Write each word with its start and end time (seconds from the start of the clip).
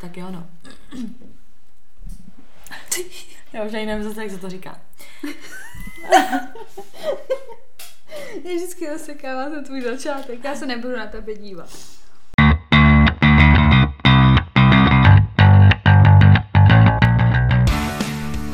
Tak 0.00 0.16
jo, 0.16 0.30
no. 0.30 0.46
Já 3.52 3.64
už 3.64 3.74
ani 3.74 3.86
nevím 3.86 4.04
zase, 4.04 4.22
jak 4.22 4.30
se 4.30 4.38
to 4.38 4.50
říká. 4.50 4.80
Já 8.44 8.54
vždycky 8.56 8.90
osekávám 8.90 9.50
ten 9.52 9.64
tvůj 9.64 9.82
začátek, 9.82 10.44
já 10.44 10.56
se 10.56 10.66
nebudu 10.66 10.96
na 10.96 11.06
tebe 11.06 11.34
dívat. 11.34 11.70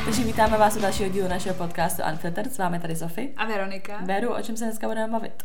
Takže 0.04 0.24
vítáme 0.24 0.58
vás 0.58 0.76
u 0.76 0.80
dalšího 0.80 1.08
dílu 1.08 1.28
našeho 1.28 1.54
podcastu 1.54 2.02
Unfiltered. 2.12 2.54
S 2.54 2.58
vámi 2.58 2.80
tady 2.80 2.96
Sofie. 2.96 3.28
A 3.36 3.44
Veronika? 3.44 4.00
Veru, 4.04 4.34
o 4.34 4.42
čem 4.42 4.56
se 4.56 4.64
dneska 4.64 4.88
budeme 4.88 5.12
bavit? 5.12 5.42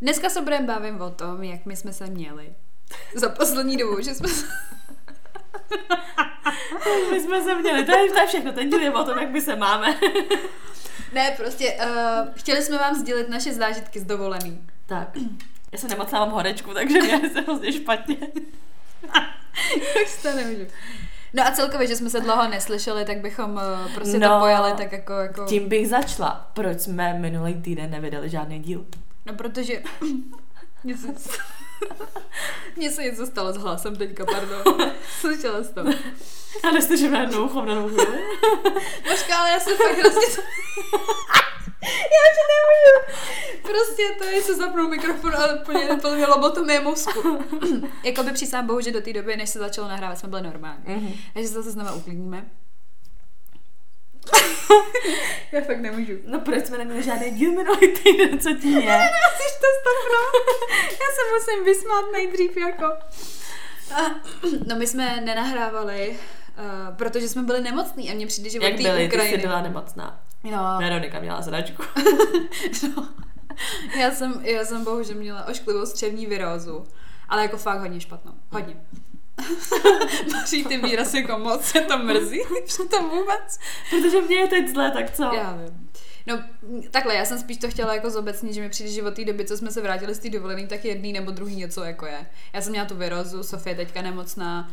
Dneska 0.00 0.30
se 0.30 0.40
budeme 0.40 0.66
bavit 0.66 1.00
o 1.00 1.10
tom, 1.10 1.42
jak 1.42 1.66
my 1.66 1.76
jsme 1.76 1.92
se 1.92 2.06
měli. 2.06 2.54
Za 3.14 3.28
poslední 3.28 3.76
dobu, 3.76 4.00
že 4.00 4.14
jsme 4.14 4.28
se... 4.28 4.46
My 7.10 7.20
jsme 7.20 7.42
se 7.42 7.54
měli, 7.54 7.84
to 7.84 7.92
je, 7.92 8.10
to 8.10 8.18
je 8.18 8.26
všechno, 8.26 8.52
ten 8.52 8.70
díl 8.70 8.80
je 8.80 8.92
o 8.92 9.04
tom, 9.04 9.18
jak 9.18 9.30
my 9.30 9.40
se 9.40 9.56
máme. 9.56 9.94
ne, 11.12 11.34
prostě 11.36 11.72
uh, 11.72 12.28
chtěli 12.34 12.62
jsme 12.62 12.78
vám 12.78 12.94
sdělit 12.94 13.28
naše 13.28 13.52
zážitky 13.52 14.00
z 14.00 14.04
dovolený. 14.04 14.66
Tak, 14.86 15.08
já 15.72 15.78
jsem 15.78 15.90
nemocná, 15.90 16.18
mám 16.18 16.30
horečku, 16.30 16.74
takže 16.74 17.00
mě 17.00 17.30
se 17.30 17.40
hrozně 17.40 17.72
špatně. 17.72 18.16
Už 20.04 20.22
to 20.22 20.32
nemůžu. 20.32 20.66
No 21.32 21.46
a 21.46 21.50
celkově, 21.50 21.86
že 21.86 21.96
jsme 21.96 22.10
se 22.10 22.20
dlouho 22.20 22.48
neslyšeli, 22.48 23.04
tak 23.04 23.18
bychom 23.18 23.50
uh, 23.50 23.94
prostě 23.94 24.18
no, 24.18 24.28
to 24.28 24.38
pojali 24.38 24.72
tak 24.72 24.92
jako, 24.92 25.12
jako... 25.12 25.44
Tím 25.44 25.68
bych 25.68 25.88
začala. 25.88 26.50
Proč 26.54 26.80
jsme 26.80 27.18
minulý 27.18 27.54
týden 27.54 27.90
nevydali 27.90 28.28
žádný 28.28 28.58
díl? 28.58 28.86
No 29.26 29.34
protože... 29.34 29.82
Mně 32.76 32.90
se 32.90 33.02
něco 33.02 33.26
stalo 33.26 33.52
s 33.52 33.56
hlasem 33.56 33.96
teďka, 33.96 34.24
pardon. 34.24 34.92
Slyšela 35.20 35.64
jsi 35.64 35.74
to. 35.74 35.80
A 36.62 36.70
neslyším 36.70 37.12
na 37.12 37.20
jednou 37.20 37.44
ucho 37.44 37.60
v 37.62 37.66
danou 37.66 37.88
chvíli. 37.88 38.18
Počka, 39.08 39.36
ale 39.36 39.50
já 39.50 39.60
jsem 39.60 39.76
fakt 39.76 39.98
hrozně... 39.98 40.20
já 41.84 42.20
už 42.30 42.38
nemůžu. 42.54 43.22
Prostě 43.62 44.02
to 44.18 44.24
je, 44.24 44.42
se 44.42 44.54
zapnul 44.54 44.88
mikrofon 44.88 45.34
a 45.34 45.60
úplně 45.62 45.90
úplně 45.90 46.26
lobotomie 46.26 46.80
mozku. 46.80 47.44
Jakoby 48.02 48.32
přísám 48.32 48.66
bohu, 48.66 48.80
že 48.80 48.92
do 48.92 49.00
té 49.00 49.12
doby, 49.12 49.36
než 49.36 49.50
se 49.50 49.58
začalo 49.58 49.88
nahrávat, 49.88 50.18
jsme 50.18 50.28
byli 50.28 50.42
normální. 50.42 50.84
Mm-hmm. 50.84 51.16
Takže 51.34 51.48
se 51.48 51.54
zase 51.54 51.70
znova 51.70 51.92
uklidníme. 51.92 52.50
já 55.52 55.60
fakt 55.60 55.80
nemůžu. 55.80 56.12
No 56.26 56.40
proč 56.40 56.66
jsme 56.66 56.78
neměli 56.78 57.02
žádný 57.02 57.30
díl 57.30 57.52
minulý 57.52 57.88
týden, 57.88 58.38
co 58.38 58.54
ti 58.54 58.68
je? 58.68 58.80
Ne, 58.80 59.10
musíš 59.30 59.52
to 59.60 59.66
stopnout. 59.80 60.70
já 60.72 61.06
se 61.14 61.22
musím 61.34 61.64
vysmát 61.64 62.04
nejdřív 62.12 62.56
jako. 62.56 62.84
No 64.66 64.76
my 64.76 64.86
jsme 64.86 65.20
nenahrávali, 65.20 66.08
uh, 66.10 66.96
protože 66.96 67.28
jsme 67.28 67.42
byli 67.42 67.60
nemocní 67.60 68.10
a 68.10 68.14
mně 68.14 68.26
přijde, 68.26 68.50
že 68.50 68.58
Jak 68.62 68.76
byli, 68.76 69.06
Ukrajiny... 69.06 69.36
ty 69.36 69.42
jsi 69.42 69.46
byla 69.46 69.62
nemocná. 69.62 70.20
Jo. 70.44 70.58
Veronika 70.78 71.20
měla 71.20 71.42
zračku. 71.42 71.82
no. 72.96 73.08
Já 73.98 74.10
jsem, 74.10 74.40
já 74.44 74.64
jsem 74.64 74.84
bohužel 74.84 75.16
měla 75.16 75.46
ošklivou 75.46 75.86
střevní 75.86 76.26
virózu, 76.26 76.84
ale 77.28 77.42
jako 77.42 77.56
fakt 77.56 77.80
hodně 77.80 78.00
špatnou. 78.00 78.32
Hodně. 78.50 78.76
Maří 80.32 80.64
ty 80.64 80.76
výrazy 80.76 81.18
jako 81.18 81.38
moc 81.38 81.64
se 81.64 81.80
to 81.80 81.98
mrzí, 81.98 82.40
to 82.90 83.02
vůbec. 83.02 83.58
Protože 83.90 84.20
mě 84.20 84.36
je 84.36 84.46
teď 84.46 84.68
zlé, 84.68 84.90
tak 84.90 85.10
co? 85.10 85.22
Já 85.22 85.52
vím. 85.52 85.90
No, 86.26 86.42
takhle, 86.90 87.14
já 87.14 87.24
jsem 87.24 87.38
spíš 87.38 87.56
to 87.56 87.70
chtěla 87.70 87.94
jako 87.94 88.10
zobecnit, 88.10 88.54
že 88.54 88.60
mi 88.60 88.68
přijde, 88.68 88.90
že 88.90 89.02
od 89.02 89.14
té 89.14 89.24
doby, 89.24 89.44
co 89.44 89.56
jsme 89.56 89.70
se 89.70 89.82
vrátili 89.82 90.14
z 90.14 90.18
té 90.18 90.30
dovolené, 90.30 90.66
tak 90.66 90.84
jedný 90.84 91.12
nebo 91.12 91.30
druhý 91.30 91.56
něco 91.56 91.84
jako 91.84 92.06
je. 92.06 92.26
Já 92.52 92.60
jsem 92.60 92.70
měla 92.70 92.86
tu 92.86 92.94
virozu, 92.94 93.42
Sofie 93.42 93.76
teďka 93.76 94.02
nemocná, 94.02 94.70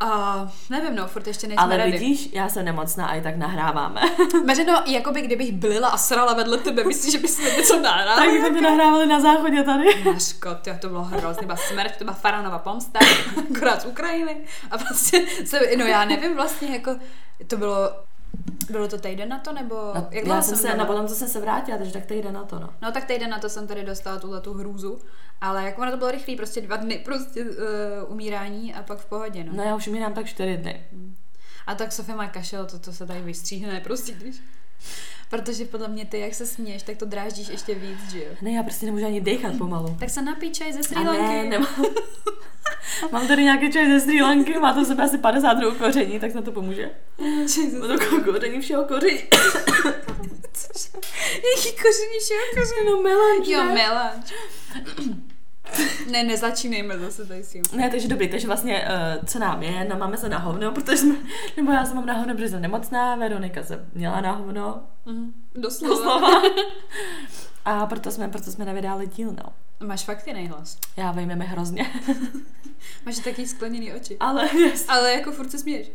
a 0.00 0.46
nevím, 0.70 0.94
no, 0.96 1.06
furt 1.06 1.26
ještě 1.26 1.46
nejsme 1.46 1.62
Ale 1.62 1.76
ready. 1.76 1.92
vidíš, 1.92 2.28
já 2.32 2.48
jsem 2.48 2.64
nemocná 2.64 3.06
a 3.06 3.14
i 3.14 3.22
tak 3.22 3.36
nahráváme. 3.36 4.00
Meře, 4.44 4.64
no, 4.64 4.82
jakoby 4.86 5.22
kdybych 5.22 5.52
blila 5.52 5.88
a 5.88 5.96
srala 5.96 6.34
vedle 6.34 6.58
tebe, 6.58 6.84
myslíš, 6.84 7.12
že 7.12 7.18
bychom 7.18 7.44
něco 7.44 7.80
nahrávali? 7.80 8.26
Tak 8.26 8.40
bychom 8.40 8.54
to 8.54 8.60
nahrávali 8.62 9.06
na 9.06 9.20
záchodě 9.20 9.62
tady. 9.62 10.04
Maško, 10.04 10.54
to, 10.54 10.70
to 10.80 10.88
bylo 10.88 11.02
hrozně, 11.02 11.46
byla 11.46 11.56
smrt, 11.56 11.96
to 11.96 12.04
byla 12.04 12.16
Faranova 12.16 12.58
pomsta, 12.58 12.98
akorát 13.54 13.82
z 13.82 13.84
Ukrajiny. 13.84 14.36
A 14.70 14.78
prostě, 14.78 15.24
se, 15.44 15.60
no 15.76 15.84
já 15.84 16.04
nevím 16.04 16.36
vlastně, 16.36 16.68
jako, 16.68 16.96
to 17.46 17.56
bylo 17.56 17.90
bylo 18.70 18.88
to 18.88 18.98
týden 18.98 19.28
na 19.28 19.38
to, 19.38 19.52
nebo 19.52 19.74
no, 19.74 20.08
jak 20.10 20.26
Já 20.26 20.42
jsem 20.42 20.56
se, 20.56 20.76
na 20.76 20.84
potom, 20.84 21.08
co 21.08 21.14
jsem 21.14 21.28
se 21.28 21.40
vrátila, 21.40 21.78
takže 21.78 21.92
tak 21.92 22.06
týden 22.06 22.34
na 22.34 22.44
to, 22.44 22.58
no. 22.58 22.70
No 22.82 22.92
tak 22.92 23.04
týden 23.04 23.30
na 23.30 23.38
to 23.38 23.48
jsem 23.48 23.66
tady 23.66 23.82
dostala 23.82 24.18
tuhle 24.18 24.40
tu 24.40 24.54
hrůzu, 24.54 24.98
ale 25.40 25.64
jako 25.64 25.82
ono 25.82 25.90
to 25.90 25.96
bylo 25.96 26.10
rychlý, 26.10 26.36
prostě 26.36 26.60
dva 26.60 26.76
dny 26.76 26.98
prostě 26.98 27.44
uh, 27.44 27.50
umírání 28.08 28.74
a 28.74 28.82
pak 28.82 28.98
v 28.98 29.06
pohodě, 29.06 29.44
no. 29.44 29.52
No 29.54 29.62
já 29.62 29.74
už 29.74 29.88
umírám 29.88 30.14
tak 30.14 30.26
čtyři 30.26 30.56
dny. 30.56 30.84
A 31.66 31.74
tak 31.74 31.92
Sofie 31.92 32.16
má 32.16 32.28
kašel, 32.28 32.66
to, 32.66 32.78
to 32.78 32.92
se 32.92 33.06
tady 33.06 33.20
vystříhne, 33.20 33.80
prostě, 33.80 34.12
když... 34.12 34.36
Protože 35.30 35.64
podle 35.64 35.88
mě 35.88 36.04
ty, 36.04 36.18
jak 36.18 36.34
se 36.34 36.46
směješ, 36.46 36.82
tak 36.82 36.96
to 36.96 37.04
dráždíš 37.04 37.48
ještě 37.48 37.74
víc, 37.74 38.10
že 38.10 38.18
jo? 38.18 38.30
Ne, 38.42 38.52
já 38.52 38.62
prostě 38.62 38.86
nemůžu 38.86 39.06
ani 39.06 39.20
dechat 39.20 39.58
pomalu. 39.58 39.96
Tak 40.00 40.10
se 40.10 40.22
napí 40.22 40.52
čaj 40.52 40.72
ze 40.72 40.82
Sri 40.82 41.04
Lanky. 41.04 41.22
Ne, 41.22 41.44
nemám. 41.44 41.74
Mám 43.12 43.28
tady 43.28 43.44
nějaký 43.44 43.72
čaj 43.72 43.90
ze 43.90 44.00
Sri 44.00 44.22
Lanky, 44.22 44.58
má 44.58 44.72
to 44.72 44.84
sebe 44.84 45.02
asi 45.04 45.18
50 45.18 45.54
druhů 45.54 45.74
koření, 45.76 46.20
tak 46.20 46.34
na 46.34 46.42
to 46.42 46.52
pomůže. 46.52 46.90
Čaj 47.54 47.70
ze 47.70 47.98
Sri 47.98 48.20
koření 48.24 48.60
všeho 48.60 48.84
koření. 48.84 49.18
Jaký 51.56 51.72
koření 51.72 52.18
všeho 52.20 52.40
koření? 52.54 52.90
No 52.90 53.02
melanč, 53.02 53.48
Jo, 53.48 53.64
melanč. 53.64 54.32
ne, 56.10 56.24
nezačínejme 56.24 56.98
zase 56.98 57.26
tady 57.26 57.44
s 57.44 57.48
tím. 57.52 57.62
Ne, 57.72 57.90
takže 57.90 58.08
dobrý, 58.08 58.28
takže 58.28 58.46
vlastně, 58.46 58.88
uh, 59.18 59.26
co 59.26 59.38
nám 59.38 59.62
je, 59.62 59.84
no 59.84 59.96
máme 59.96 60.16
se 60.16 60.28
na 60.28 60.38
hovno, 60.38 60.72
protože 60.74 60.96
jsme, 60.96 61.14
nebo 61.56 61.72
já 61.72 61.84
jsem 61.84 61.96
mám 61.96 62.06
na 62.06 62.14
hovno, 62.14 62.34
protože 62.34 62.48
jsem 62.48 62.62
nemocná, 62.62 63.16
Veronika 63.16 63.62
se 63.62 63.86
měla 63.94 64.20
na 64.20 64.32
hovno. 64.32 64.82
Mm, 65.06 65.32
doslova. 65.54 65.94
doslova. 65.94 66.42
A 67.64 67.86
proto 67.86 68.10
jsme, 68.10 68.28
proto 68.28 68.50
jsme 68.50 68.64
nevydali 68.64 69.06
díl, 69.06 69.32
no. 69.32 69.52
Máš 69.80 70.04
fakt 70.04 70.26
jiný 70.26 70.48
hlas. 70.48 70.78
Já 70.96 71.12
vím, 71.12 71.38
mi 71.38 71.46
hrozně. 71.46 71.86
Máš 73.06 73.18
taky 73.18 73.46
skleněný 73.46 73.92
oči. 73.92 74.16
Ale, 74.20 74.48
yes. 74.56 74.84
Ale 74.88 75.12
jako 75.12 75.32
furt 75.32 75.50
se 75.50 75.58
směješ. 75.58 75.90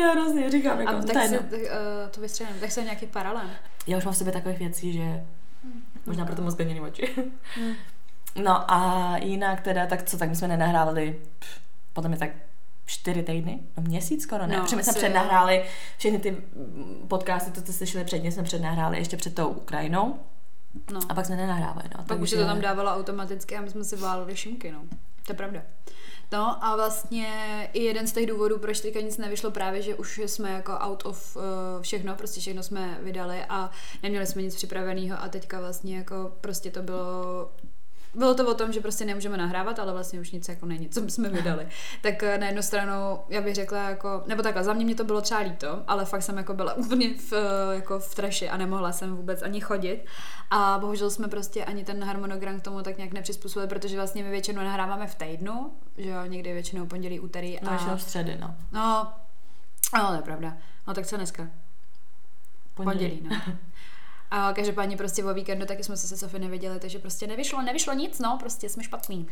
Já 0.00 0.10
hrozně 0.12 0.50
říkám, 0.50 0.80
jako, 0.80 0.92
A 0.92 1.02
tak 1.02 1.28
se, 1.28 1.38
tak, 1.38 1.52
uh, 1.52 2.10
to 2.10 2.20
vystřelím, 2.20 2.60
tak 2.60 2.72
se 2.72 2.82
nějaký 2.82 3.06
paralel. 3.06 3.50
Já 3.86 3.98
už 3.98 4.04
mám 4.04 4.14
v 4.14 4.16
sobě 4.16 4.32
takových 4.32 4.58
věcí, 4.58 4.92
že 4.92 5.02
hmm. 5.02 5.82
možná 6.06 6.26
proto 6.26 6.42
moc 6.42 6.52
skleněný 6.52 6.80
oči. 6.80 7.14
Hmm. 7.54 7.74
No 8.42 8.70
a 8.72 9.12
jinak 9.16 9.60
teda, 9.60 9.86
tak 9.86 10.02
co, 10.02 10.18
tak 10.18 10.28
my 10.28 10.36
jsme 10.36 10.48
nenahrávali, 10.48 11.20
pff, 11.38 11.60
potom 11.92 12.12
je 12.12 12.18
tak 12.18 12.30
čtyři 12.86 13.22
týdny, 13.22 13.58
no 13.76 13.82
měsíc 13.82 14.22
skoro, 14.22 14.46
ne? 14.46 14.56
No, 14.56 14.62
Protože 14.62 14.76
my 14.76 14.84
jsme 14.84 14.92
přednahráli 14.92 15.64
všechny 15.98 16.18
ty 16.18 16.36
podcasty, 17.08 17.50
to, 17.50 17.60
co 17.60 17.64
jste 17.64 17.72
slyšeli 17.72 18.04
předně, 18.04 18.32
jsme 18.32 18.42
přednahráli 18.42 18.98
ještě 18.98 19.16
před 19.16 19.34
tou 19.34 19.48
Ukrajinou. 19.48 20.18
No. 20.92 21.00
A 21.08 21.14
pak 21.14 21.26
jsme 21.26 21.36
nenahrávali, 21.36 21.88
no. 21.98 22.04
Pak 22.04 22.20
už 22.20 22.30
se 22.30 22.36
to 22.36 22.44
tam 22.44 22.60
dávalo 22.60 22.90
automaticky 22.90 23.56
a 23.56 23.60
my 23.60 23.70
jsme 23.70 23.84
si 23.84 23.96
válili 23.96 24.36
šimky, 24.36 24.72
no. 24.72 24.82
To 25.26 25.32
je 25.32 25.36
pravda. 25.36 25.62
No 26.32 26.64
a 26.64 26.76
vlastně 26.76 27.28
i 27.72 27.82
jeden 27.84 28.06
z 28.06 28.12
těch 28.12 28.26
důvodů, 28.26 28.58
proč 28.58 28.80
teďka 28.80 29.00
nic 29.00 29.18
nevyšlo, 29.18 29.50
právě, 29.50 29.82
že 29.82 29.94
už 29.94 30.18
jsme 30.18 30.50
jako 30.50 30.72
out 30.72 31.06
of 31.06 31.36
uh, 31.36 31.42
všechno, 31.82 32.14
prostě 32.14 32.40
všechno 32.40 32.62
jsme 32.62 32.98
vydali 33.02 33.44
a 33.48 33.70
neměli 34.02 34.26
jsme 34.26 34.42
nic 34.42 34.54
připraveného 34.54 35.22
a 35.22 35.28
teďka 35.28 35.60
vlastně 35.60 35.96
jako 35.96 36.32
prostě 36.40 36.70
to 36.70 36.82
bylo 36.82 37.50
bylo 38.16 38.34
to 38.34 38.50
o 38.50 38.54
tom, 38.54 38.72
že 38.72 38.80
prostě 38.80 39.04
nemůžeme 39.04 39.36
nahrávat, 39.36 39.78
ale 39.78 39.92
vlastně 39.92 40.20
už 40.20 40.30
nic 40.30 40.48
jako 40.48 40.66
není, 40.66 40.88
co 40.88 41.00
jsme 41.10 41.28
vydali. 41.28 41.68
tak 42.02 42.22
eh, 42.22 42.38
na 42.38 42.46
jednu 42.46 42.62
stranu, 42.62 42.92
já 43.28 43.40
bych 43.40 43.54
řekla 43.54 43.90
jako, 43.90 44.22
nebo 44.26 44.42
takhle, 44.42 44.64
za 44.64 44.72
mě 44.72 44.84
mě 44.84 44.94
to 44.94 45.04
bylo 45.04 45.20
třeba 45.20 45.40
líto, 45.40 45.82
ale 45.86 46.04
fakt 46.04 46.22
jsem 46.22 46.36
jako 46.36 46.54
byla 46.54 46.74
úplně 46.76 47.14
v, 47.14 47.32
eh, 47.32 47.74
jako 47.74 47.98
v 47.98 48.14
traši 48.14 48.48
a 48.48 48.56
nemohla 48.56 48.92
jsem 48.92 49.16
vůbec 49.16 49.42
ani 49.42 49.60
chodit. 49.60 50.04
A 50.50 50.78
bohužel 50.80 51.10
jsme 51.10 51.28
prostě 51.28 51.64
ani 51.64 51.84
ten 51.84 52.04
harmonogram 52.04 52.60
k 52.60 52.62
tomu 52.62 52.82
tak 52.82 52.96
nějak 52.96 53.12
nepřizpůsobili, 53.12 53.68
protože 53.68 53.96
vlastně 53.96 54.22
my 54.22 54.30
většinou 54.30 54.62
nahráváme 54.62 55.06
v 55.06 55.14
týdnu, 55.14 55.72
že 55.96 56.10
jo, 56.10 56.26
někdy 56.26 56.52
většinou 56.52 56.86
pondělí, 56.86 57.20
úterý. 57.20 57.60
A... 57.60 57.86
No, 57.86 57.96
v 57.96 58.02
středy, 58.02 58.38
no. 58.40 58.54
No, 58.72 59.12
no, 59.94 60.08
to 60.08 60.14
je 60.14 60.22
pravda. 60.22 60.56
No 60.86 60.94
tak 60.94 61.06
co 61.06 61.16
dneska? 61.16 61.48
Pondělí, 62.74 63.10
pondělí 63.10 63.40
no. 63.46 63.52
A 64.30 64.52
každopádně 64.52 64.96
prostě 64.96 65.24
o 65.24 65.34
víkendu 65.34 65.66
taky 65.66 65.84
jsme 65.84 65.96
se 65.96 66.06
se 66.06 66.16
Sofie 66.16 66.40
neviděli, 66.40 66.80
takže 66.80 66.98
prostě 66.98 67.26
nevyšlo, 67.26 67.62
nevyšlo 67.62 67.92
nic, 67.92 68.18
no, 68.18 68.36
prostě 68.40 68.68
jsme 68.68 68.84
špatný. 68.84 69.26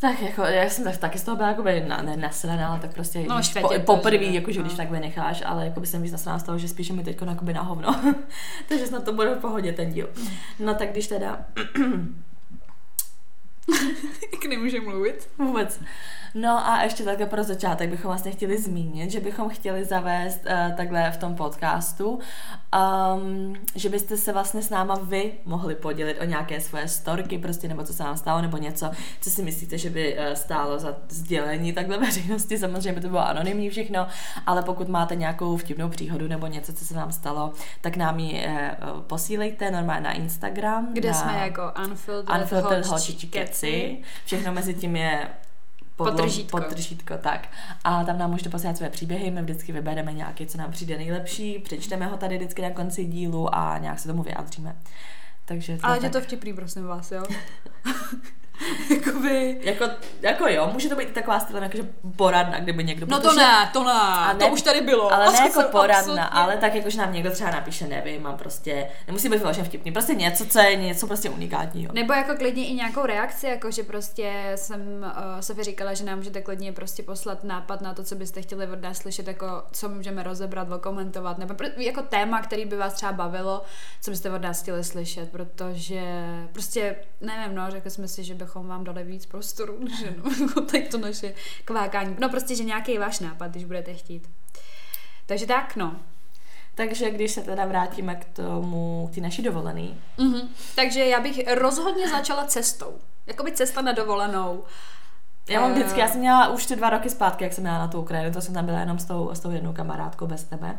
Tak 0.00 0.22
jako, 0.22 0.42
já 0.42 0.70
jsem 0.70 0.84
tak, 0.84 0.96
taky 0.96 1.18
z 1.18 1.22
toho 1.22 1.36
byla 1.36 1.48
jako 1.48 1.62
na, 1.88 2.02
ne 2.02 2.16
nasraná, 2.16 2.68
ale 2.68 2.80
tak 2.80 2.94
prostě 2.94 3.24
no, 3.28 3.40
po, 3.60 3.68
poprvé, 3.94 4.24
jako, 4.24 4.52
že 4.52 4.60
no. 4.60 4.64
když 4.64 4.76
tak 4.76 4.90
vynecháš, 4.90 5.42
ale 5.46 5.64
jako 5.64 5.80
by 5.80 5.86
jsem 5.86 6.02
víc 6.02 6.12
nasraná 6.12 6.38
z 6.38 6.42
toho, 6.42 6.58
že 6.58 6.68
spíše 6.68 6.92
mi 6.92 7.04
teď 7.04 7.22
na 7.52 7.62
hovno. 7.62 8.00
takže 8.68 8.86
snad 8.86 9.04
to 9.04 9.12
bude 9.12 9.34
v 9.34 9.38
pohodě 9.38 9.72
ten 9.72 9.92
díl. 9.92 10.08
No 10.58 10.74
tak 10.74 10.90
když 10.90 11.06
teda 11.06 11.44
Jak 14.32 14.44
nemůže 14.44 14.80
mluvit. 14.80 15.28
Vůbec. 15.38 15.80
No 16.34 16.68
a 16.68 16.82
ještě 16.82 17.04
takhle 17.04 17.26
pro 17.26 17.44
začátek 17.44 17.90
bychom 17.90 18.08
vlastně 18.08 18.30
chtěli 18.30 18.58
zmínit, 18.58 19.10
že 19.10 19.20
bychom 19.20 19.48
chtěli 19.48 19.84
zavést 19.84 20.40
uh, 20.46 20.76
takhle 20.76 21.10
v 21.10 21.16
tom 21.16 21.34
podcastu, 21.34 22.18
um, 23.16 23.54
že 23.74 23.88
byste 23.88 24.16
se 24.16 24.32
vlastně 24.32 24.62
s 24.62 24.70
náma 24.70 24.98
vy 25.02 25.32
mohli 25.44 25.74
podělit 25.74 26.18
o 26.20 26.24
nějaké 26.24 26.60
svoje 26.60 26.88
storky, 26.88 27.38
prostě 27.38 27.68
nebo 27.68 27.84
co 27.84 27.92
se 27.92 28.02
vám 28.02 28.16
stalo, 28.16 28.42
nebo 28.42 28.56
něco, 28.56 28.90
co 29.20 29.30
si 29.30 29.42
myslíte, 29.42 29.78
že 29.78 29.90
by 29.90 30.18
uh, 30.18 30.34
stálo 30.34 30.78
za 30.78 30.96
sdělení 31.08 31.72
takhle 31.72 31.98
veřejnosti, 32.06 32.58
samozřejmě 32.58 32.92
by 32.92 33.00
to 33.00 33.08
bylo 33.08 33.26
anonymní 33.26 33.70
všechno, 33.70 34.06
ale 34.46 34.62
pokud 34.62 34.88
máte 34.88 35.16
nějakou 35.16 35.56
vtipnou 35.56 35.88
příhodu 35.88 36.28
nebo 36.28 36.46
něco, 36.46 36.72
co 36.72 36.84
se 36.84 36.94
vám 36.94 37.12
stalo, 37.12 37.52
tak 37.80 37.96
nám 37.96 38.18
ji 38.18 38.46
uh, 38.46 39.00
posílejte 39.00 39.70
normálně 39.70 40.02
na 40.02 40.12
Instagram. 40.12 40.88
Kde 40.92 41.08
na 41.08 41.14
jsme 41.14 41.38
jako 41.38 41.62
unfiltered, 41.84 42.40
Unfiltered 42.40 42.86
holčičky 42.86 43.38
Holčičky 43.38 43.38
Keci. 43.60 43.98
Všechno 44.24 44.52
mezi 44.52 44.74
tím 44.74 44.96
je 44.96 45.28
podlo- 45.96 46.12
Podtržítko. 46.12 46.56
podtržítko, 46.58 47.18
tak. 47.18 47.48
A 47.84 48.04
tam 48.04 48.18
nám 48.18 48.30
můžete 48.30 48.50
posílat 48.50 48.76
své 48.76 48.90
příběhy, 48.90 49.30
my 49.30 49.42
vždycky 49.42 49.72
vybereme 49.72 50.12
nějaký, 50.12 50.46
co 50.46 50.58
nám 50.58 50.70
přijde 50.72 50.96
nejlepší, 50.98 51.58
přečteme 51.58 52.06
ho 52.06 52.16
tady 52.16 52.36
vždycky 52.36 52.62
na 52.62 52.70
konci 52.70 53.04
dílu 53.04 53.54
a 53.54 53.78
nějak 53.78 53.98
se 53.98 54.08
tomu 54.08 54.22
vyjádříme. 54.22 54.76
Takže 55.44 55.76
to 55.76 55.86
Ale 55.86 55.96
tak. 55.96 56.02
je 56.04 56.10
to 56.10 56.20
vtipný, 56.20 56.52
prosím 56.52 56.84
vás, 56.86 57.12
jo? 57.12 57.22
Jakoby... 58.90 59.60
Jako, 59.62 59.84
jako 60.22 60.48
jo, 60.48 60.70
může 60.72 60.88
to 60.88 60.96
být 60.96 61.12
taková 61.12 61.40
styl, 61.40 61.56
jakože 61.56 61.82
poradna, 62.16 62.60
kdyby 62.60 62.84
někdo... 62.84 63.06
No 63.08 63.20
to 63.20 63.32
ne, 63.32 63.70
to 63.72 63.84
ne, 63.84 63.92
A 63.92 64.34
to 64.34 64.48
už 64.48 64.62
tady 64.62 64.80
bylo. 64.80 65.12
Ale 65.12 65.32
ne 65.32 65.38
jako 65.38 65.62
poradna, 65.62 65.98
absolutně- 65.98 66.28
ale 66.30 66.56
tak 66.56 66.74
jakože 66.74 66.98
nám 66.98 67.12
někdo 67.12 67.30
třeba 67.30 67.50
napíše, 67.50 67.86
nevím, 67.86 68.22
mám 68.22 68.36
prostě, 68.36 68.88
nemusí 69.06 69.28
být 69.28 69.38
vyloženě 69.38 69.64
vtipný, 69.64 69.92
prostě 69.92 70.14
něco, 70.14 70.46
co 70.46 70.58
je 70.60 70.76
něco 70.76 71.06
prostě 71.06 71.30
unikátního. 71.30 71.92
Nebo 71.92 72.12
jako 72.12 72.36
klidně 72.36 72.66
i 72.66 72.72
nějakou 72.72 73.06
reakci, 73.06 73.46
jako 73.46 73.70
že 73.70 73.82
prostě 73.82 74.52
jsem 74.56 74.80
uh, 74.80 75.40
Sofie 75.40 75.64
říkala, 75.64 75.94
že 75.94 76.04
nám 76.04 76.18
můžete 76.18 76.42
klidně 76.42 76.72
prostě 76.72 77.02
poslat 77.02 77.44
nápad 77.44 77.80
na 77.80 77.94
to, 77.94 78.04
co 78.04 78.14
byste 78.14 78.42
chtěli 78.42 78.66
od 78.66 78.82
nás 78.82 78.98
slyšet, 78.98 79.28
jako 79.28 79.62
co 79.72 79.88
můžeme 79.88 80.22
rozebrat, 80.22 80.68
komentovat, 80.80 81.38
nebo 81.38 81.54
jako 81.76 82.02
téma, 82.02 82.42
který 82.42 82.64
by 82.64 82.76
vás 82.76 82.92
třeba 82.92 83.12
bavilo, 83.12 83.62
co 84.02 84.10
byste 84.10 84.30
od 84.30 84.42
nás 84.42 84.62
chtěli 84.62 84.84
slyšet, 84.84 85.30
protože 85.30 86.00
prostě, 86.52 86.96
nevím, 87.20 87.56
no, 87.56 87.70
řekli 87.70 87.90
jsme 87.90 88.08
si, 88.08 88.24
že 88.24 88.34
bychom 88.50 88.68
vám 88.68 88.84
dali 88.84 89.04
víc 89.04 89.26
prostoru, 89.26 89.78
že 90.00 90.14
no, 90.24 90.30
jako 90.46 90.60
tady 90.60 90.82
to 90.82 90.98
naše 90.98 91.34
kvákání. 91.64 92.16
No 92.20 92.28
prostě, 92.28 92.54
že 92.56 92.64
nějaký 92.64 92.98
váš 92.98 93.20
nápad, 93.20 93.50
když 93.50 93.64
budete 93.64 93.94
chtít. 93.94 94.30
Takže 95.26 95.46
tak, 95.46 95.76
no. 95.76 95.96
Takže 96.74 97.10
když 97.10 97.32
se 97.32 97.40
teda 97.40 97.64
vrátíme 97.66 98.14
k 98.14 98.24
tomu, 98.24 99.08
k 99.12 99.14
té 99.14 99.20
naší 99.20 99.42
dovolený, 99.42 100.00
Mhm. 100.18 100.48
Takže 100.76 101.04
já 101.04 101.20
bych 101.20 101.52
rozhodně 101.54 102.08
začala 102.08 102.44
cestou. 102.44 102.94
Jakoby 103.26 103.52
cesta 103.52 103.80
na 103.82 103.92
dovolenou. 103.92 104.64
Já 105.48 105.60
mám 105.60 105.70
Eh, 105.70 105.74
vždycky, 105.74 106.00
já 106.00 106.08
jsem 106.08 106.20
měla 106.20 106.48
už 106.48 106.66
ty 106.66 106.76
dva 106.76 106.90
roky 106.90 107.10
zpátky, 107.10 107.44
jak 107.44 107.52
jsem 107.52 107.64
měla 107.64 107.78
na 107.78 107.88
tu 107.88 108.00
Ukrajinu, 108.00 108.32
to 108.32 108.40
jsem 108.40 108.54
tam 108.54 108.66
byla 108.66 108.80
jenom 108.80 108.98
s 108.98 109.04
tou, 109.04 109.30
s 109.34 109.40
tou 109.40 109.50
jednou 109.50 109.72
kamarádkou 109.72 110.26
bez 110.26 110.44
tebe. 110.44 110.78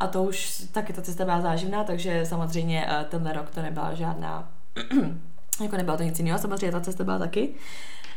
A 0.00 0.06
to 0.06 0.22
už 0.22 0.62
taky 0.72 0.92
ta 0.92 1.02
cesta 1.02 1.24
byla 1.24 1.40
záživná, 1.40 1.84
takže 1.84 2.26
samozřejmě 2.26 2.86
eh, 2.88 3.04
tenhle 3.08 3.32
rok 3.32 3.50
to 3.50 3.62
nebyla 3.62 3.94
žádná, 3.94 4.48
jako 5.60 5.76
nebylo 5.76 5.96
to 5.96 6.02
nic 6.02 6.18
jiného, 6.18 6.38
samozřejmě 6.38 6.72
ta 6.72 6.80
cesta 6.80 7.04
byla 7.04 7.18
taky 7.18 7.54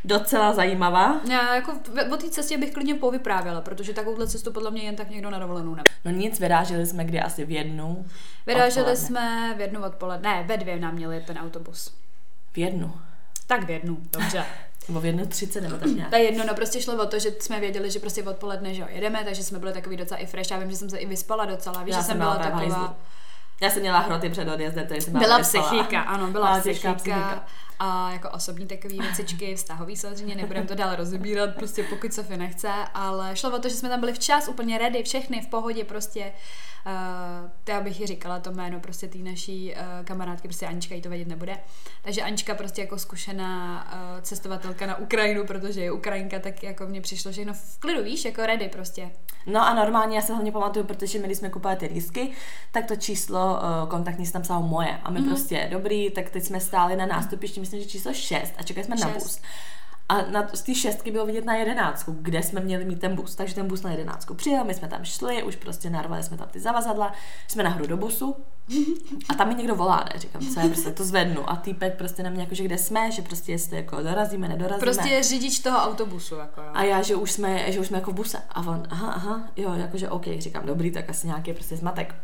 docela 0.06 0.54
zajímavá. 0.54 1.22
Já 1.30 1.56
jako 1.56 1.72
o 2.14 2.18
té 2.18 2.30
cestě 2.30 2.58
bych 2.58 2.74
klidně 2.74 2.96
povyprávěla, 2.96 3.62
protože 3.62 3.94
takovouhle 3.94 4.28
cestu 4.28 4.52
podle 4.52 4.72
mě 4.72 4.82
jen 4.84 4.96
tak 4.96 5.10
někdo 5.10 5.30
na 5.30 5.40
dovolenou 5.40 5.76
ne. 5.76 5.84
No 6.06 6.12
nic, 6.12 6.40
vyráželi 6.40 6.86
jsme 6.86 7.06
kdy 7.06 7.20
asi 7.20 7.46
v 7.46 7.52
jednu. 7.52 8.06
Vyráželi 8.46 8.92
odpoledne. 8.92 9.08
jsme 9.08 9.54
v 9.58 9.62
jednu 9.62 9.84
odpoledne, 9.84 10.30
ne, 10.30 10.44
ve 10.48 10.58
dvě 10.58 10.80
nám 10.80 10.96
měli 10.96 11.22
ten 11.28 11.38
autobus. 11.38 11.94
V 12.54 12.58
jednu. 12.58 12.94
Tak 13.48 13.64
v 13.64 13.70
jednu, 13.70 13.98
dobře. 14.12 14.46
Nebo 14.88 15.02
v 15.02 15.06
jednu 15.06 15.26
třicet, 15.26 15.62
nebo 15.62 15.78
tak 15.78 15.90
nějak. 15.90 16.10
To 16.10 16.16
je 16.16 16.24
jedno, 16.24 16.44
no 16.48 16.54
prostě 16.54 16.82
šlo 16.82 17.04
o 17.04 17.06
to, 17.06 17.20
že 17.20 17.32
jsme 17.40 17.60
věděli, 17.60 17.92
že 17.92 18.00
prostě 18.00 18.24
odpoledne, 18.24 18.74
že 18.74 18.82
jo, 18.82 18.88
jedeme, 18.90 19.24
takže 19.24 19.44
jsme 19.44 19.60
byli 19.60 19.74
takový 19.74 19.98
docela 19.98 20.20
i 20.20 20.26
fresh. 20.26 20.52
Já 20.52 20.58
vím, 20.58 20.72
že 20.72 20.78
jsem 20.78 20.90
se 20.90 20.98
i 20.98 21.06
vyspala 21.06 21.46
docela, 21.46 21.84
víš, 21.84 21.96
Já 21.96 22.02
že 22.02 22.08
jsem 22.08 22.18
byla 22.18 22.38
byla 22.38 22.44
taková... 22.44 22.78
hajzlu. 22.78 22.96
Já 23.62 23.70
jsem 23.70 23.82
měla 23.82 24.00
hroty 24.00 24.30
před 24.30 24.48
odjezdem, 24.48 24.88
takže 24.88 25.02
jsem 25.02 25.14
Byla 25.14 25.38
vyspala. 25.38 25.68
psychika, 25.68 26.02
ano, 26.02 26.28
byla 26.28 26.46
Byla 26.48 26.60
psychika. 26.60 26.94
psychika. 26.94 27.44
A 27.84 28.12
jako 28.12 28.30
osobní 28.30 28.68
takové 28.68 28.94
věcičky, 28.94 29.56
vztahový 29.56 29.96
samozřejmě, 29.96 30.36
nebudeme 30.36 30.68
to 30.68 30.76
dál 30.76 30.96
rozebírat, 30.96 31.56
prostě 31.56 31.84
pokud 31.84 32.14
Sofie 32.14 32.38
nechce, 32.38 32.70
ale 32.94 33.36
šlo 33.36 33.56
o 33.56 33.60
to, 33.60 33.70
že 33.70 33.76
jsme 33.76 33.90
tam 33.90 34.00
byli 34.00 34.14
včas, 34.14 34.48
úplně 34.48 34.78
ready, 34.78 35.04
všechny 35.04 35.42
v 35.42 35.48
pohodě, 35.48 35.84
prostě 35.84 36.32
Uh, 36.86 37.50
to 37.64 37.72
já 37.72 37.82
bych 37.82 38.00
ji 38.00 38.08
říkala 38.08 38.40
to 38.40 38.52
jméno 38.52 38.80
prostě 38.80 39.08
té 39.08 39.18
naší 39.18 39.74
uh, 39.74 40.06
kamarádky, 40.06 40.48
prostě 40.48 40.66
Anička 40.66 40.96
jí 40.96 41.02
to 41.02 41.10
vědět 41.10 41.28
nebude. 41.28 41.58
Takže 42.02 42.22
Anička 42.22 42.56
prostě 42.56 42.82
jako 42.82 43.00
zkušená 43.00 43.84
uh, 43.94 44.22
cestovatelka 44.22 44.86
na 44.86 44.98
Ukrajinu, 44.98 45.46
protože 45.46 45.82
je 45.82 45.92
Ukrajinka, 45.92 46.40
tak 46.40 46.64
jako 46.64 46.86
mně 46.86 47.02
přišlo 47.02 47.32
všechno 47.32 47.54
v 47.54 47.80
klidu, 47.80 48.04
víš, 48.04 48.26
jako 48.26 48.46
ready 48.46 48.70
prostě. 48.70 49.10
No 49.46 49.68
a 49.68 49.74
normálně 49.74 50.16
já 50.16 50.22
se 50.22 50.34
hlavně 50.34 50.52
pamatuju, 50.52 50.86
protože 50.86 51.20
my, 51.20 51.26
když 51.26 51.38
jsme 51.38 51.50
kupovali 51.50 51.80
ty 51.80 51.86
lístky, 51.86 52.32
tak 52.72 52.86
to 52.86 52.96
číslo 52.96 53.54
uh, 53.54 53.90
kontaktní 53.90 54.26
se 54.26 54.34
tam 54.34 54.42
psalo 54.42 54.62
moje. 54.62 54.98
A 55.04 55.12
my 55.12 55.20
Mhm. 55.20 55.30
mm-hmm. 55.30 55.34
prostě, 55.34 55.68
dobrý, 55.72 56.12
tak 56.12 56.30
teď 56.30 56.44
jsme 56.44 56.60
stáli 56.60 56.96
na 56.96 57.06
nástupišti, 57.06 57.60
myslím, 57.72 57.82
že 57.82 57.90
číslo 57.90 58.14
6 58.14 58.54
a 58.58 58.64
čekali 58.64 58.86
jsme 58.86 58.96
na 58.96 59.08
Šest. 59.08 59.24
bus. 59.24 59.42
A 60.10 60.22
na, 60.22 60.50
z 60.54 60.62
té 60.62 60.76
šestky 60.76 61.12
bylo 61.12 61.26
vidět 61.26 61.46
na 61.46 61.56
jedenáctku, 61.56 62.18
kde 62.22 62.44
jsme 62.44 62.62
měli 62.62 62.86
mít 62.86 63.00
ten 63.00 63.16
bus. 63.16 63.36
Takže 63.36 63.56
ten 63.56 63.68
bus 63.68 63.82
na 63.82 63.92
jedenáctku 63.92 64.34
přijel, 64.34 64.64
my 64.64 64.74
jsme 64.74 64.88
tam 64.88 65.06
šli, 65.06 65.44
už 65.44 65.56
prostě 65.56 65.90
narvali 65.90 66.24
jsme 66.24 66.38
tam 66.38 66.48
ty 66.48 66.60
zavazadla, 66.60 67.14
jsme 67.48 67.64
nahoru 67.64 67.88
do 67.88 67.98
busu 67.98 68.36
a 69.30 69.34
tam 69.34 69.48
mi 69.48 69.56
někdo 69.56 69.76
volá, 69.76 70.06
ne? 70.14 70.20
Říkám, 70.20 70.42
co 70.42 70.60
je, 70.60 70.70
prostě 70.70 70.92
to 70.92 71.04
zvednu. 71.04 71.50
A 71.50 71.56
týpek 71.56 71.98
prostě 71.98 72.24
na 72.24 72.30
mě 72.30 72.42
jako, 72.42 72.56
že 72.56 72.64
kde 72.64 72.78
jsme, 72.78 73.12
že 73.12 73.22
prostě 73.22 73.52
jestli 73.52 73.78
jako 73.78 74.02
dorazíme, 74.02 74.48
nedorazíme. 74.48 74.80
Prostě 74.92 75.10
je 75.10 75.24
řidič 75.24 75.60
toho 75.60 75.78
autobusu, 75.78 76.36
jako 76.36 76.62
jo. 76.62 76.70
A 76.74 76.84
já, 76.84 77.02
že 77.02 77.16
už 77.16 77.32
jsme, 77.32 77.72
že 77.72 77.80
už 77.80 77.88
jsme 77.88 77.98
jako 77.98 78.12
v 78.12 78.16
buse. 78.16 78.42
A 78.50 78.60
on, 78.60 78.84
aha, 78.90 79.12
aha, 79.12 79.44
jo, 79.58 79.74
jakože 79.74 80.10
OK, 80.10 80.26
říkám, 80.38 80.66
dobrý, 80.66 80.92
tak 80.92 81.10
asi 81.10 81.28
nějaký 81.28 81.54
prostě 81.54 81.78
zmatek. 81.78 82.16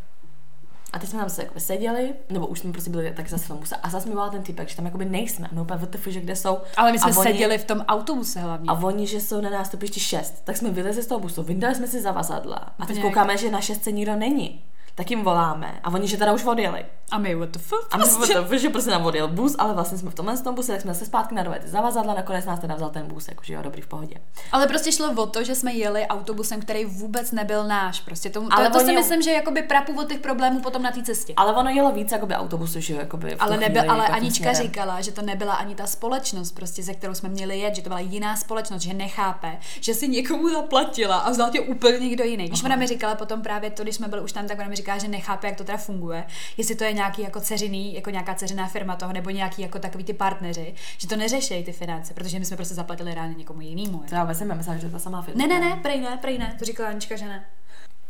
A 0.94 1.00
teď 1.00 1.10
jsme 1.10 1.20
tam 1.20 1.30
se 1.30 1.44
jako 1.44 1.60
seděli, 1.60 2.14
nebo 2.30 2.48
už 2.48 2.60
jsme 2.60 2.72
prostě 2.72 2.90
byli 2.90 3.14
tak 3.16 3.30
zase 3.30 3.46
v 3.46 3.48
tom 3.48 3.58
buse 3.58 3.76
a 3.76 3.90
zase 3.90 4.10
mi 4.10 4.16
volal 4.16 4.30
ten 4.30 4.44
typek, 4.44 4.70
že 4.70 4.76
tam 4.76 4.86
jakoby 4.86 5.06
nejsme. 5.06 5.48
A 5.48 5.56
my 5.56 5.62
úplně 5.62 5.80
WTF, 5.80 6.08
že 6.08 6.22
kde 6.22 6.36
jsou. 6.36 6.58
Ale 6.78 6.92
my 6.92 7.00
jsme 7.00 7.12
a 7.12 7.18
oni, 7.18 7.32
seděli 7.32 7.58
v 7.58 7.66
tom 7.66 7.80
autobuse 7.88 8.40
hlavně. 8.40 8.70
A 8.70 8.74
oni, 8.74 9.08
že 9.08 9.22
jsou 9.22 9.42
na 9.42 9.50
nástupišti 9.50 10.00
6, 10.00 10.42
tak 10.44 10.58
jsme 10.58 10.72
vylezli 10.72 11.04
z 11.04 11.08
toho 11.08 11.20
busu, 11.20 11.44
vyndali 11.44 11.76
jsme 11.76 11.88
si 11.88 12.02
zavazadla. 12.02 12.74
A 12.80 12.86
teď 12.86 13.02
koukáme, 13.02 13.38
že 13.38 13.52
na 13.52 13.62
šestce 13.62 13.92
nikdo 13.92 14.16
není. 14.16 14.62
Tak 14.98 15.12
jim 15.12 15.24
voláme. 15.24 15.80
A 15.84 15.90
oni, 15.94 16.08
že 16.08 16.18
teda 16.18 16.34
už 16.34 16.46
odjeli. 16.46 16.86
A 17.12 17.18
my, 17.18 17.36
what 17.36 17.50
the 17.50 17.60
fuck? 17.60 17.88
A 17.92 17.98
my 17.98 18.04
jsme 18.06 18.28
to, 18.28 18.58
že 18.58 18.70
prostě 18.70 18.92
nám 18.92 19.06
odjel 19.06 19.28
bus, 19.28 19.56
ale 19.60 19.74
vlastně 19.74 19.98
jsme 19.98 20.12
v 20.12 20.16
tomhle 20.16 20.38
tom 20.38 20.56
buse, 20.56 20.72
tak 20.72 20.82
jsme 20.82 20.94
se 20.96 21.06
zpátky 21.06 21.36
nadovali 21.36 21.62
ty 21.62 21.68
zavazadla, 21.68 22.14
nakonec 22.14 22.46
nás 22.46 22.60
teda 22.60 22.76
vzal 22.76 22.90
ten 22.90 23.08
bus, 23.08 23.28
jakože 23.28 23.54
jo, 23.54 23.62
dobrý 23.62 23.82
v 23.82 23.88
pohodě. 23.88 24.16
Ale 24.52 24.68
prostě 24.68 24.92
šlo 24.92 25.12
o 25.18 25.26
to, 25.26 25.44
že 25.44 25.56
jsme 25.56 25.74
jeli 25.74 26.08
autobusem, 26.08 26.62
který 26.62 26.86
vůbec 26.86 27.32
nebyl 27.32 27.64
náš. 27.68 28.00
Prostě 28.02 28.30
to, 28.30 28.48
Ale 28.52 28.68
to, 28.68 28.74
to 28.74 28.80
si 28.80 28.86
oni- 28.86 28.96
myslím, 28.96 29.22
že 29.22 29.30
je 29.30 29.36
jakoby 29.36 29.62
prapůvod 29.64 30.08
těch 30.10 30.20
problémů 30.20 30.60
potom 30.62 30.82
na 30.84 30.92
té 30.92 31.04
cestě. 31.04 31.34
Ale 31.38 31.54
ono 31.54 31.70
jelo 31.70 31.92
víc 31.92 32.12
jakoby 32.12 32.34
autobusu, 32.36 32.80
že 32.80 32.94
jo, 32.94 33.00
jakoby 33.00 33.36
v 33.36 33.38
Ale, 33.40 33.58
nebyl, 33.58 33.82
chvíli, 33.82 33.88
ale 33.88 34.04
jako 34.04 34.14
Anička 34.16 34.44
směrem. 34.44 34.62
říkala, 34.64 35.02
že 35.02 35.12
to 35.12 35.22
nebyla 35.22 35.54
ani 35.54 35.76
ta 35.76 35.88
společnost, 35.88 36.52
prostě, 36.52 36.84
ze 36.84 36.94
kterou 36.94 37.14
jsme 37.14 37.30
měli 37.30 37.60
jet, 37.60 37.76
že 37.76 37.82
to 37.82 37.90
byla 37.90 38.00
jiná 38.00 38.36
společnost, 38.36 38.82
že 38.82 38.94
nechápe, 38.94 39.58
že 39.82 39.94
si 39.94 40.08
někomu 40.08 40.50
zaplatila 40.50 41.18
a 41.18 41.30
vzal 41.30 41.50
tě 41.50 41.62
úplně 41.62 42.00
někdo 42.00 42.24
jiný. 42.24 42.48
Když 42.48 42.64
ona 42.64 42.76
mi 42.76 42.88
říkala 42.88 43.16
potom 43.16 43.42
právě 43.42 43.70
to, 43.72 43.84
když 43.84 43.96
jsme 43.96 44.08
byli 44.08 44.22
už 44.22 44.32
tam, 44.32 44.48
tak 44.48 44.60
ona 44.60 44.68
mi 44.70 44.76
říká, 44.88 44.98
že 44.98 45.08
nechápe, 45.08 45.48
jak 45.48 45.56
to 45.58 45.64
teda 45.64 45.78
funguje, 45.78 46.24
jestli 46.58 46.76
to 46.76 46.84
je 46.84 46.94
nějaký 46.94 47.22
jako 47.22 47.42
ceřiný, 47.42 47.94
jako 47.94 48.10
nějaká 48.10 48.36
ceřiná 48.36 48.68
firma 48.68 48.96
toho, 48.96 49.14
nebo 49.14 49.30
nějaký 49.30 49.62
jako 49.62 49.80
takový 49.80 50.04
ty 50.04 50.14
partneři, 50.14 50.74
že 50.98 51.08
to 51.08 51.16
neřeší 51.16 51.64
ty 51.64 51.72
finance, 51.72 52.14
protože 52.14 52.40
my 52.40 52.46
jsme 52.46 52.58
prostě 52.58 52.76
zaplatili 52.76 53.14
reálně 53.14 53.36
někomu 53.36 53.62
jinému. 53.62 54.04
Já 54.12 54.24
vůbec 54.24 54.40
nevím, 54.40 54.58
myslím, 54.58 54.76
že 54.76 54.80
to 54.80 54.86
je 54.86 54.92
ta 54.92 55.00
samá 55.00 55.22
firma. 55.22 55.48
Ne, 55.48 55.48
ne, 55.48 55.70
ne, 55.70 55.76
prej 55.82 56.02
ne, 56.02 56.18
prej 56.22 56.38
ne, 56.38 56.56
to 56.60 56.66
říkala 56.66 56.90
Anička, 56.90 57.16
že 57.16 57.26
ne. 57.26 57.46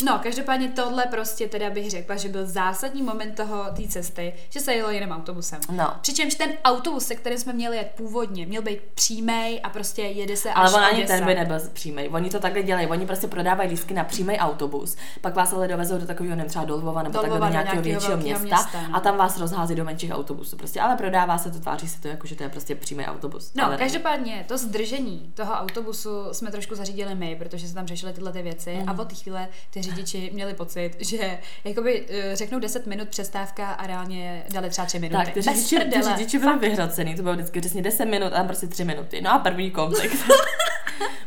No, 0.05 0.19
každopádně 0.23 0.67
tohle 0.69 1.05
prostě 1.05 1.47
teda 1.47 1.69
bych 1.69 1.91
řekla, 1.91 2.15
že 2.15 2.29
byl 2.29 2.45
zásadní 2.45 3.01
moment 3.03 3.35
toho 3.35 3.63
té 3.75 3.87
cesty, 3.87 4.33
že 4.49 4.59
se 4.59 4.73
jelo 4.73 4.89
jiným 4.91 5.11
autobusem. 5.11 5.59
No. 5.71 5.93
Přičemž 6.01 6.35
ten 6.35 6.49
autobus, 6.63 7.05
se 7.05 7.15
kterým 7.15 7.39
jsme 7.39 7.53
měli 7.53 7.77
jet 7.77 7.91
původně, 7.97 8.45
měl 8.45 8.61
být 8.61 8.79
přímý 8.95 9.61
a 9.63 9.69
prostě 9.69 10.01
jede 10.01 10.37
se 10.37 10.49
až 10.49 10.55
Ale 10.57 10.73
on 10.73 10.95
ani 10.95 11.05
ten 11.07 11.25
by 11.25 11.35
nebyl 11.35 11.59
přímý. 11.73 12.09
Oni 12.09 12.29
to 12.29 12.39
takhle 12.39 12.63
dělají. 12.63 12.87
Oni 12.87 13.05
prostě 13.05 13.27
prodávají 13.27 13.69
lístky 13.69 13.93
na 13.93 14.03
přímý 14.03 14.37
autobus, 14.39 14.95
pak 15.21 15.35
vás 15.35 15.53
ale 15.53 15.67
dovezou 15.67 15.97
do 15.97 16.05
takového, 16.05 16.35
nevím, 16.35 16.49
třeba 16.49 16.65
do 16.65 16.75
Lvova 16.75 17.03
nebo 17.03 17.13
Do 17.13 17.19
takhle 17.21 17.39
do 17.39 17.47
nějakého 17.49 17.81
většího 17.81 18.17
města, 18.17 18.43
města, 18.43 18.81
no. 18.89 18.95
a 18.95 18.99
tam 18.99 19.17
vás 19.17 19.37
rozhází 19.37 19.75
do 19.75 19.85
menších 19.85 20.11
autobusů. 20.11 20.57
Prostě, 20.57 20.81
ale 20.81 20.95
prodává 20.95 21.37
se 21.37 21.51
to, 21.51 21.59
tváří 21.59 21.87
se 21.87 22.01
to 22.01 22.07
jako, 22.07 22.27
že 22.27 22.35
to 22.35 22.43
je 22.43 22.49
prostě 22.49 22.75
přímý 22.75 23.05
autobus. 23.05 23.51
No, 23.55 23.65
ale 23.65 23.77
každopádně 23.77 24.45
to 24.47 24.57
zdržení 24.57 25.31
toho 25.35 25.53
autobusu 25.53 26.09
jsme 26.31 26.51
trošku 26.51 26.75
zařídili 26.75 27.15
my, 27.15 27.35
protože 27.35 27.67
se 27.67 27.73
tam 27.73 27.87
řešily 27.87 28.13
tyhle 28.13 28.31
ty 28.31 28.41
věci 28.41 28.73
Mhm. 28.77 28.89
a 28.89 29.01
od 29.01 29.07
té 29.07 29.15
chvíle 29.15 29.47
ty 29.69 29.86
řidiči 29.89 30.29
měli 30.33 30.53
pocit, 30.53 30.91
že 30.99 31.37
jakoby 31.63 32.05
eh, 32.09 32.35
řeknou 32.35 32.59
10 32.59 32.87
minut 32.87 33.09
přestávka 33.09 33.71
a 33.71 33.87
reálně 33.87 34.43
dali 34.53 34.69
třeba 34.69 34.85
3 34.85 34.99
minuty. 34.99 35.25
Tak, 35.25 35.33
ty 35.33 35.41
řidiči, 35.41 35.79
ty 35.79 36.01
řidiči 36.01 36.39
byli 36.39 36.59
vyhrocený, 36.59 37.15
to 37.15 37.21
bylo 37.23 37.35
vždycky 37.35 37.59
přesně 37.59 37.81
10 37.81 38.05
minut 38.05 38.33
a 38.33 38.43
prostě 38.43 38.67
3 38.67 38.83
minuty. 38.83 39.21
No 39.21 39.33
a 39.33 39.39
první 39.39 39.71
konflikt. 39.71 40.15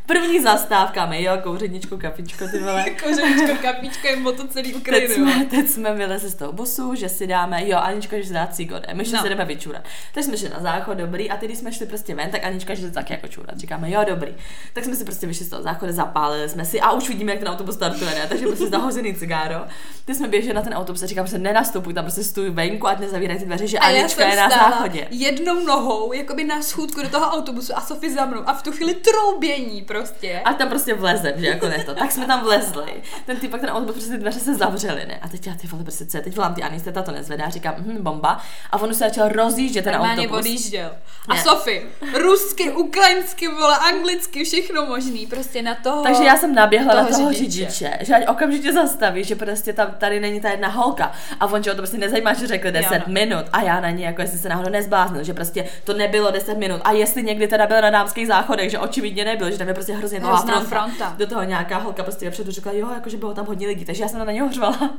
První 0.06 0.40
zastávka, 0.40 1.06
my 1.06 1.22
jo, 1.22 1.32
kouřeničko, 1.42 1.98
kapičko, 1.98 2.48
ty 2.48 2.58
vole. 2.58 2.84
Kouřeničko, 3.04 3.56
kapičko 3.62 4.06
je 4.06 4.16
moto 4.16 4.48
celý 4.48 4.72
Teď 4.72 4.76
Ukrajiny. 4.80 5.14
jsme, 5.14 5.44
teď 5.44 5.68
jsme 5.68 5.94
vylezli 5.94 6.28
z 6.28 6.34
toho 6.34 6.52
busu, 6.52 6.94
že 6.94 7.08
si 7.08 7.26
dáme, 7.26 7.68
jo, 7.68 7.78
Anička, 7.78 8.16
že 8.18 8.24
si 8.24 8.32
dá 8.32 8.46
cigone, 8.46 8.86
my 8.92 9.04
že 9.04 9.16
No. 9.16 9.22
si 9.22 9.28
jdeme 9.28 9.44
vyčurat. 9.44 9.82
Tak 10.14 10.24
jsme 10.24 10.36
šli 10.36 10.48
na 10.48 10.60
záchod, 10.60 10.98
dobrý, 10.98 11.30
a 11.30 11.36
teď, 11.36 11.56
jsme 11.56 11.72
šli 11.72 11.86
prostě 11.86 12.14
ven, 12.14 12.30
tak 12.30 12.44
Anička, 12.44 12.74
že 12.74 12.90
taky 12.90 13.12
jako 13.12 13.28
čurat. 13.28 13.58
Říkáme, 13.58 13.90
jo, 13.90 14.04
dobrý. 14.08 14.34
Tak 14.72 14.84
jsme 14.84 14.96
si 14.96 15.04
prostě 15.04 15.26
vyšli 15.26 15.44
z 15.44 15.48
toho 15.48 15.62
záchodu, 15.62 15.92
zapálili 15.92 16.48
jsme 16.48 16.64
si 16.64 16.80
a 16.80 16.92
už 16.92 17.08
vidíme, 17.08 17.32
jak 17.32 17.38
ten 17.38 17.48
autobus 17.48 17.74
startuje, 17.74 18.10
ne? 18.10 18.26
takže 18.28 18.46
prostě 18.46 18.66
zahozený 18.66 19.14
cigáro. 19.14 19.60
Ty 20.04 20.14
jsme 20.14 20.28
běželi 20.28 20.54
na 20.54 20.62
ten 20.62 20.74
autobus 20.74 21.02
a 21.02 21.06
říkám, 21.06 21.26
že 21.26 21.38
nenastupuj, 21.38 21.94
tam 21.94 22.04
prostě 22.04 22.24
stůj 22.24 22.50
venku, 22.50 22.86
ať 22.88 22.98
nezavírají 22.98 23.38
ty 23.40 23.46
dveře, 23.46 23.66
že 23.66 23.78
A 23.78 23.86
Anička 23.86 24.28
je 24.28 24.36
na 24.36 24.48
záchodě. 24.48 25.06
jednou 25.10 25.64
nohou, 25.64 26.12
jakoby 26.12 26.44
na 26.44 26.62
schůdku 26.62 27.02
do 27.02 27.08
toho 27.08 27.26
autobusu 27.26 27.72
a 27.76 27.80
Sofie 27.80 28.12
za 28.12 28.26
mnou 28.26 28.40
a 28.46 28.54
v 28.54 28.62
tu 28.62 28.72
chvíli 28.72 28.94
troubění 29.60 29.82
prostě. 29.82 30.40
A 30.44 30.52
tam 30.52 30.68
prostě 30.68 30.94
vlezem, 30.94 31.32
že 31.36 31.46
jako 31.46 31.68
ne 31.68 31.84
to. 31.84 31.94
Tak 31.94 32.12
jsme 32.12 32.26
tam 32.26 32.44
vlezli. 32.44 32.92
Ten 33.26 33.36
typ, 33.36 33.50
ten 33.60 33.70
autobus, 33.70 33.92
prostě 33.94 34.10
ty 34.12 34.18
dveře 34.18 34.40
se 34.40 34.54
zavřely, 34.54 35.06
ne? 35.06 35.18
A 35.22 35.28
teď 35.28 35.46
já 35.46 35.54
ty 35.54 35.66
vole, 35.66 35.82
prostě 35.82 36.06
co 36.06 36.16
je? 36.16 36.22
Teď 36.22 36.36
volám 36.36 36.54
ty 36.54 36.62
Anis, 36.62 36.82
ta 36.82 37.02
to 37.02 37.12
nezvedá, 37.12 37.48
říkám, 37.48 37.74
hm, 37.78 38.02
bomba. 38.02 38.40
A 38.70 38.80
on 38.80 38.90
už 38.90 38.96
se 38.96 39.04
začal 39.04 39.28
rozjíždět 39.28 39.84
ten 39.84 39.92
Normálně 39.92 40.22
autobus. 40.22 40.38
odjížděl. 40.38 40.90
A 41.28 41.34
Ne. 41.34 41.42
Sofie, 41.42 41.82
rusky, 42.18 42.70
ukrajinsky, 42.70 43.48
vole, 43.48 43.76
anglicky, 43.78 44.44
všechno 44.44 44.86
možný, 44.86 45.26
prostě 45.26 45.62
na 45.62 45.74
toho. 45.74 46.02
Takže 46.02 46.24
já 46.24 46.36
jsem 46.36 46.54
naběhla 46.54 46.92
toho 46.94 47.10
na 47.10 47.16
toho 47.16 47.32
řidiče. 47.32 47.70
řidiče. 47.70 47.98
že 48.00 48.14
ať 48.14 48.28
okamžitě 48.28 48.72
zastaví, 48.72 49.24
že 49.24 49.36
prostě 49.36 49.72
tam 49.72 49.94
tady 49.98 50.20
není 50.20 50.40
ta 50.40 50.50
jedna 50.50 50.68
holka. 50.68 51.12
A 51.40 51.46
on, 51.46 51.62
že 51.62 51.70
ho 51.70 51.76
to 51.76 51.82
prostě 51.82 51.98
nezajímá, 51.98 52.34
že 52.34 52.46
řekl 52.46 52.70
10 52.70 52.98
no. 52.98 53.12
minut. 53.12 53.46
A 53.52 53.62
já 53.62 53.80
na 53.80 53.90
ní, 53.90 54.02
jako 54.02 54.22
jestli 54.22 54.38
se 54.38 54.48
náhodou 54.48 54.70
nezbláznil, 54.70 55.24
že 55.24 55.34
prostě 55.34 55.64
to 55.84 55.92
nebylo 55.94 56.30
10 56.30 56.58
minut. 56.58 56.80
A 56.84 56.92
jestli 56.92 57.22
někdy 57.22 57.48
teda 57.48 57.66
byl 57.66 57.80
na 57.82 57.90
dámských 57.90 58.26
záchodech, 58.26 58.70
že 58.70 58.78
očividně 58.78 59.24
nebyl, 59.24 59.49
že 59.52 59.58
tam 59.58 59.68
je 59.68 59.74
prostě 59.74 59.92
hrozně 59.94 60.20
Hrozná 60.20 60.60
fronta. 60.60 60.68
fronta. 60.68 61.14
Do 61.18 61.26
toho 61.26 61.42
nějaká 61.44 61.78
holka 61.78 62.02
prostě 62.02 62.24
vepředu 62.24 62.52
řekla, 62.52 62.72
jo, 62.72 62.88
jakože 62.94 63.16
bylo 63.16 63.34
tam 63.34 63.46
hodně 63.46 63.66
lidí, 63.66 63.84
takže 63.84 64.02
já 64.02 64.08
jsem 64.08 64.18
na 64.26 64.32
něho 64.32 64.52
řvala. 64.52 64.78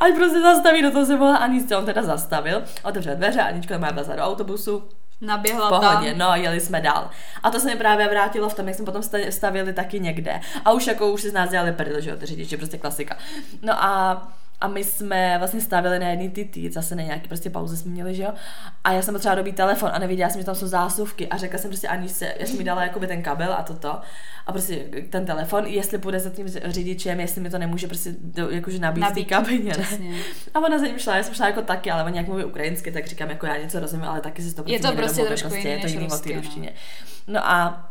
Ať 0.00 0.14
prostě 0.14 0.40
zastaví, 0.40 0.82
do 0.82 0.90
toho 0.90 1.06
se 1.06 1.16
volá 1.16 1.36
Anice, 1.36 1.76
on 1.76 1.84
teda 1.86 2.02
zastavil, 2.02 2.62
otevřel 2.84 3.16
dveře, 3.16 3.40
Anička 3.42 3.78
má 3.78 3.90
vlezla 3.90 4.16
do 4.16 4.22
autobusu, 4.22 4.82
Naběhla 5.20 5.68
pohodě, 5.68 6.10
tam. 6.10 6.18
no, 6.18 6.34
jeli 6.34 6.60
jsme 6.60 6.80
dál. 6.80 7.10
A 7.42 7.50
to 7.50 7.60
se 7.60 7.66
mi 7.68 7.76
právě 7.76 8.08
vrátilo 8.08 8.48
v 8.48 8.54
tom, 8.54 8.66
jak 8.68 8.76
jsme 8.76 8.84
potom 8.84 9.02
sta- 9.02 9.18
stavili 9.30 9.72
taky 9.72 10.00
někde. 10.00 10.40
A 10.64 10.72
už 10.72 10.86
jako 10.86 11.10
už 11.12 11.22
si 11.22 11.30
z 11.30 11.32
nás 11.32 11.50
dělali 11.50 11.72
prdel, 11.72 12.00
že 12.00 12.10
jo, 12.10 12.16
ty 12.16 12.26
řidiči, 12.26 12.56
prostě 12.56 12.78
klasika. 12.78 13.16
No 13.62 13.84
a 13.84 14.22
a 14.60 14.68
my 14.68 14.84
jsme 14.84 15.38
vlastně 15.38 15.60
stavili 15.60 15.98
na 15.98 16.08
jedný 16.08 16.28
ty 16.28 16.70
zase 16.70 16.94
na 16.94 17.02
nějaký 17.02 17.28
prostě 17.28 17.50
pauze 17.50 17.76
jsme 17.76 17.90
měli, 17.90 18.14
že 18.14 18.22
jo. 18.22 18.30
A 18.84 18.92
já 18.92 19.02
jsem 19.02 19.14
potřeba 19.14 19.34
dobít 19.34 19.56
telefon 19.56 19.90
a 19.92 19.98
nevěděla 19.98 20.30
jsem, 20.30 20.40
že 20.40 20.44
tam 20.46 20.54
jsou 20.54 20.66
zásuvky. 20.66 21.28
A 21.28 21.36
řekla 21.36 21.58
jsem 21.58 21.70
prostě 21.70 21.88
Aničce, 21.88 22.34
já 22.38 22.46
jsem 22.46 22.58
mi 22.58 22.64
dala 22.64 22.82
jakoby 22.82 23.06
ten 23.06 23.22
kabel 23.22 23.52
a 23.52 23.62
toto. 23.62 24.00
A 24.46 24.52
prostě 24.52 24.76
ten 25.10 25.26
telefon, 25.26 25.66
jestli 25.66 25.98
půjde 25.98 26.20
za 26.20 26.30
tím 26.30 26.48
řidičem, 26.48 27.20
jestli 27.20 27.40
mi 27.40 27.50
to 27.50 27.58
nemůže 27.58 27.86
prostě 27.86 28.14
do, 28.20 28.50
jakože 28.50 28.78
nabít, 28.78 29.00
nabít 29.00 29.24
v 29.24 29.28
té 29.28 29.34
kabině. 29.34 29.72
ne? 30.00 30.16
A 30.54 30.58
ona 30.58 30.78
za 30.78 30.86
ním 30.86 30.98
šla, 30.98 31.16
já 31.16 31.22
jsem 31.22 31.34
šla 31.34 31.46
jako 31.46 31.62
taky, 31.62 31.90
ale 31.90 32.04
oni 32.04 32.18
jak 32.18 32.26
mluví 32.28 32.44
ukrajinsky, 32.44 32.92
tak 32.92 33.06
říkám, 33.06 33.30
jako 33.30 33.46
já 33.46 33.56
něco 33.56 33.80
rozumím, 33.80 34.08
ale 34.08 34.20
taky 34.20 34.42
si 34.42 34.54
to 34.54 34.64
Je 34.66 34.80
to 34.80 34.92
prostě 34.92 35.22
trošku 35.22 35.48
prostě 35.48 35.68
jiný 35.68 35.70
je 35.70 35.80
to 35.80 35.86
jiný 35.86 36.08
o 36.12 36.18
té 36.18 36.34
no. 36.34 36.40
ruštině. 36.40 36.72
No 37.26 37.50
a 37.50 37.88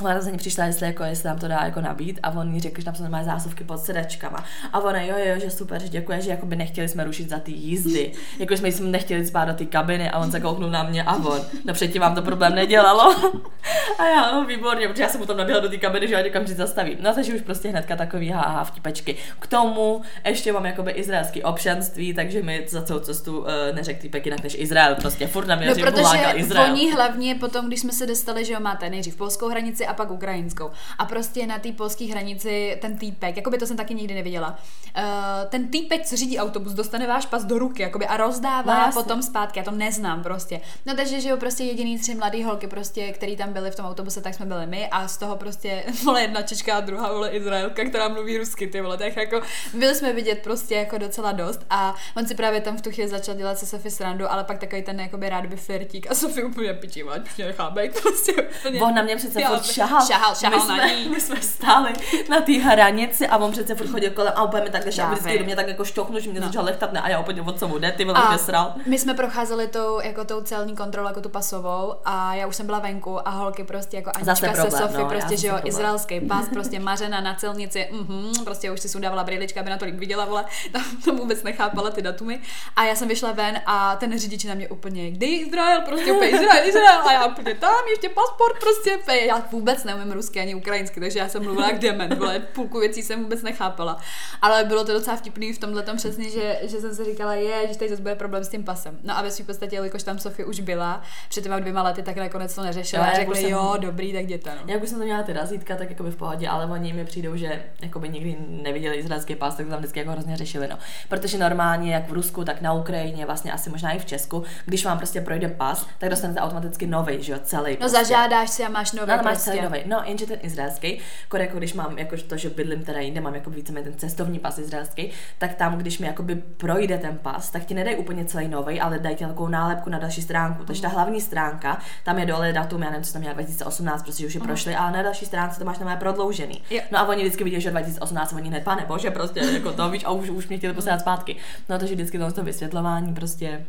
Ona 0.00 0.20
za 0.20 0.30
ní 0.30 0.38
přišla, 0.38 0.64
jestli, 0.64 0.86
jako, 0.86 1.04
jestli 1.04 1.28
nám 1.28 1.38
to 1.38 1.48
dá 1.48 1.60
jako 1.64 1.80
nabít 1.80 2.20
a 2.22 2.30
on 2.30 2.54
jí 2.54 2.60
řekl, 2.60 2.80
že 2.80 2.84
tam 2.84 2.94
jsou 2.94 3.02
normálně 3.02 3.26
zásuvky 3.26 3.64
pod 3.64 3.78
sedačkama. 3.80 4.44
A 4.72 4.80
ona, 4.80 5.00
jo, 5.02 5.14
jo, 5.24 5.40
že 5.40 5.50
super, 5.50 5.82
že 5.82 5.88
děkuje, 5.88 6.20
že 6.20 6.30
jakoby 6.30 6.56
nechtěli 6.56 6.88
jsme 6.88 7.04
rušit 7.04 7.28
za 7.30 7.38
ty 7.38 7.52
jízdy. 7.52 8.12
Jako 8.38 8.56
jsme 8.56 8.68
jsme 8.72 8.88
nechtěli 8.88 9.26
spát 9.26 9.44
do 9.44 9.54
té 9.54 9.64
kabiny 9.64 10.10
a 10.10 10.18
on 10.18 10.30
se 10.30 10.40
kouknul 10.40 10.70
na 10.70 10.82
mě 10.82 11.02
a 11.02 11.14
on, 11.16 11.40
no 11.64 11.74
předtím 11.74 12.02
vám 12.02 12.14
to 12.14 12.22
problém 12.22 12.54
nedělalo. 12.54 13.14
a 13.98 14.04
já, 14.04 14.32
no 14.32 14.44
výborně, 14.44 14.88
protože 14.88 15.02
já 15.02 15.08
jsem 15.08 15.20
mu 15.20 15.26
tam 15.26 15.36
naběhla 15.36 15.62
do 15.62 15.68
té 15.68 15.76
kabiny, 15.76 16.08
že 16.08 16.14
já 16.14 16.20
někam 16.20 16.46
zastavím. 16.46 16.98
No 17.00 17.14
takže 17.14 17.34
už 17.34 17.40
prostě 17.40 17.68
hnedka 17.68 17.96
takový 17.96 18.28
haha 18.30 18.64
vtipečky. 18.64 19.16
K 19.40 19.46
tomu 19.46 20.02
ještě 20.24 20.52
mám 20.52 20.66
jakoby 20.66 20.90
izraelský 20.90 21.42
občanství, 21.42 22.14
takže 22.14 22.42
mi 22.42 22.66
za 22.68 22.82
celou 22.82 23.00
cestu 23.00 23.38
uh, 23.38 23.46
neřekl 23.72 24.00
týpek 24.00 24.26
jinak 24.26 24.42
než 24.42 24.56
Izrael. 24.58 24.94
Prostě 24.94 25.26
furt 25.26 25.46
na 25.46 25.56
mě 25.56 25.66
No, 25.66 25.74
no, 25.74 25.90
protože 25.92 26.32
Izrael. 26.34 26.72
oni 26.72 26.92
hlavně 26.92 27.34
potom, 27.34 27.66
když 27.66 27.80
jsme 27.80 27.92
se 27.92 28.06
dostali, 28.06 28.44
že 28.44 28.52
jo, 28.52 28.60
máte 28.60 28.90
nejdřív 28.90 29.16
polskou 29.16 29.48
hranici 29.48 29.86
a 29.88 29.94
pak 29.94 30.10
ukrajinskou. 30.10 30.70
A 30.98 31.04
prostě 31.04 31.46
na 31.46 31.58
té 31.58 31.72
polské 31.72 32.04
hranici 32.04 32.78
ten 32.80 32.98
týpek, 32.98 33.36
jakoby 33.36 33.58
to 33.58 33.66
jsem 33.66 33.76
taky 33.76 33.94
nikdy 33.94 34.14
neviděla, 34.14 34.58
uh, 34.96 35.02
ten 35.48 35.68
týpek, 35.68 36.06
co 36.06 36.16
řídí 36.16 36.38
autobus, 36.38 36.72
dostane 36.72 37.06
váš 37.06 37.26
pas 37.26 37.44
do 37.44 37.58
ruky 37.58 37.82
jakoby, 37.82 38.06
a 38.06 38.16
rozdává 38.16 38.86
No, 38.86 38.92
potom 38.92 39.22
zpátky. 39.22 39.58
Já 39.58 39.64
to 39.64 39.70
neznám 39.70 40.22
prostě. 40.22 40.60
No 40.86 40.94
takže, 40.96 41.20
že 41.20 41.28
jo, 41.28 41.36
prostě 41.36 41.64
jediný 41.64 41.98
tři 41.98 42.14
mladý 42.14 42.42
holky, 42.44 42.66
prostě, 42.66 43.12
který 43.12 43.36
tam 43.36 43.52
byly 43.52 43.70
v 43.70 43.74
tom 43.76 43.86
autobuse, 43.86 44.20
tak 44.20 44.34
jsme 44.34 44.46
byli 44.46 44.66
my 44.66 44.88
a 44.88 45.08
z 45.08 45.16
toho 45.16 45.36
prostě, 45.36 45.84
vole, 46.04 46.22
jedna 46.22 46.42
Čečka 46.42 46.76
a 46.76 46.80
druhá, 46.80 47.12
vole, 47.12 47.30
Izraelka, 47.30 47.84
která 47.84 48.08
mluví 48.08 48.38
rusky, 48.38 48.66
ty 48.66 48.80
vole, 48.80 48.98
tak 48.98 49.16
jako 49.16 49.40
byli 49.74 49.94
jsme 49.94 50.12
vidět 50.12 50.38
prostě 50.42 50.74
jako 50.74 50.98
docela 50.98 51.32
dost 51.32 51.60
a 51.70 51.94
on 52.16 52.26
si 52.26 52.34
právě 52.34 52.60
tam 52.60 52.76
v 52.76 52.82
tu 52.82 52.90
chvíli 52.90 53.08
začal 53.08 53.34
dělat 53.34 53.58
se 53.58 53.66
Sofie 53.66 53.92
srandu, 53.92 54.32
ale 54.32 54.44
pak 54.44 54.58
takový 54.58 54.82
ten 54.82 55.00
jakoby 55.00 55.28
rád 55.28 55.46
by 55.46 55.56
flirtík 55.56 56.10
a 56.10 56.14
Sofie 56.14 56.46
úplně 56.46 56.74
pičí, 56.74 57.02
ať 57.02 57.22
už 57.26 57.36
mě 57.36 57.46
nechá 57.46 57.70
být, 57.70 58.00
prostě. 58.02 58.32
On 58.80 58.94
na 58.94 59.02
mě 59.02 59.16
přece 59.16 59.40
furt 59.44 59.62
šahal. 59.78 60.06
šahal, 60.06 60.34
šahal 60.34 60.60
my 60.60 60.68
na 60.68 60.76
jsme, 60.86 60.94
ní. 60.96 61.08
My 61.08 61.20
jsme 61.20 61.42
stáli 61.42 61.92
na 62.28 62.40
té 62.40 62.52
hranici 62.52 63.26
a 63.28 63.36
on 63.36 63.52
přece 63.52 63.74
furt 63.74 63.90
chodil 63.90 64.10
kolem 64.10 64.32
a 64.36 64.42
úplně 64.44 64.62
mi 64.62 64.70
takhle 64.70 64.92
Já 64.96 65.10
vždycky 65.10 65.38
do 65.38 65.44
mě 65.44 65.56
tak 65.56 65.68
jako 65.68 65.84
šťouchnu, 65.84 66.20
že 66.20 66.30
mě 66.30 66.40
No. 66.40 66.46
začal 66.46 66.64
lechtat, 66.64 66.92
ne, 66.92 67.00
a 67.00 67.08
já 67.08 67.20
úplně 67.20 67.42
od 67.42 67.58
co 67.58 67.68
mu 67.68 67.78
jde, 67.78 67.92
ty 67.92 68.04
vole, 68.04 68.28
mě 68.28 68.38
sral. 68.38 68.74
my 68.86 68.98
jsme 68.98 69.14
procházeli 69.14 69.68
tou, 69.68 70.00
jako 70.02 70.24
tou 70.24 70.40
celní 70.40 70.76
kontrolou, 70.76 71.08
jako 71.08 71.20
tu 71.20 71.28
pasovou 71.28 71.94
a 72.04 72.34
já 72.34 72.46
už 72.46 72.56
jsem 72.56 72.66
byla 72.66 72.78
venku 72.78 73.28
a 73.28 73.30
holky 73.30 73.64
prostě 73.64 73.96
jako 73.96 74.10
Zase 74.22 74.46
Anička 74.46 74.62
se 74.62 74.68
problém, 74.68 74.88
Sofie, 74.88 75.04
no, 75.04 75.08
prostě, 75.10 75.36
že 75.36 75.46
jo, 75.46 75.52
zase 75.52 75.62
problém. 75.62 75.78
izraelský 75.78 76.20
pas, 76.20 76.48
prostě 76.48 76.80
mařena 76.80 77.20
na 77.20 77.34
celnici, 77.34 77.88
mhm, 77.92 78.32
prostě 78.44 78.70
už 78.70 78.80
si 78.80 78.88
sundávala 78.88 79.24
brýlička, 79.24 79.60
aby 79.60 79.70
na 79.70 79.76
tolik 79.78 79.94
viděla, 79.94 80.24
vole, 80.24 80.44
tam 80.72 80.82
to 81.04 81.12
vůbec 81.14 81.42
nechápala 81.42 81.90
ty 81.90 82.02
datumy. 82.02 82.40
A 82.76 82.84
já 82.84 82.94
jsem 82.94 83.08
vyšla 83.08 83.32
ven 83.32 83.60
a 83.66 83.96
ten 83.96 84.18
řidič 84.18 84.44
na 84.44 84.54
mě 84.54 84.68
úplně, 84.68 85.10
kde 85.10 85.26
je 85.26 85.38
Izrael, 85.38 85.80
prostě 85.80 86.12
úplně 86.12 86.30
Izrael, 86.30 86.68
Izrael, 86.68 87.08
a 87.08 87.12
já 87.12 87.26
úplně 87.26 87.54
tam, 87.54 87.74
ještě 87.90 88.08
pasport, 88.08 88.60
prostě, 88.60 88.98
já 89.26 89.42
vůbec 89.52 89.67
neumím 89.84 90.12
rusky 90.12 90.40
ani 90.40 90.54
ukrajinsky, 90.54 91.00
takže 91.00 91.18
já 91.18 91.28
jsem 91.28 91.42
mluvila 91.42 91.66
jak 91.70 91.78
dement, 91.78 92.18
vole, 92.18 92.38
půlku 92.38 92.80
věcí 92.80 93.02
jsem 93.02 93.22
vůbec 93.22 93.42
nechápala. 93.42 93.98
Ale 94.42 94.64
bylo 94.64 94.84
to 94.84 94.92
docela 94.92 95.16
vtipný 95.16 95.52
v 95.52 95.58
tomhle 95.58 95.82
tom 95.82 95.96
přesně, 95.96 96.30
že, 96.30 96.58
že 96.62 96.80
jsem 96.80 96.94
si 96.94 97.04
říkala, 97.04 97.34
je, 97.34 97.68
že 97.72 97.78
tady 97.78 97.90
zase 97.90 98.02
bude 98.02 98.14
problém 98.14 98.44
s 98.44 98.48
tím 98.48 98.64
pasem. 98.64 98.98
No 99.02 99.18
a 99.18 99.22
ve 99.22 99.30
svým 99.30 99.46
podstatě, 99.46 99.76
jelikož 99.76 100.02
tam 100.02 100.18
Sofie 100.18 100.46
už 100.46 100.60
byla, 100.60 101.02
před 101.28 101.44
těma 101.44 101.58
dvěma 101.58 101.82
lety, 101.82 102.02
tak 102.02 102.16
nakonec 102.16 102.54
to 102.54 102.62
neřešila. 102.62 103.02
Jo, 103.02 103.06
a 103.06 103.10
jak 103.12 103.16
řekli, 103.20 103.32
už 103.34 103.40
jsem- 103.40 103.50
jo, 103.50 103.74
dobrý, 103.78 104.12
tak 104.12 104.22
jděte. 104.22 104.50
No. 104.54 104.72
Jak 104.72 104.82
už 104.82 104.88
jsem 104.88 104.98
to 104.98 105.04
měla 105.04 105.22
ty 105.22 105.32
razítka, 105.32 105.76
tak 105.76 105.90
jako 105.90 106.02
by 106.02 106.10
v 106.10 106.16
pohodě, 106.16 106.48
ale 106.48 106.66
oni 106.66 106.92
mi 106.92 107.04
přijdou, 107.04 107.36
že 107.36 107.62
jako 107.82 107.98
by 107.98 108.08
nikdy 108.08 108.36
neviděli 108.48 108.96
izraelský 108.96 109.34
pás, 109.34 109.54
tak 109.54 109.68
tam 109.68 109.78
vždycky 109.78 109.98
jako 109.98 110.10
hrozně 110.10 110.36
řešili. 110.36 110.68
No. 110.68 110.78
Protože 111.08 111.38
normálně, 111.38 111.94
jak 111.94 112.08
v 112.08 112.12
Rusku, 112.12 112.44
tak 112.44 112.60
na 112.60 112.72
Ukrajině, 112.72 113.26
vlastně 113.26 113.52
asi 113.52 113.70
možná 113.70 113.90
i 113.92 113.98
v 113.98 114.04
Česku, 114.04 114.44
když 114.64 114.84
vám 114.84 114.98
prostě 114.98 115.20
projde 115.20 115.48
pas, 115.48 115.86
tak 115.98 116.10
dostanete 116.10 116.40
automaticky 116.40 116.86
nový, 116.86 117.22
že 117.22 117.32
jo, 117.32 117.38
celý. 117.42 117.70
No 117.72 117.76
prostě. 117.76 117.96
zažádáš 117.98 118.50
si 118.50 118.64
a 118.64 118.68
máš 118.68 118.92
No, 118.92 119.02
ale 119.02 119.16
máš 119.16 119.22
prostě. 119.24 119.50
celý 119.50 119.57
nový. 119.62 119.78
No, 119.86 120.02
jenže 120.04 120.26
ten 120.26 120.38
izraelský, 120.42 121.00
jako, 121.22 121.36
jako 121.36 121.58
když 121.58 121.74
mám 121.74 121.98
jako 121.98 122.16
to, 122.28 122.36
že 122.36 122.50
bydlím 122.50 122.84
teda 122.84 123.00
jinde, 123.00 123.20
mám 123.20 123.34
jako 123.34 123.50
víceméně 123.50 123.84
ten 123.84 123.98
cestovní 123.98 124.38
pas 124.38 124.58
izraelský, 124.58 125.10
tak 125.38 125.54
tam, 125.54 125.78
když 125.78 125.98
mi 125.98 126.06
jakoby 126.06 126.34
projde 126.34 126.98
ten 126.98 127.18
pas, 127.18 127.50
tak 127.50 127.64
ti 127.64 127.74
nedají 127.74 127.96
úplně 127.96 128.24
celý 128.24 128.48
nový, 128.48 128.80
ale 128.80 128.98
dají 128.98 129.16
ti 129.16 129.24
takovou 129.24 129.48
nálepku 129.48 129.90
na 129.90 129.98
další 129.98 130.22
stránku. 130.22 130.64
Takže 130.64 130.82
ta 130.82 130.88
hlavní 130.88 131.20
stránka, 131.20 131.78
tam 132.04 132.18
je 132.18 132.26
dole 132.26 132.52
datum, 132.52 132.82
já 132.82 132.90
nevím, 132.90 133.04
co 133.04 133.12
tam 133.12 133.22
je 133.22 133.34
2018, 133.34 134.02
prostě 134.02 134.26
už 134.26 134.34
je 134.34 134.40
prošli, 134.40 134.76
ale 134.76 134.92
na 134.92 135.02
další 135.02 135.26
stránce 135.26 135.58
to 135.58 135.64
máš 135.64 135.78
na 135.78 135.96
prodloužený. 135.96 136.62
Jo. 136.70 136.80
No 136.92 136.98
a 136.98 137.08
oni 137.08 137.22
vždycky 137.22 137.44
vidí, 137.44 137.60
že 137.60 137.70
2018, 137.70 138.32
oni 138.32 138.48
hned, 138.48 138.64
pane 138.64 138.84
bože, 138.86 139.10
prostě 139.10 139.40
jako 139.40 139.72
to 139.72 139.90
víš, 139.90 140.04
a 140.04 140.10
už, 140.10 140.30
už 140.30 140.48
mě 140.48 140.58
chtěli 140.58 140.74
poslat 140.74 141.00
zpátky. 141.00 141.36
No 141.68 141.78
takže 141.78 141.94
vždycky 141.94 142.18
to 142.18 142.44
vysvětlování 142.44 143.14
prostě 143.14 143.66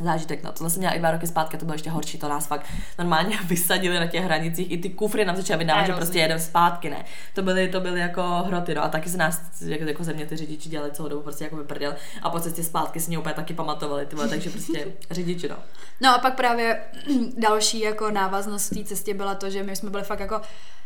zážitek. 0.00 0.42
No, 0.42 0.52
tohle 0.52 0.70
jsem 0.70 0.78
měla 0.78 0.94
i 0.94 0.98
dva 0.98 1.10
roky 1.10 1.26
zpátky, 1.26 1.56
to 1.56 1.64
bylo 1.64 1.74
ještě 1.74 1.90
horší, 1.90 2.18
to 2.18 2.28
nás 2.28 2.46
fakt 2.46 2.66
normálně 2.98 3.38
vysadili 3.44 4.00
na 4.00 4.06
těch 4.06 4.24
hranicích, 4.24 4.70
i 4.70 4.78
ty 4.78 4.90
kufry 4.90 5.24
nám 5.24 5.36
začaly 5.36 5.58
vydávat, 5.58 5.86
že 5.86 5.92
prostě 5.92 6.18
jedeme 6.18 6.40
zpátky, 6.40 6.90
ne. 6.90 7.04
To 7.34 7.42
byly, 7.42 7.68
to 7.68 7.80
byly 7.80 8.00
jako 8.00 8.22
hroty, 8.22 8.74
no 8.74 8.84
a 8.84 8.88
taky 8.88 9.10
se 9.10 9.16
nás 9.16 9.40
jako, 9.62 9.84
jako 9.84 10.04
země 10.04 10.26
ty 10.26 10.36
řidiči 10.36 10.68
dělali 10.68 10.90
celou 10.90 11.08
dobu 11.08 11.22
prostě 11.22 11.44
jako 11.44 11.56
vyprdel 11.56 11.94
a 12.22 12.30
po 12.30 12.40
cestě 12.40 12.64
zpátky 12.64 13.00
si 13.00 13.08
mě 13.08 13.18
úplně 13.18 13.34
taky 13.34 13.54
pamatovali, 13.54 14.06
ty 14.06 14.16
vole, 14.16 14.28
takže 14.28 14.50
prostě 14.50 14.86
řidiči, 15.10 15.48
no. 15.48 15.56
No 16.00 16.14
a 16.14 16.18
pak 16.18 16.34
právě 16.34 16.80
další 17.36 17.80
jako 17.80 18.10
návaznost 18.10 18.72
v 18.72 18.74
té 18.78 18.84
cestě 18.84 19.14
byla 19.14 19.34
to, 19.34 19.50
že 19.50 19.62
my 19.62 19.76
jsme 19.76 19.90
byli 19.90 20.02
fakt 20.02 20.20
jako 20.20 20.40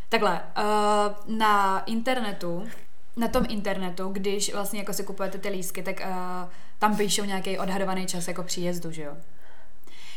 takhle, 0.08 0.40
uh, 0.58 1.36
na 1.36 1.80
internetu, 1.80 2.66
na 3.16 3.28
tom 3.28 3.44
internetu, 3.48 4.08
když 4.08 4.54
vlastně 4.54 4.78
jako 4.78 4.92
si 4.92 5.04
kupujete 5.04 5.38
ty 5.38 5.48
lístky, 5.48 5.82
tak 5.82 6.00
uh, 6.00 6.50
tam 6.78 6.96
píšou 6.96 7.24
nějaký 7.24 7.58
odhadovaný 7.58 8.06
čas 8.06 8.28
jako 8.28 8.42
příjezdu, 8.42 8.90
že 8.90 9.02
jo. 9.02 9.16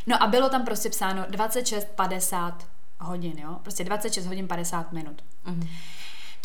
No 0.08 0.24
a 0.24 0.28
bylo 0.28 0.50
tam 0.50 0.66
prostě 0.66 0.90
psáno 0.90 1.24
26-50 1.24 2.54
hodin, 3.00 3.40
jo, 3.40 3.58
prostě 3.64 3.84
26 3.84 4.26
hodin 4.26 4.48
50 4.48 4.92
minut. 4.92 5.24
Mhm. 5.46 5.68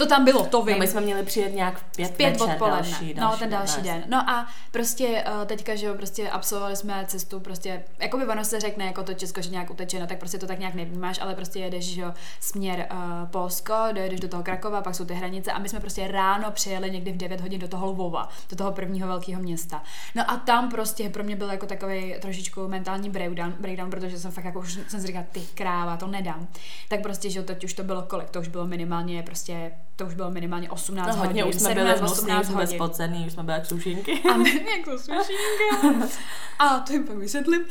To 0.01 0.07
tam 0.07 0.25
bylo, 0.25 0.47
to 0.47 0.63
vím. 0.63 0.75
No, 0.75 0.79
my 0.79 0.89
jsme 0.89 1.01
měli 1.01 1.23
přijet 1.23 1.55
nějak 1.55 1.79
v 1.79 1.97
pět, 1.97 2.17
pět 2.17 2.31
večer, 2.31 2.51
odpoledne. 2.51 2.77
další, 2.77 3.15
no, 3.15 3.37
ten 3.39 3.51
další 3.51 3.81
den. 3.81 4.05
No 4.09 4.31
a 4.31 4.47
prostě 4.71 5.25
uh, 5.39 5.45
teďka, 5.45 5.75
že 5.75 5.87
jo, 5.87 5.95
prostě 5.95 6.31
absolvovali 6.31 6.77
jsme 6.77 7.05
cestu, 7.09 7.41
prostě, 7.41 7.85
jako 7.99 8.19
by 8.19 8.27
ono 8.27 8.45
se 8.45 8.61
řekne, 8.61 8.85
jako 8.85 9.03
to 9.03 9.15
Česko, 9.15 9.43
že 9.43 9.51
nějak 9.51 9.71
uteče, 9.71 10.01
no 10.01 10.07
tak 10.07 10.19
prostě 10.19 10.39
to 10.39 10.47
tak 10.47 10.59
nějak 10.59 10.75
nevnímáš, 10.75 11.21
ale 11.21 11.35
prostě 11.35 11.59
jedeš, 11.59 11.85
že 11.85 12.01
jo, 12.01 12.15
směr 12.41 12.89
uh, 12.91 13.29
Polsko, 13.31 13.75
dojedeš 13.93 14.21
do 14.21 14.29
toho 14.29 14.43
Krakova, 14.43 14.83
pak 14.83 14.95
jsou 14.95 15.05
ty 15.05 15.15
hranice 15.15 15.53
a 15.53 15.59
my 15.59 15.69
jsme 15.69 15.81
prostě 15.81 16.09
ráno 16.09 16.51
přijeli 16.51 16.91
někdy 16.91 17.13
v 17.13 17.17
9 17.17 17.41
hodin 17.41 17.61
do 17.61 17.69
toho 17.69 17.87
Lvova, 17.87 18.29
do 18.51 18.57
toho 18.57 18.73
prvního 18.73 19.09
velkého 19.09 19.43
města. 19.43 19.83
No 20.15 20.31
a 20.31 20.37
tam 20.37 20.71
prostě 20.71 21.11
pro 21.11 21.25
mě 21.25 21.37
byl 21.37 21.51
jako 21.51 21.67
takový 21.67 22.15
trošičku 22.21 22.69
mentální 22.69 23.11
breakdown, 23.11 23.55
breakdown, 23.61 23.91
protože 23.91 24.19
jsem 24.19 24.31
fakt 24.31 24.45
jako 24.45 24.59
už 24.59 24.79
jsem 24.89 25.01
si 25.01 25.07
říkala, 25.07 25.25
ty 25.33 25.41
kráva, 25.55 25.97
to 25.97 26.07
nedám. 26.07 26.49
Tak 26.89 27.03
prostě, 27.03 27.31
že 27.31 27.39
jo, 27.39 27.45
teď 27.45 27.65
už 27.65 27.75
to 27.75 27.83
bylo 27.83 28.03
kolik, 28.03 28.31
to 28.31 28.41
už 28.41 28.49
bylo 28.49 28.67
minimálně 28.67 29.23
prostě, 29.23 29.73
to 30.01 30.07
už 30.07 30.15
bylo 30.15 30.31
minimálně 30.31 30.71
18 30.71 31.07
No, 31.17 31.23
hodně 31.23 31.43
hodin, 31.43 31.57
už 31.57 31.61
jsme 31.63 31.69
17, 31.69 31.87
byli 31.87 31.99
hnusní, 31.99 32.23
18 32.25 32.41
už 32.41 32.47
jsme 32.47 32.57
hodin. 32.57 32.79
spocený, 32.79 33.27
už 33.27 33.33
jsme 33.33 33.43
byli 33.43 33.55
jak 33.59 33.67
sušinky. 33.67 34.23
A 34.33 34.37
my, 34.37 34.51
jak 34.77 34.85
to 34.85 34.99
sušínka. 34.99 36.07
A 36.59 36.79
to 36.79 36.93
jim 36.93 37.05
pak 37.07 37.17
vysvětlím. 37.17 37.63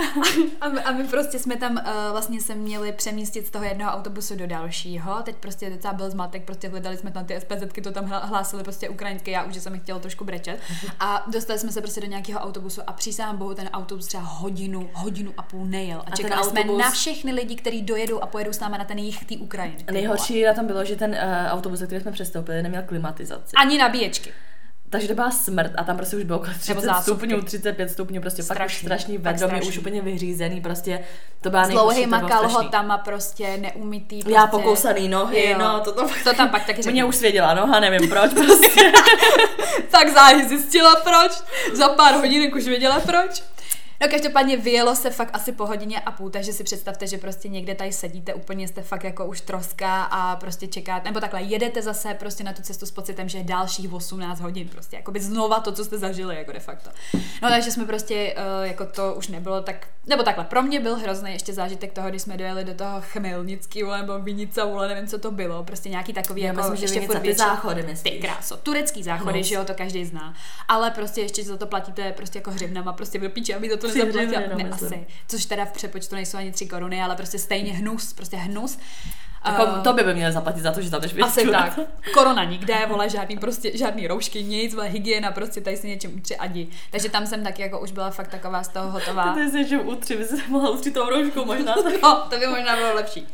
A 0.62 0.70
my, 0.70 0.80
a 0.82 0.92
my 0.92 1.04
prostě 1.04 1.40
jsme 1.40 1.56
tam 1.56 1.72
uh, 1.74 2.12
vlastně 2.12 2.42
se 2.42 2.56
měli 2.56 2.92
přemístit 2.92 3.48
z 3.48 3.50
toho 3.50 3.66
jednoho 3.66 3.92
autobusu 3.92 4.36
do 4.36 4.48
dalšího. 4.48 5.22
Teď 5.24 5.36
prostě 5.36 5.70
docela 5.70 5.94
byl 5.94 6.10
zmatek, 6.10 6.44
prostě 6.44 6.70
hledali 6.70 6.98
jsme 6.98 7.12
tam 7.12 7.26
ty 7.26 7.40
SPZky, 7.42 7.82
to 7.82 7.92
tam 7.92 8.06
hlásili 8.06 8.64
prostě 8.64 8.90
ukrajinské, 8.90 9.32
já 9.32 9.44
už 9.44 9.56
jsem 9.58 9.74
jich 9.74 9.84
chtěla 9.84 10.00
trošku 10.00 10.26
brečet. 10.26 10.60
A 11.00 11.26
dostali 11.28 11.60
jsme 11.60 11.72
se 11.72 11.82
prostě 11.82 12.02
do 12.02 12.08
nějakého 12.08 12.40
autobusu 12.40 12.82
a 12.88 12.94
přísahám 12.94 13.38
bohu 13.38 13.54
ten 13.54 13.70
autobus 13.74 14.08
třeba 14.08 14.24
hodinu, 14.24 14.90
hodinu 14.94 15.34
a 15.38 15.44
půl 15.44 15.66
nejel. 15.66 16.00
A, 16.00 16.04
ten 16.04 16.14
čekali 16.16 16.44
jsme 16.44 16.62
autobus- 16.62 16.78
na 16.80 16.92
všechny 16.92 17.32
lidi, 17.32 17.56
kteří 17.56 17.82
dojedou 17.82 18.20
a 18.20 18.28
pojedou 18.28 18.54
s 18.54 18.60
náma 18.60 18.78
na 18.78 18.86
ten 18.86 18.98
jich 18.98 19.26
té 19.26 19.36
Ukrajiny. 19.38 19.86
Nejhorší 19.92 20.44
na 20.44 20.54
tom 20.54 20.68
bylo, 20.68 20.86
že 20.86 20.96
ten 20.96 21.12
uh, 21.12 21.18
autobus, 21.54 21.82
který 21.84 22.02
jsme 22.02 22.12
přestoupili, 22.24 22.64
neměl 22.64 22.82
klimatizaci. 22.86 23.52
Ani 23.58 23.78
nabíječky. 23.78 24.34
Takže 24.90 25.08
to 25.08 25.14
byla 25.14 25.32
smrt 25.32 25.72
a 25.78 25.84
tam 25.84 25.98
prostě 25.98 26.18
už 26.18 26.24
bylo 26.24 26.40
okolo 26.40 26.54
30 26.60 26.82
zásuvky. 26.82 27.04
stupňů, 27.28 27.42
35 27.42 27.90
stupňů, 27.90 28.22
prostě 28.22 28.44
fakt 28.44 28.56
už 28.56 28.60
Strašný, 28.62 28.86
strašný 28.88 29.18
mě 29.18 29.32
už 29.34 29.38
strašný. 29.66 29.78
úplně 29.78 30.02
vyřízený, 30.02 30.62
prostě 30.62 31.00
to 31.42 31.50
byla 31.50 31.64
S 31.64 31.68
nejhorší, 31.68 31.88
to 31.88 31.94
dlouhýma 31.94 32.18
bylo 32.18 32.30
strašný. 32.30 32.54
kalhotama 32.56 32.98
prostě 32.98 33.58
neumytý. 33.58 34.20
Prostě, 34.20 34.34
Já 34.40 34.48
pokousaný 34.48 35.08
nohy, 35.08 35.50
Jo. 35.50 35.58
no, 35.60 35.80
to, 35.80 35.92
to, 35.92 36.08
To 36.24 36.34
tam 36.34 36.50
pak 36.50 36.66
taky 36.66 36.74
Mě 36.82 36.84
řeknu. 36.84 37.08
už 37.08 37.16
svěděla 37.16 37.54
noha, 37.54 37.80
nevím 37.80 38.10
proč, 38.10 38.34
prostě. 38.34 38.92
tak 39.92 40.10
záhy 40.10 40.48
zjistila 40.50 40.96
proč, 40.96 41.32
za 41.74 41.90
pár 41.90 42.16
hodinek 42.16 42.56
už 42.56 42.64
věděla 42.66 43.00
proč. 43.00 43.44
No 44.02 44.08
každopádně 44.08 44.58
vyjelo 44.58 44.96
se 44.96 45.10
fakt 45.10 45.30
asi 45.34 45.52
po 45.52 45.66
hodině 45.66 46.00
a 46.00 46.12
půl, 46.12 46.30
takže 46.30 46.54
si 46.54 46.64
představte, 46.64 47.08
že 47.08 47.18
prostě 47.18 47.50
někde 47.50 47.76
tady 47.76 47.92
sedíte, 47.92 48.34
úplně 48.34 48.68
jste 48.68 48.82
fakt 48.82 49.04
jako 49.04 49.26
už 49.26 49.42
troska 49.42 50.04
a 50.04 50.36
prostě 50.36 50.68
čekáte, 50.68 51.10
nebo 51.10 51.20
takhle 51.20 51.42
jedete 51.42 51.82
zase 51.82 52.14
prostě 52.14 52.44
na 52.44 52.54
tu 52.54 52.62
cestu 52.62 52.86
s 52.86 52.92
pocitem, 52.92 53.30
že 53.30 53.38
je 53.38 53.44
dalších 53.44 53.94
18 53.94 54.40
hodin 54.40 54.68
prostě, 54.68 54.96
jako 54.96 55.12
by 55.12 55.20
znova 55.20 55.60
to, 55.60 55.72
co 55.72 55.86
jste 55.86 55.98
zažili, 55.98 56.36
jako 56.36 56.52
de 56.52 56.60
facto. 56.60 56.90
No 57.42 57.50
takže 57.50 57.72
jsme 57.72 57.86
prostě, 57.86 58.36
uh, 58.38 58.68
jako 58.68 58.86
to 58.86 59.14
už 59.14 59.28
nebylo 59.28 59.62
tak, 59.62 59.88
nebo 60.10 60.24
takhle, 60.24 60.44
pro 60.46 60.62
mě 60.62 60.80
byl 60.80 60.96
hrozný 60.96 61.32
ještě 61.32 61.54
zážitek 61.54 61.94
toho, 61.94 62.10
když 62.10 62.22
jsme 62.22 62.38
dojeli 62.38 62.64
do 62.64 62.74
toho 62.74 63.02
Chmelnického 63.02 63.98
nebo 63.98 64.20
Vinica, 64.20 64.66
vole, 64.66 64.88
nevím, 64.88 65.08
co 65.08 65.20
to 65.20 65.32
bylo, 65.32 65.64
prostě 65.64 65.90
nějaký 65.90 66.14
takový 66.14 66.42
Já 66.42 66.48
jako 66.48 66.60
myslím, 66.62 66.76
že 66.78 66.84
ještě 66.84 67.02
furt 67.02 67.20
ty 67.20 67.34
záchody, 67.34 67.82
Ty 67.84 67.88
myslíš? 67.90 68.22
kráso, 68.22 68.58
turecký 68.58 69.04
záchody, 69.04 69.38
No. 69.40 69.44
že 69.44 69.56
jo, 69.56 69.66
to 69.66 69.74
každý 69.74 70.06
zná. 70.06 70.34
Ale 70.68 70.92
prostě 70.92 71.22
ještě 71.22 71.44
za 71.44 71.58
to 71.58 71.66
platíte 71.68 72.12
prostě 72.12 72.40
jako 72.40 72.52
hřivnama, 72.52 72.94
prostě 72.94 73.20
do 73.20 73.30
píče, 73.30 73.56
aby 73.56 73.70
to 73.70 73.78
to 73.78 73.88
nezaplatila. 73.88 74.42
no, 74.52 74.58
ne, 74.58 74.70
asi. 74.70 75.06
Což 75.28 75.46
teda 75.46 75.66
v 75.66 75.72
přepočtu 75.72 76.16
nejsou 76.16 76.38
ani 76.38 76.52
tři 76.52 76.66
koruny, 76.66 77.02
ale 77.04 77.16
prostě 77.16 77.40
stejně 77.40 77.74
hnus, 77.74 78.14
prostě 78.14 78.38
hnus. 78.38 78.78
Jako, 79.46 79.68
Eh, 79.78 79.82
to 79.82 79.94
by 79.94 80.04
by 80.04 80.14
měli 80.14 80.34
zaplatit 80.34 80.62
za 80.62 80.72
to, 80.72 80.82
že 80.82 80.92
tam 80.92 81.02
jdeš 81.02 81.14
asi 81.24 81.48
tak. 81.48 81.80
Korona 82.14 82.44
nikde, 82.44 82.76
vole, 82.88 83.10
žádný 83.10 83.38
prostě, 83.38 83.78
žádný 83.78 84.08
roušky, 84.08 84.44
nic, 84.44 84.74
vole, 84.74 84.88
hygiena, 84.88 85.32
prostě 85.32 85.62
tady 85.62 85.78
si 85.78 85.88
něčem 85.88 86.16
utři 86.18 86.38
adi. 86.38 86.68
Takže 86.92 87.10
tam 87.10 87.28
jsem 87.28 87.44
taky 87.44 87.62
jako 87.62 87.80
už 87.80 87.92
byla 87.92 88.10
fakt 88.10 88.28
taková 88.28 88.64
z 88.64 88.68
toho 88.68 88.92
hotová. 88.92 89.34
Ty 89.34 89.50
jsi 89.50 89.68
že 89.68 89.78
utři, 89.78 90.18
by 90.18 90.26
se 90.26 90.36
mohla 90.48 90.70
utřít 90.70 90.94
tou 90.94 91.10
rouškou 91.10 91.46
možná. 91.46 91.76
No, 92.04 92.28
to 92.30 92.40
by 92.40 92.48
možná 92.48 92.76
bylo 92.76 92.96
lepší. 92.96 93.28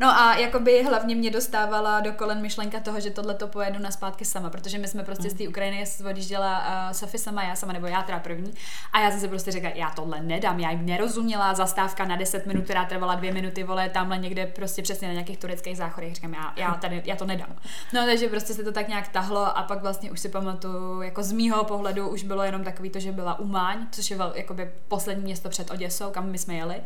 No 0.00 0.20
a 0.20 0.34
jakoby 0.34 0.84
hlavně 0.84 1.14
mě 1.14 1.30
dostávala 1.30 2.00
do 2.00 2.12
kolen 2.12 2.42
myšlenka 2.42 2.80
toho, 2.80 3.00
že 3.00 3.10
tohle 3.10 3.34
to 3.34 3.48
pojedu 3.48 3.78
na 3.78 3.90
zpátky 3.90 4.24
sama, 4.24 4.50
protože 4.50 4.78
my 4.78 4.88
jsme 4.88 5.04
prostě 5.04 5.30
z 5.30 5.34
té 5.34 5.48
Ukrajiny 5.48 5.84
odjížděla 6.10 6.58
uh, 6.58 6.92
Sofie 6.92 7.20
sama, 7.20 7.42
já 7.42 7.56
sama, 7.56 7.72
nebo 7.72 7.86
já 7.86 8.02
teda 8.02 8.18
první. 8.18 8.54
A 8.92 9.00
já 9.00 9.10
jsem 9.10 9.20
si 9.20 9.28
prostě 9.28 9.50
řekla, 9.50 9.70
já 9.74 9.90
tohle 9.90 10.20
nedám, 10.20 10.60
já 10.60 10.70
jim 10.70 10.86
nerozuměla, 10.86 11.54
zastávka 11.54 12.04
na 12.04 12.16
10 12.16 12.46
minut, 12.46 12.64
která 12.64 12.84
trvala 12.84 13.14
dvě 13.14 13.32
minuty, 13.32 13.64
vole, 13.64 13.88
tamhle 13.88 14.18
někde 14.18 14.46
prostě 14.46 14.82
přesně 14.82 15.08
na 15.08 15.14
nějakých 15.14 15.38
tureckých 15.38 15.76
záchodech, 15.76 16.14
říkám, 16.14 16.34
já, 16.34 16.52
já, 16.56 16.74
tady, 16.74 17.02
já 17.04 17.16
to 17.16 17.24
nedám. 17.24 17.56
No 17.92 18.06
takže 18.06 18.28
prostě 18.28 18.54
se 18.54 18.64
to 18.64 18.72
tak 18.72 18.88
nějak 18.88 19.08
tahlo 19.08 19.58
a 19.58 19.62
pak 19.62 19.82
vlastně 19.82 20.10
už 20.10 20.20
si 20.20 20.28
pamatuju, 20.28 21.02
jako 21.02 21.22
z 21.22 21.32
mýho 21.32 21.64
pohledu 21.64 22.08
už 22.08 22.22
bylo 22.22 22.42
jenom 22.42 22.64
takový 22.64 22.90
to, 22.90 23.00
že 23.00 23.12
byla 23.12 23.38
Umáň, 23.38 23.86
což 23.90 24.10
je 24.10 24.16
vel, 24.16 24.32
jakoby 24.36 24.70
poslední 24.88 25.24
město 25.24 25.48
před 25.48 25.70
Oděsou, 25.70 26.10
kam 26.10 26.30
my 26.30 26.38
jsme 26.38 26.54
jeli. 26.54 26.76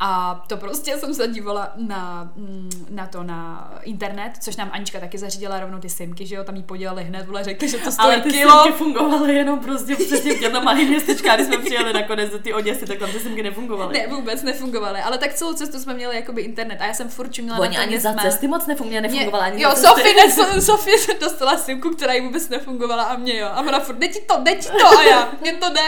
A 0.00 0.34
to 0.48 0.56
prostě 0.56 0.98
jsem 0.98 1.14
se 1.14 1.28
dívala 1.28 1.72
na, 1.76 2.32
mm, 2.36 2.57
na 2.90 3.06
to 3.06 3.22
na 3.22 3.70
internet, 3.82 4.32
což 4.40 4.56
nám 4.56 4.70
Anička 4.72 5.00
taky 5.00 5.18
zařídila 5.18 5.60
rovnou 5.60 5.78
ty 5.78 5.88
simky, 5.88 6.26
že 6.26 6.34
jo, 6.34 6.44
tam 6.44 6.56
jí 6.56 6.62
podělali 6.62 7.04
hned, 7.04 7.26
vole, 7.26 7.44
řekli, 7.44 7.68
že 7.68 7.78
to 7.78 7.92
stojí 7.92 8.08
Ale 8.14 8.20
ty 8.20 8.30
kilo. 8.30 8.62
simky 8.62 8.78
fungovaly 8.78 9.34
jenom 9.34 9.58
prostě 9.60 9.96
přesně 10.06 10.34
v 10.34 10.40
těmto 10.40 10.60
malých 10.60 10.88
městečkách, 10.88 11.34
když 11.36 11.46
jsme 11.46 11.58
přijeli 11.58 11.92
nakonec 11.92 12.30
do 12.30 12.38
ty 12.38 12.52
Oděsy, 12.54 12.86
tak 12.86 12.98
tam 12.98 13.10
ty 13.12 13.20
simky 13.20 13.42
nefungovaly. 13.42 13.98
Ne, 13.98 14.06
vůbec 14.06 14.42
nefungovaly, 14.42 15.00
ale 15.00 15.18
tak 15.18 15.34
celou 15.34 15.52
cestu 15.52 15.78
jsme 15.80 15.94
měli 15.94 16.16
jakoby 16.16 16.42
internet 16.42 16.78
a 16.80 16.86
já 16.86 16.94
jsem 16.94 17.08
furt 17.08 17.32
čuměla 17.32 17.58
Oni 17.58 17.76
ani 17.78 18.00
za 18.00 18.12
jsme. 18.12 18.22
cesty 18.22 18.48
moc 18.48 18.66
nefungovaly, 18.66 19.02
nefungovala 19.08 19.44
ani 19.44 19.62
jo. 19.62 19.70
Sofie, 19.76 20.14
ne, 20.14 20.60
Sofie 20.62 20.96
dostala 21.20 21.56
simku, 21.58 21.90
která 21.90 22.12
jí 22.12 22.20
vůbec 22.20 22.48
nefungovala 22.48 23.02
a 23.02 23.16
mě 23.16 23.38
jo. 23.38 23.48
A 23.52 23.60
ona 23.60 23.80
furt, 23.80 23.96
jde 23.98 24.08
ti 24.08 24.20
to, 24.20 24.34
jde 24.42 24.54
ti 24.54 24.68
to 24.68 24.98
a 24.98 25.02
já, 25.02 25.32
mě 25.40 25.52
to 25.52 25.70
jde. 25.70 25.80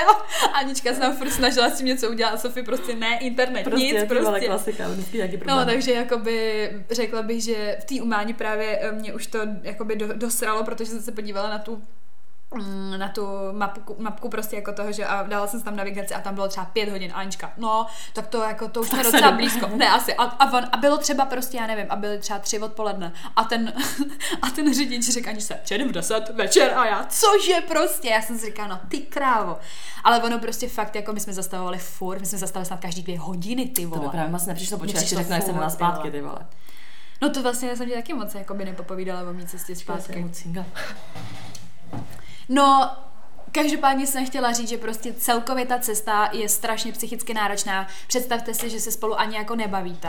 A 0.53 0.59
Anička 0.59 0.95
se 0.95 1.01
nám 1.01 1.17
furt 1.17 1.31
snažila 1.31 1.71
s 1.71 1.79
tím 1.79 1.87
něco 1.87 2.11
udělat 2.11 2.31
a 2.31 2.37
Sofie 2.37 2.65
prostě 2.65 2.95
ne, 2.95 3.19
internet, 3.21 3.65
Prostě, 3.65 3.87
nic, 3.87 4.05
prostě. 4.09 4.47
klasika, 4.47 4.89
vždycky 4.89 5.17
nějaký 5.17 5.39
No, 5.47 5.65
takže 5.65 5.93
jakoby 5.93 6.60
řekla 6.91 7.23
bych, 7.23 7.43
že 7.43 7.77
v 7.81 7.85
té 7.85 8.03
umání 8.03 8.35
právě 8.35 8.79
eh, 8.79 8.93
mě 8.93 9.15
už 9.15 9.27
to 9.27 9.39
jakoby 9.63 9.97
do, 9.97 10.13
dosralo, 10.13 10.65
protože 10.65 10.91
jsem 10.91 11.03
se 11.03 11.13
podívala 11.13 11.51
na 11.51 11.59
tu 11.59 11.83
na 12.97 13.09
tu 13.09 13.27
mapku, 13.53 13.97
mapku 13.99 14.29
prostě 14.29 14.57
jako 14.57 14.73
toho, 14.73 14.93
že 14.93 15.07
a 15.07 15.23
dala 15.23 15.47
jsem 15.47 15.63
tam 15.63 15.77
navigaci 15.77 16.15
a 16.15 16.21
tam 16.21 16.35
bylo 16.35 16.49
třeba 16.49 16.67
pět 16.67 16.89
hodin 16.89 17.13
Anička. 17.15 17.53
No, 17.57 17.87
tak 18.13 18.27
to 18.27 18.43
jako 18.43 18.69
to 18.69 18.81
už 18.81 18.89
jsme 18.89 19.03
docela 19.03 19.31
blízko. 19.31 19.69
Ne, 19.75 19.89
asi. 19.89 20.15
A, 20.15 20.25
a, 20.25 20.53
on, 20.53 20.65
a, 20.73 20.77
bylo 20.77 20.99
třeba 20.99 21.25
prostě, 21.25 21.57
já 21.57 21.67
nevím, 21.67 21.87
a 21.89 21.97
byly 21.97 22.19
třeba 22.19 22.39
tři 22.39 22.59
odpoledne. 22.59 23.13
A 23.37 23.45
ten, 23.45 23.73
a 24.43 24.51
ten 24.51 24.75
řidič 24.75 25.09
řekl 25.09 25.29
Aničce, 25.29 25.61
přijedem 25.65 25.89
v 25.89 25.93
10 25.93 26.29
večer 26.29 26.73
a 26.79 26.87
já, 26.87 27.07
cože 27.09 27.61
prostě? 27.69 28.09
Já 28.09 28.23
jsem 28.23 28.39
si 28.39 28.47
říkala, 28.47 28.69
no 28.69 28.81
ty 28.89 28.99
krávo. 28.99 29.59
Ale 30.05 30.23
ono 30.23 30.39
prostě 30.39 30.69
fakt, 30.69 30.97
jako 30.97 31.13
my 31.13 31.21
jsme 31.21 31.33
zastavovali 31.33 31.79
furt, 31.79 32.21
my 32.21 32.27
jsme 32.27 32.39
zastavili 32.39 32.67
snad 32.67 32.81
každý 32.81 33.03
dvě 33.03 33.19
hodiny, 33.19 33.67
ty 33.67 33.83
To 33.83 33.89
vole. 33.89 34.01
by 34.03 34.09
právě 34.09 34.31
moc 34.31 34.47
nepřišlo, 34.47 34.79
řeknu, 34.87 35.35
jak 35.35 35.43
jsem 35.43 35.71
zpátky, 35.71 36.11
ty 36.11 36.21
vole. 36.21 36.47
No 37.23 37.31
to 37.31 37.43
vlastně 37.43 37.77
jsem 37.77 37.89
ti 37.89 37.95
taky 37.95 38.15
moc 38.15 38.35
jako 38.35 38.55
by 38.55 38.65
nepopovídala 38.65 39.31
o 39.31 39.33
mý 39.33 39.47
cestě 39.47 39.77
zpátky. 39.77 40.27
No, 42.53 42.91
každopádně 43.53 44.07
jsem 44.07 44.27
chtěla 44.27 44.53
říct, 44.53 44.69
že 44.69 44.79
prostě 44.79 45.13
celkově 45.13 45.67
ta 45.67 45.79
cesta 45.79 46.31
je 46.33 46.49
strašně 46.49 46.93
psychicky 46.93 47.35
náročná. 47.35 47.87
Představte 48.07 48.55
si, 48.55 48.71
že 48.71 48.81
se 48.81 48.93
spolu 48.93 49.21
ani 49.21 49.37
jako 49.37 49.57
nebavíte. 49.57 50.09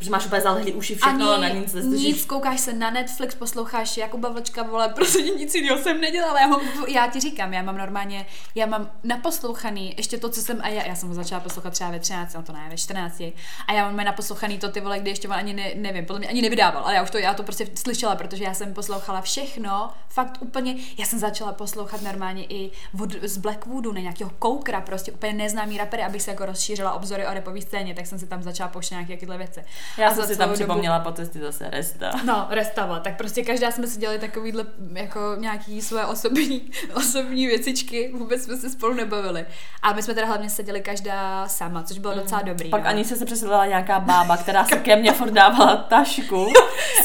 Že 0.00 0.10
máš 0.10 0.26
úplně 0.26 0.40
zalehlý 0.40 0.72
uši 0.72 0.94
všechno, 0.94 1.30
ani 1.30 1.42
na 1.42 1.48
nic 1.48 1.72
neslyšíš. 1.72 2.06
nic, 2.06 2.24
koukáš 2.24 2.60
se 2.60 2.72
na 2.72 2.90
Netflix, 2.90 3.34
posloucháš 3.34 3.96
Jakuba 3.96 4.28
Vlčka, 4.28 4.62
vole, 4.62 4.88
prostě 4.88 5.22
nic 5.22 5.54
jiného 5.54 5.78
jsem 5.78 6.00
nedělala. 6.00 6.40
Já, 6.40 6.46
mám, 6.46 6.60
já 6.88 7.06
ti 7.06 7.20
říkám, 7.20 7.52
já 7.52 7.62
mám 7.62 7.76
normálně, 7.76 8.26
já 8.54 8.66
mám 8.66 8.90
naposlouchaný, 9.04 9.94
ještě 9.96 10.18
to, 10.18 10.28
co 10.28 10.40
jsem, 10.40 10.60
a 10.62 10.68
já, 10.68 10.86
já 10.86 10.94
jsem 10.94 11.08
ho 11.08 11.14
začala 11.14 11.40
poslouchat 11.40 11.72
třeba 11.72 11.90
ve 11.90 11.98
13, 11.98 12.34
no 12.34 12.42
to 12.42 12.52
ne, 12.52 12.66
ve 12.70 12.76
14. 12.76 13.20
A 13.66 13.72
já 13.72 13.90
mám 13.90 13.96
naposlouchaný 13.96 14.58
to 14.58 14.68
ty 14.68 14.80
vole, 14.80 14.98
kdy 14.98 15.10
ještě 15.10 15.28
on 15.28 15.34
ani 15.34 15.54
ne, 15.54 15.70
nevím, 15.74 16.06
podle 16.06 16.18
mě 16.18 16.28
ani 16.28 16.42
nevydával, 16.42 16.82
ale 16.84 16.94
já 16.94 17.02
už 17.02 17.10
to, 17.10 17.18
já 17.18 17.34
to 17.34 17.42
prostě 17.42 17.66
slyšela, 17.74 18.16
protože 18.16 18.44
já 18.44 18.54
jsem 18.54 18.74
poslouchala 18.74 19.20
všechno, 19.20 19.90
fakt 20.08 20.36
úplně, 20.40 20.76
já 20.98 21.06
jsem 21.06 21.18
začala 21.18 21.52
poslouchat 21.52 22.02
normálně 22.02 22.44
i 22.44 22.70
od, 23.02 23.12
z 23.22 23.38
Blackwoodu, 23.38 23.92
na 23.92 24.00
nějakého 24.00 24.30
koukra, 24.38 24.80
prostě 24.80 25.12
úplně 25.12 25.32
neznámý 25.32 25.78
rapery, 25.78 26.02
abych 26.02 26.22
se 26.22 26.30
jako 26.30 26.46
rozšířila 26.46 26.92
obzory 26.92 27.26
o 27.26 27.34
repový 27.34 27.62
scéně, 27.62 27.94
tak 27.94 28.06
jsem 28.06 28.18
si 28.18 28.26
tam 28.26 28.42
začala 28.42 28.68
pouštět 28.68 28.94
nějaké 28.94 29.26
věci. 29.36 29.64
Já 29.98 30.08
A 30.08 30.14
jsem 30.14 30.24
si 30.24 30.28
tam 30.28 30.36
celou 30.36 30.48
dobu- 30.48 30.54
připomněla 30.54 31.00
po 31.00 31.12
cestě 31.12 31.38
zase 31.38 31.70
Resta. 31.70 32.12
No, 32.24 32.46
restava. 32.50 33.00
Tak 33.00 33.16
prostě 33.16 33.42
každá 33.44 33.70
jsme 33.70 33.86
si 33.86 33.98
dělali 33.98 34.18
takovýhle 34.18 34.64
jako 34.92 35.20
nějaký 35.38 35.82
své 35.82 36.06
osobní, 36.06 36.70
osobní 36.94 37.46
věcičky, 37.46 38.12
vůbec 38.14 38.44
jsme 38.44 38.56
se 38.56 38.70
spolu 38.70 38.94
nebavili. 38.94 39.46
A 39.82 39.92
my 39.92 40.02
jsme 40.02 40.14
teda 40.14 40.26
hlavně 40.26 40.50
seděli 40.50 40.80
každá 40.80 41.48
sama, 41.48 41.82
což 41.82 41.98
bylo 41.98 42.14
docela 42.14 42.42
dobrý. 42.42 42.70
Pak 42.70 42.82
no. 42.82 42.88
ani 42.88 43.04
se 43.04 43.16
se 43.16 43.24
přesedlala 43.24 43.66
nějaká 43.66 44.00
bába, 44.00 44.36
která 44.36 44.64
se 44.64 44.76
ke 44.76 44.96
mně 44.96 45.12
furt 45.12 45.30
dávala 45.30 45.76
tašku. 45.76 46.46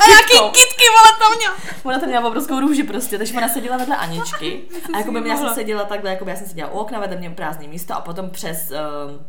A 0.04 0.08
nějaký 0.08 0.52
kitky, 0.52 0.84
vole, 0.90 1.20
tam 1.20 1.38
měl. 1.38 1.52
Ona 1.84 2.00
tam 2.00 2.10
měla 2.10 2.28
obrovskou 2.28 2.60
růži 2.60 2.84
prostě, 2.84 3.18
takže 3.18 3.34
ona 3.38 3.50
seděla 3.50 3.78
vedle 3.78 3.96
Aničky. 3.98 4.62
A 4.94 4.98
jako 4.98 5.12
by 5.12 5.30
já 5.30 5.38
jsem 5.38 5.54
seděla 5.54 5.84
takhle, 5.84 6.10
jako 6.10 6.26
by 6.26 6.32
já 6.32 6.38
jsem 6.38 6.48
seděla 6.48 6.72
u 6.72 6.78
okna, 6.78 7.00
vedle 7.00 7.18
mě 7.18 7.30
prázdné 7.30 7.68
místo 7.68 7.94
a 7.94 8.02
potom 8.02 8.30
přes 8.30 8.72
uh, 8.72 9.22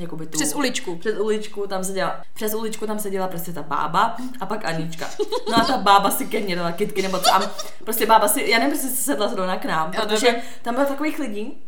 jakoby 0.00 0.26
tu, 0.26 0.38
Přes 0.38 0.54
uličku. 0.54 0.96
Přes 0.96 1.18
uličku 1.18 1.66
tam 1.66 1.84
seděla, 1.84 2.20
přes 2.34 2.54
uličku 2.54 2.86
tam 2.86 2.98
seděla 2.98 3.28
prostě 3.28 3.52
ta 3.52 3.62
bába 3.62 4.16
a 4.40 4.46
pak 4.46 4.64
Anička. 4.64 5.10
No 5.50 5.56
a 5.56 5.64
ta 5.64 5.76
bába 5.82 6.10
si 6.10 6.26
ke 6.26 6.40
mně 6.40 6.56
dala 6.56 6.72
kitky 6.72 7.02
nebo 7.02 7.18
co. 7.18 7.34
A 7.34 7.42
prostě 7.84 8.06
bába 8.06 8.28
si, 8.28 8.50
já 8.50 8.58
nevím, 8.58 8.72
prostě 8.78 8.96
se 8.96 9.02
sedla 9.02 9.28
zrovna 9.28 9.56
k 9.56 9.64
nám, 9.64 9.90
protože 9.90 10.36
tam 10.62 10.74
bylo 10.74 10.86
takových 10.86 11.18
lidí, 11.18 11.62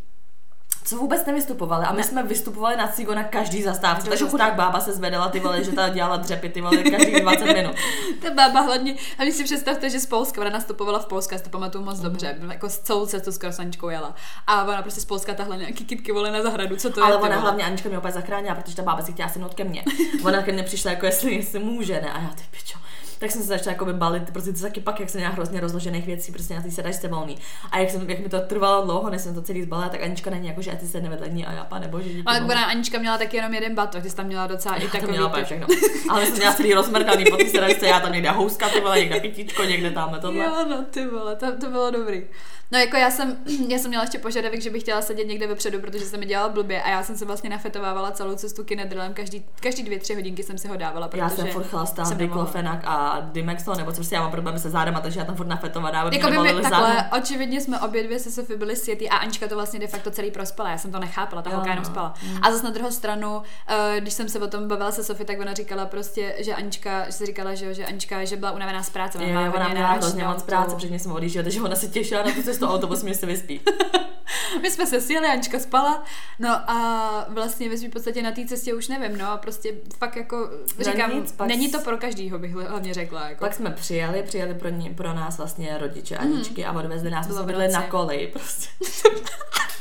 co 0.84 0.96
vůbec 0.96 1.26
nevystupovali 1.26 1.86
a 1.86 1.92
my 1.92 1.96
Ne. 1.98 2.04
jsme 2.04 2.22
vystupovali 2.22 2.76
na 2.76 2.88
Cigo 2.88 3.14
na 3.14 3.24
každý 3.24 3.62
zastávce, 3.62 4.08
takže 4.08 4.24
chudák 4.24 4.54
bába 4.54 4.80
se 4.80 4.92
zvedala 4.92 5.28
ty 5.28 5.40
vole, 5.40 5.64
že 5.64 5.72
ta 5.72 5.88
dělala 5.88 6.16
dřepy 6.16 6.48
ty 6.48 6.60
vole 6.60 6.76
každých 6.82 7.20
20 7.22 7.44
minut. 7.44 7.76
Ta 8.22 8.30
bába 8.30 8.60
hlavně, 8.60 8.94
a 9.18 9.24
vy 9.24 9.32
si 9.32 9.44
představte, 9.44 9.90
že 9.90 10.00
z 10.00 10.06
Polska, 10.06 10.40
ona 10.40 10.50
nastupovala 10.50 10.98
v 10.98 11.06
Polsku, 11.06 11.36
si 11.38 11.44
to 11.44 11.50
pamatuju 11.50 11.84
moc 11.84 12.00
dobře, 12.00 12.38
jako 12.50 12.68
s 12.68 12.78
celou 12.78 13.06
cestu 13.06 13.32
s 13.32 13.38
krosaničkou 13.38 13.88
jela. 13.88 14.14
A 14.46 14.64
ona 14.64 14.82
prostě 14.82 15.00
z 15.00 15.04
Polska 15.04 15.34
tahla 15.34 15.56
nějaký 15.56 15.84
kitky 15.84 16.12
vole 16.12 16.30
na 16.30 16.42
zahradu, 16.42 16.76
co 16.76 16.90
to 16.90 17.00
je? 17.00 17.06
Ale 17.06 17.16
ona 17.16 17.28
vole? 17.28 17.40
hlavně 17.40 17.64
Anička 17.64 17.88
mě 17.88 17.98
opět 17.98 18.12
zachránila, 18.14 18.54
protože 18.54 18.76
ta 18.76 18.82
bába 18.82 19.02
si 19.02 19.12
chtěla 19.12 19.28
sednout 19.28 19.54
ke 19.54 19.64
mně. 19.64 19.84
Ona 20.24 20.42
ke 20.42 20.52
mně 20.52 20.62
přišla 20.62 20.90
jako 20.90 21.06
jestli, 21.06 21.34
jestli 21.34 21.58
může, 21.58 21.92
ne? 22.00 22.12
A 22.12 22.18
já 22.20 22.28
ty 22.28 22.42
pičo. 22.50 22.78
Tak 23.22 23.30
jsem 23.30 23.42
se 23.42 23.48
začala 23.48 23.72
jako 23.72 23.92
balit, 23.92 24.30
prostě 24.30 24.52
to 24.52 24.60
taky 24.60 24.80
pak, 24.80 25.00
jak 25.00 25.10
jsem 25.10 25.20
měla 25.20 25.34
hrozně 25.34 25.60
rozložených 25.60 26.06
věcí, 26.06 26.32
prostě 26.32 26.54
na 26.54 26.62
té 26.62 26.70
sedačce 26.70 27.08
volný. 27.08 27.38
A 27.70 27.78
jak, 27.78 27.90
jsem, 27.90 28.10
jak 28.10 28.18
mi 28.18 28.28
to 28.28 28.40
trvalo 28.40 28.84
dlouho, 28.84 29.10
než 29.10 29.20
jsem 29.22 29.34
to 29.34 29.42
celý 29.42 29.62
zbalila, 29.62 29.88
tak 29.88 30.02
Anička 30.02 30.30
není 30.30 30.48
jako, 30.48 30.62
že 30.62 30.70
a 30.70 30.76
ty 30.76 30.86
sedne 30.86 31.08
vedle 31.08 31.28
ní 31.28 31.46
a 31.46 31.52
já, 31.52 31.64
pane 31.64 31.88
bože, 31.88 32.08
Ale 32.26 32.40
bohu. 32.40 32.52
ona 32.52 32.64
Anička 32.64 32.98
měla 32.98 33.18
taky 33.18 33.36
jenom 33.36 33.54
jeden 33.54 33.74
batoh, 33.74 34.02
ty 34.02 34.10
jsi 34.10 34.16
tam 34.16 34.26
měla 34.26 34.46
docela 34.46 34.74
i 34.76 34.82
Já 34.82 34.86
to 34.86 34.92
takový 34.92 35.12
měla 35.12 35.28
ty... 35.28 35.44
všechno. 35.44 35.66
Ale 36.08 36.26
jsem 36.26 36.36
měla 36.36 36.52
celý 36.52 36.74
rozmrdaný 36.74 37.24
po 37.30 37.36
té 37.36 37.48
sedačce, 37.48 37.86
já 37.86 38.00
tam 38.00 38.12
někde 38.12 38.30
houska, 38.30 38.68
ty 38.68 38.80
vole, 38.80 39.00
někde 39.00 39.20
pitíčko, 39.20 39.64
někde 39.64 39.90
tamhle 39.90 40.20
tohle. 40.20 40.44
Jo, 40.44 40.66
no 40.68 40.84
ty 40.90 41.06
vole, 41.06 41.36
to, 41.36 41.46
to 41.60 41.70
bylo 41.70 41.90
dobrý. 41.90 42.26
No 42.72 42.78
jako 42.78 42.96
já 42.96 43.10
jsem, 43.10 43.36
já 43.68 43.78
jsem 43.78 43.88
měla 43.88 44.04
ještě 44.04 44.18
požadavek, 44.18 44.62
že 44.62 44.70
bych 44.70 44.82
chtěla 44.82 45.02
sedět 45.02 45.24
někde 45.24 45.46
vepředu, 45.46 45.80
protože 45.80 46.04
jsem 46.04 46.20
mi 46.20 46.26
dělala 46.26 46.48
blbě 46.48 46.82
a 46.82 46.90
já 46.90 47.02
jsem 47.02 47.16
se 47.16 47.24
vlastně 47.24 47.50
nafetovávala 47.50 48.10
celou 48.10 48.34
cestu 48.34 48.64
kinedrolem, 48.64 49.14
každý, 49.14 49.44
každý 49.60 49.82
dvě, 49.82 49.98
tři 49.98 50.14
hodinky 50.14 50.42
jsem 50.42 50.58
si 50.58 50.68
ho 50.68 50.76
dávala, 50.76 51.08
protože 51.08 51.22
Já 51.22 51.28
jsem 51.28 51.46
furt 51.46 51.72
nemohla. 51.72 52.14
diklofenak 52.14 52.82
a 52.84 53.20
Dimexol, 53.32 53.74
nebo 53.74 53.90
co 53.90 53.96
prostě 53.96 54.14
já 54.14 54.22
mám 54.22 54.30
problémy 54.30 54.58
se 54.58 54.70
zádama, 54.70 55.00
takže 55.00 55.20
já 55.20 55.24
tam 55.26 55.36
furt 55.36 55.46
nafetovaná, 55.46 56.00
aby 56.00 56.16
Jako 56.16 56.30
by 56.30 56.38
mě 56.38 56.62
takhle, 56.62 57.08
očividně 57.18 57.60
jsme 57.60 57.80
obě 57.80 58.02
dvě 58.02 58.18
se 58.18 58.30
Sofie 58.30 58.58
byli 58.58 58.76
světý 58.76 59.08
a 59.08 59.16
Anička 59.16 59.48
to 59.48 59.54
vlastně 59.54 59.80
de 59.80 59.86
facto 59.86 60.10
celý 60.10 60.30
prospala. 60.30 60.70
Já 60.70 60.78
jsem 60.78 60.92
to 60.92 60.98
nechápala, 60.98 61.42
ta 61.42 61.50
holka 61.50 61.70
jenom 61.70 61.84
no. 61.84 61.90
spala. 61.90 62.14
A 62.42 62.52
zase 62.52 62.64
na 62.64 62.70
druhou 62.70 62.90
stranu, 62.90 63.42
eh, 63.68 64.00
když 64.00 64.14
jsem 64.14 64.28
se 64.28 64.40
o 64.40 64.46
tom 64.46 64.68
bavila 64.68 64.92
se 64.92 65.04
Sofie, 65.04 65.26
tak 65.26 65.40
ona 65.40 65.54
říkala 65.54 65.86
prostě, 65.86 66.34
že 66.38 66.54
Anička, 66.54 67.04
že 67.06 67.12
si 67.12 67.26
říkala, 67.26 67.54
že, 67.54 67.74
že 67.74 67.86
Anička, 67.86 68.24
že 68.24 68.36
byla 68.36 68.52
unavená 68.52 68.82
z 68.82 68.90
práce. 68.90 69.18
Jo, 69.20 69.34
má 69.34 69.54
ona 69.54 69.68
měla 69.68 69.92
hrozně 69.92 70.24
moc 70.24 70.42
práce, 70.42 70.76
předtím 70.76 70.98
jsem 70.98 71.12
odjížděla, 71.12 71.42
takže 71.42 71.60
ona 71.60 71.76
se 71.76 71.88
těšila 71.88 72.22
na 72.22 72.32
tu 72.32 72.42
cestu 72.42 72.61
autobus, 72.68 73.02
mě 73.02 73.14
se 73.14 73.26
vyspí. 73.26 73.60
My 74.62 74.70
jsme 74.70 74.86
se 74.86 75.00
sjeli, 75.00 75.28
Anička 75.28 75.58
spala, 75.58 76.04
no 76.38 76.70
a 76.70 77.26
vlastně 77.28 77.68
ve 77.68 77.78
svým 77.78 77.90
podstatě 77.90 78.22
na 78.22 78.32
té 78.32 78.44
cestě 78.44 78.74
už 78.74 78.88
nevím, 78.88 79.18
no 79.18 79.30
a 79.30 79.36
prostě 79.36 79.74
fakt 79.98 80.16
jako, 80.16 80.50
No 80.78 80.84
říkám, 80.84 81.14
nic, 81.14 81.32
pak 81.32 81.48
není 81.48 81.70
to 81.70 81.80
pro 81.80 81.98
každýho, 81.98 82.38
bych 82.38 82.54
hlavně 82.54 82.94
řekla. 82.94 83.28
Jako. 83.28 83.40
Pak 83.40 83.54
jsme 83.54 83.70
přijeli, 83.70 84.22
přijeli 84.22 84.54
pro, 84.54 84.68
ní, 84.68 84.94
pro 84.94 85.14
nás 85.14 85.38
vlastně 85.38 85.78
rodiče 85.78 86.16
Aničky 86.16 86.64
a 86.64 86.72
odvezli 86.72 87.10
nás, 87.10 87.26
jsme 87.26 87.42
v 87.42 87.46
byli 87.46 87.68
na 87.68 87.82
koleji 87.82 88.26
prostě. 88.26 88.68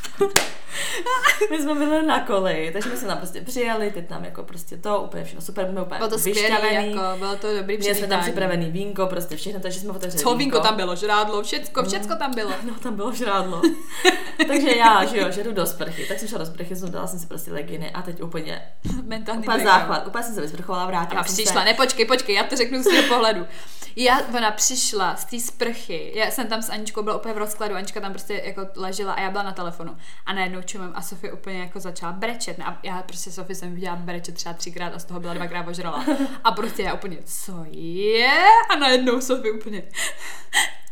my 1.51 1.61
jsme 1.61 1.75
byli 1.75 2.05
na 2.05 2.19
koleji, 2.19 2.71
takže 2.71 2.89
my 2.89 2.97
jsme 2.97 3.07
tam 3.07 3.17
prostě 3.17 3.41
přijeli, 3.41 3.91
teď 3.91 4.07
tam 4.07 4.25
jako 4.25 4.43
prostě 4.43 4.77
to, 4.77 5.01
úplně 5.01 5.23
všechno 5.23 5.41
super, 5.41 5.71
my 5.71 5.81
úplně 5.81 5.97
bylo 5.97 6.09
to 6.09 6.17
vyšťavený. 6.17 6.95
jako, 6.95 7.17
bylo 7.17 7.35
to 7.35 7.55
dobrý 7.57 7.77
Měli 7.77 7.95
jsme 7.95 8.07
tam 8.07 8.21
připravený 8.21 8.71
vínko, 8.71 9.07
prostě 9.07 9.35
všechno, 9.35 9.59
takže 9.59 9.79
jsme 9.79 9.91
otevřeli 9.91 10.23
Co 10.23 10.35
vínko 10.35 10.59
tam 10.59 10.75
bylo, 10.75 10.95
žrádlo, 10.95 11.43
všecko, 11.43 11.83
všecko 11.83 12.15
tam 12.15 12.35
bylo. 12.35 12.51
No, 12.63 12.73
tam 12.73 12.95
bylo 12.95 13.11
žrádlo. 13.11 13.61
takže 14.47 14.75
já, 14.75 15.05
že 15.05 15.17
jo, 15.17 15.31
že 15.31 15.43
jdu 15.43 15.51
do 15.51 15.65
sprchy, 15.65 16.05
tak 16.05 16.19
jsem 16.19 16.27
šla 16.27 16.37
do 16.37 16.45
sprchy, 16.45 16.75
dala 16.89 17.07
jsem 17.07 17.19
si 17.19 17.27
prostě 17.27 17.51
leginy 17.51 17.91
a 17.91 18.01
teď 18.01 18.21
úplně, 18.21 18.61
Mentální 19.03 19.41
úplně 19.41 19.63
záchvat, 19.63 20.07
úplně 20.07 20.23
jsem 20.23 20.35
se 20.35 20.41
vysprchovala, 20.41 20.85
vrátila 20.85 21.21
A 21.21 21.23
přišla, 21.23 21.61
se. 21.61 21.65
ne, 21.65 21.73
počkej, 21.73 22.05
počkej, 22.05 22.35
já 22.35 22.43
to 22.43 22.55
řeknu 22.55 22.83
z 22.83 22.87
tvého 22.87 23.07
pohledu. 23.07 23.47
Já, 23.95 24.21
ona 24.37 24.51
přišla 24.51 25.15
z 25.15 25.25
té 25.25 25.39
sprchy, 25.39 26.11
já 26.15 26.31
jsem 26.31 26.47
tam 26.47 26.61
s 26.61 26.69
Aničkou 26.69 27.03
byla 27.03 27.15
úplně 27.15 27.33
v 27.33 27.37
rozkladu, 27.37 27.75
Anička 27.75 28.01
tam 28.01 28.11
prostě 28.11 28.41
jako 28.45 28.67
ležela 28.75 29.13
a 29.13 29.21
já 29.21 29.31
byla 29.31 29.43
na 29.43 29.51
telefonu. 29.51 29.97
A 30.25 30.33
najednou 30.33 30.61
čumím 30.61 30.91
a 30.95 31.01
Sofie 31.01 31.33
úplně 31.33 31.59
jako 31.59 31.79
začala 31.79 32.11
brečet. 32.11 32.59
A 32.59 32.79
já 32.83 33.01
prostě 33.01 33.31
Sofie 33.31 33.55
jsem 33.55 33.75
viděla 33.75 33.95
brečet 33.95 34.35
třeba 34.35 34.53
třikrát 34.53 34.93
a 34.93 34.99
z 34.99 35.05
toho 35.05 35.19
byla 35.19 35.33
dvakrát 35.33 35.67
ožrala. 35.67 36.05
A 36.43 36.51
prostě 36.51 36.83
já 36.83 36.93
úplně, 36.93 37.17
co 37.25 37.65
je? 37.71 38.39
A 38.69 38.75
najednou 38.75 39.21
Sofie 39.21 39.53
úplně, 39.53 39.83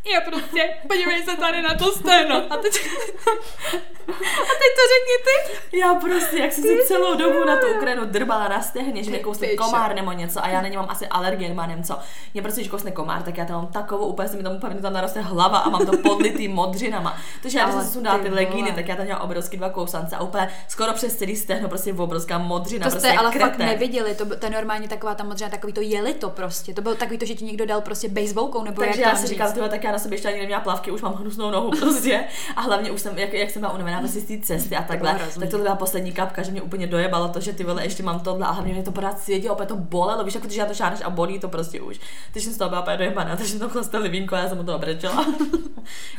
já 0.06 0.22
prostě, 0.22 0.70
podívej 0.88 1.24
se 1.24 1.38
tady 1.38 1.62
na 1.62 1.74
to 1.74 1.92
steno. 1.92 2.36
A 2.36 2.58
teď, 2.58 2.74
a 4.10 4.54
teď 4.60 4.72
to 4.76 4.84
řekni 4.94 5.16
ty. 5.26 5.78
Já 5.78 5.94
prostě, 5.94 6.38
jak 6.38 6.54
jsem 6.54 6.64
se 6.64 6.88
celou 6.88 7.16
dobu 7.16 7.46
na 7.46 7.58
tu 7.58 7.68
Ukrajinu 7.68 8.06
drbala 8.06 8.48
na 8.48 8.62
stehně, 8.62 9.04
že 9.04 9.10
mě 9.10 9.20
kousne 9.20 9.48
komár 9.48 9.96
nebo 9.96 10.12
něco 10.12 10.44
a 10.44 10.48
já 10.48 10.62
na 10.62 10.68
ně 10.68 10.78
mám 10.78 10.90
asi 10.90 11.08
alergie 11.08 11.50
nebo 11.50 11.62
nevím 11.62 11.84
co. 11.84 11.98
Mě 12.34 12.42
prostě, 12.42 12.62
když 12.62 12.72
kousne 12.72 12.92
komár, 12.92 13.24
tak 13.24 13.38
já 13.38 13.46
tam 13.46 13.56
mám 13.56 13.68
takovou, 13.68 14.06
úplně 14.06 14.30
se 14.30 14.38
mi 14.38 14.44
tam 14.44 14.56
úplně 14.56 14.76
tam 14.76 14.94
naroste 14.94 15.22
hlava 15.22 15.58
a 15.58 15.70
mám 15.70 15.86
to 15.86 15.98
podlitý 15.98 16.48
modřinama. 16.48 17.18
Takže 17.42 17.60
já, 17.60 17.66
když 17.66 17.76
jsem 17.76 17.92
sundala 17.92 18.18
ty 18.18 18.30
legíny, 18.30 18.72
tak 18.72 18.88
já 18.88 18.96
tam 18.96 19.06
měla 19.06 19.22
obrovský 19.22 19.58
dva 19.58 19.70
kousance 19.70 20.16
a 20.16 20.24
úplně 20.24 20.50
skoro 20.68 20.94
přes 20.94 21.16
celý 21.16 21.36
stehno, 21.36 21.70
prostě 21.70 21.94
obrovská 21.94 22.38
modřina. 22.38 22.86
To 22.86 22.92
prostě 22.92 23.08
jste 23.08 23.18
ale 23.18 23.32
fakt 23.32 23.50
kreten. 23.50 23.68
neviděli, 23.68 24.16
to, 24.16 24.26
to 24.26 24.46
je 24.46 24.50
normálně 24.50 24.88
taková 24.88 25.16
ta 25.16 25.24
modřina, 25.24 25.50
takový 25.50 25.74
to 25.74 25.82
jeli 25.82 26.14
to 26.14 26.30
prostě. 26.30 26.74
To 26.74 26.82
bylo 26.82 26.96
takový 26.96 27.18
to, 27.18 27.26
že 27.26 27.36
ti 27.36 27.46
někdo 27.46 27.66
dal 27.66 27.82
prostě 27.82 28.10
baseballkou, 28.10 28.64
nebo 28.64 28.82
Takže 28.82 29.02
jak 29.02 29.12
já 29.12 29.16
to 29.16 29.22
si 29.22 29.28
říkám, 29.28 29.54
tak 29.70 29.84
já 29.89 29.93
na 29.93 29.99
sobě 29.99 30.15
ještě 30.15 30.28
ani 30.28 30.39
neměla 30.39 30.62
plavky, 30.62 30.91
už 30.91 31.02
mám 31.02 31.13
hnusnou 31.13 31.52
nohu 31.52 31.71
prostě. 31.80 32.23
A 32.56 32.62
hlavně 32.62 32.91
už 32.91 33.02
jsem, 33.02 33.17
jak, 33.17 33.34
jak 33.34 33.49
jsem 33.49 33.60
byla 33.60 33.73
unavená 33.73 33.99
prostě 33.99 34.19
z 34.19 34.25
té 34.25 34.39
cesty 34.39 34.75
a 34.75 34.84
takhle, 34.84 35.13
hrozný. 35.13 35.41
tak 35.41 35.49
to 35.49 35.58
byla 35.58 35.75
poslední 35.75 36.12
kapka, 36.12 36.43
že 36.43 36.52
mě 36.52 36.62
úplně 36.62 36.88
dojebala 36.88 37.28
to, 37.28 37.39
že 37.39 37.54
ty 37.54 37.63
vole 37.63 37.84
ještě 37.84 38.04
mám 38.04 38.19
tohle 38.19 38.45
a 38.45 38.52
hlavně 38.52 38.73
mě 38.73 38.84
to 38.84 38.91
pořád 38.91 39.19
svědělo, 39.19 39.54
opět 39.54 39.65
to 39.65 39.75
bolelo, 39.75 40.23
víš, 40.23 40.36
jako 40.36 40.47
když 40.47 40.58
já 40.58 40.65
to 40.65 40.73
šáneš 40.73 40.99
a 41.04 41.10
bolí 41.10 41.39
to 41.39 41.49
prostě 41.49 41.82
už. 41.82 41.99
Teď 42.34 42.43
jsem 42.43 42.54
z 42.54 42.58
toho 42.58 42.69
byla 42.69 42.82
úplně 42.82 42.97
dojebaná, 42.97 43.36
takže 43.36 43.52
jsem 43.52 43.60
to 43.60 43.69
chlastali 43.69 44.10
vínko 44.10 44.36
a 44.36 44.39
já 44.39 44.49
jsem 44.49 44.60
u 44.60 44.63
toho 44.63 44.80
brečela. 44.80 45.25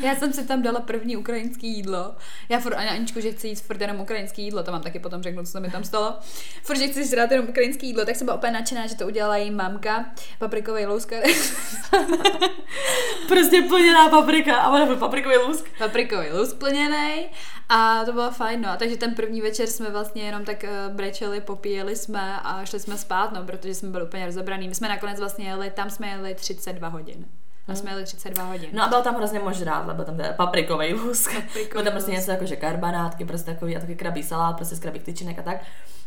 Já 0.01 0.17
jsem 0.17 0.33
si 0.33 0.47
tam 0.47 0.63
dala 0.63 0.81
první 0.81 1.17
ukrajinský 1.17 1.77
jídlo. 1.77 2.15
Já 2.49 2.61
furt, 2.61 2.75
Aňa, 2.75 2.91
Aničku, 2.91 3.21
že 3.21 3.33
chci 3.33 3.49
jíst 3.49 3.65
furt 3.67 3.81
jenom 3.81 4.01
ukrajinský 4.01 4.43
jídlo, 4.43 4.63
to 4.63 4.73
vám 4.73 4.83
taky 4.83 4.99
potom 4.99 5.23
řeknu, 5.23 5.43
co 5.43 5.53
se 5.53 5.61
mi 5.61 5.71
tam 5.71 5.85
stalo. 5.85 6.15
Furt, 6.63 6.79
že 6.79 6.89
chci 6.89 7.09
žrát 7.09 7.31
jenom 7.31 7.49
ukrajinský 7.49 7.87
jídlo, 7.87 8.05
tak 8.05 8.17
jsem 8.17 8.25
byla 8.25 8.37
úplně 8.37 8.53
nadšená, 8.53 8.87
že 8.87 8.95
to 8.97 9.07
udělala 9.07 9.37
její 9.37 9.51
mamka, 9.51 10.05
paprikový 10.39 10.87
louska, 10.87 11.17
prostě 13.29 13.60
plněná 13.63 14.09
paprika 14.09 14.57
a 14.57 14.71
ona 14.71 14.87
byl 14.87 14.97
paprikový 14.97 15.37
lusk. 15.37 15.67
paprikový 15.79 16.33
lusk 16.33 16.57
plněný 16.57 17.27
a 17.69 18.05
to 18.05 18.13
bylo 18.13 18.31
fajn, 18.31 18.61
no. 18.63 18.71
A 18.71 18.77
takže 18.77 18.97
ten 18.97 19.15
první 19.15 19.41
večer 19.41 19.67
jsme 19.67 19.91
vlastně 19.91 20.23
jenom 20.23 20.45
tak 20.45 20.65
uh, 20.65 20.95
brečeli, 20.95 21.41
popíjeli 21.41 21.97
jsme 21.97 22.41
a 22.45 22.65
šli 22.65 22.81
jsme 22.81 22.99
spát, 22.99 23.33
no, 23.33 23.45
protože 23.45 23.75
jsme 23.75 23.89
byli 23.89 24.05
úplně 24.05 24.27
rozebraný. 24.27 24.69
My 24.69 24.75
jsme 24.75 24.89
nakonec 24.89 25.19
vlastně 25.19 25.49
jeli, 25.49 25.71
tam 25.71 25.91
jsme 25.91 26.09
jeli 26.09 26.35
32 26.35 26.89
hodin. 26.89 27.25
A 27.69 27.75
jsme 27.75 27.91
jeli 27.91 28.05
32 28.05 28.45
hodin. 28.45 28.69
No 28.73 28.85
a 28.85 28.89
byl 28.89 29.03
tam 29.03 29.15
hrozně 29.15 29.39
moc 29.39 29.57
žrádla, 29.57 29.95
byl 29.95 30.05
tam 30.05 30.17
teda 30.17 30.33
paprikový 30.33 30.95
lusk. 30.95 31.35
Paprikový 31.35 31.73
Byl 31.73 31.83
tam 31.83 31.93
prostě 31.93 32.11
něco 32.11 32.31
jako, 32.31 32.47
že 32.47 32.57
karbanátky, 32.57 33.25
prostě 33.25 33.51
takový 33.53 33.77
a 33.77 33.81
taky 33.81 33.97
krabí 33.97 34.23
salát, 34.23 34.57
prostě 34.57 34.77
z 34.77 34.81
krabích 34.81 35.03
tyčinek 35.03 35.39
a 35.39 35.43
tak. 35.43 35.57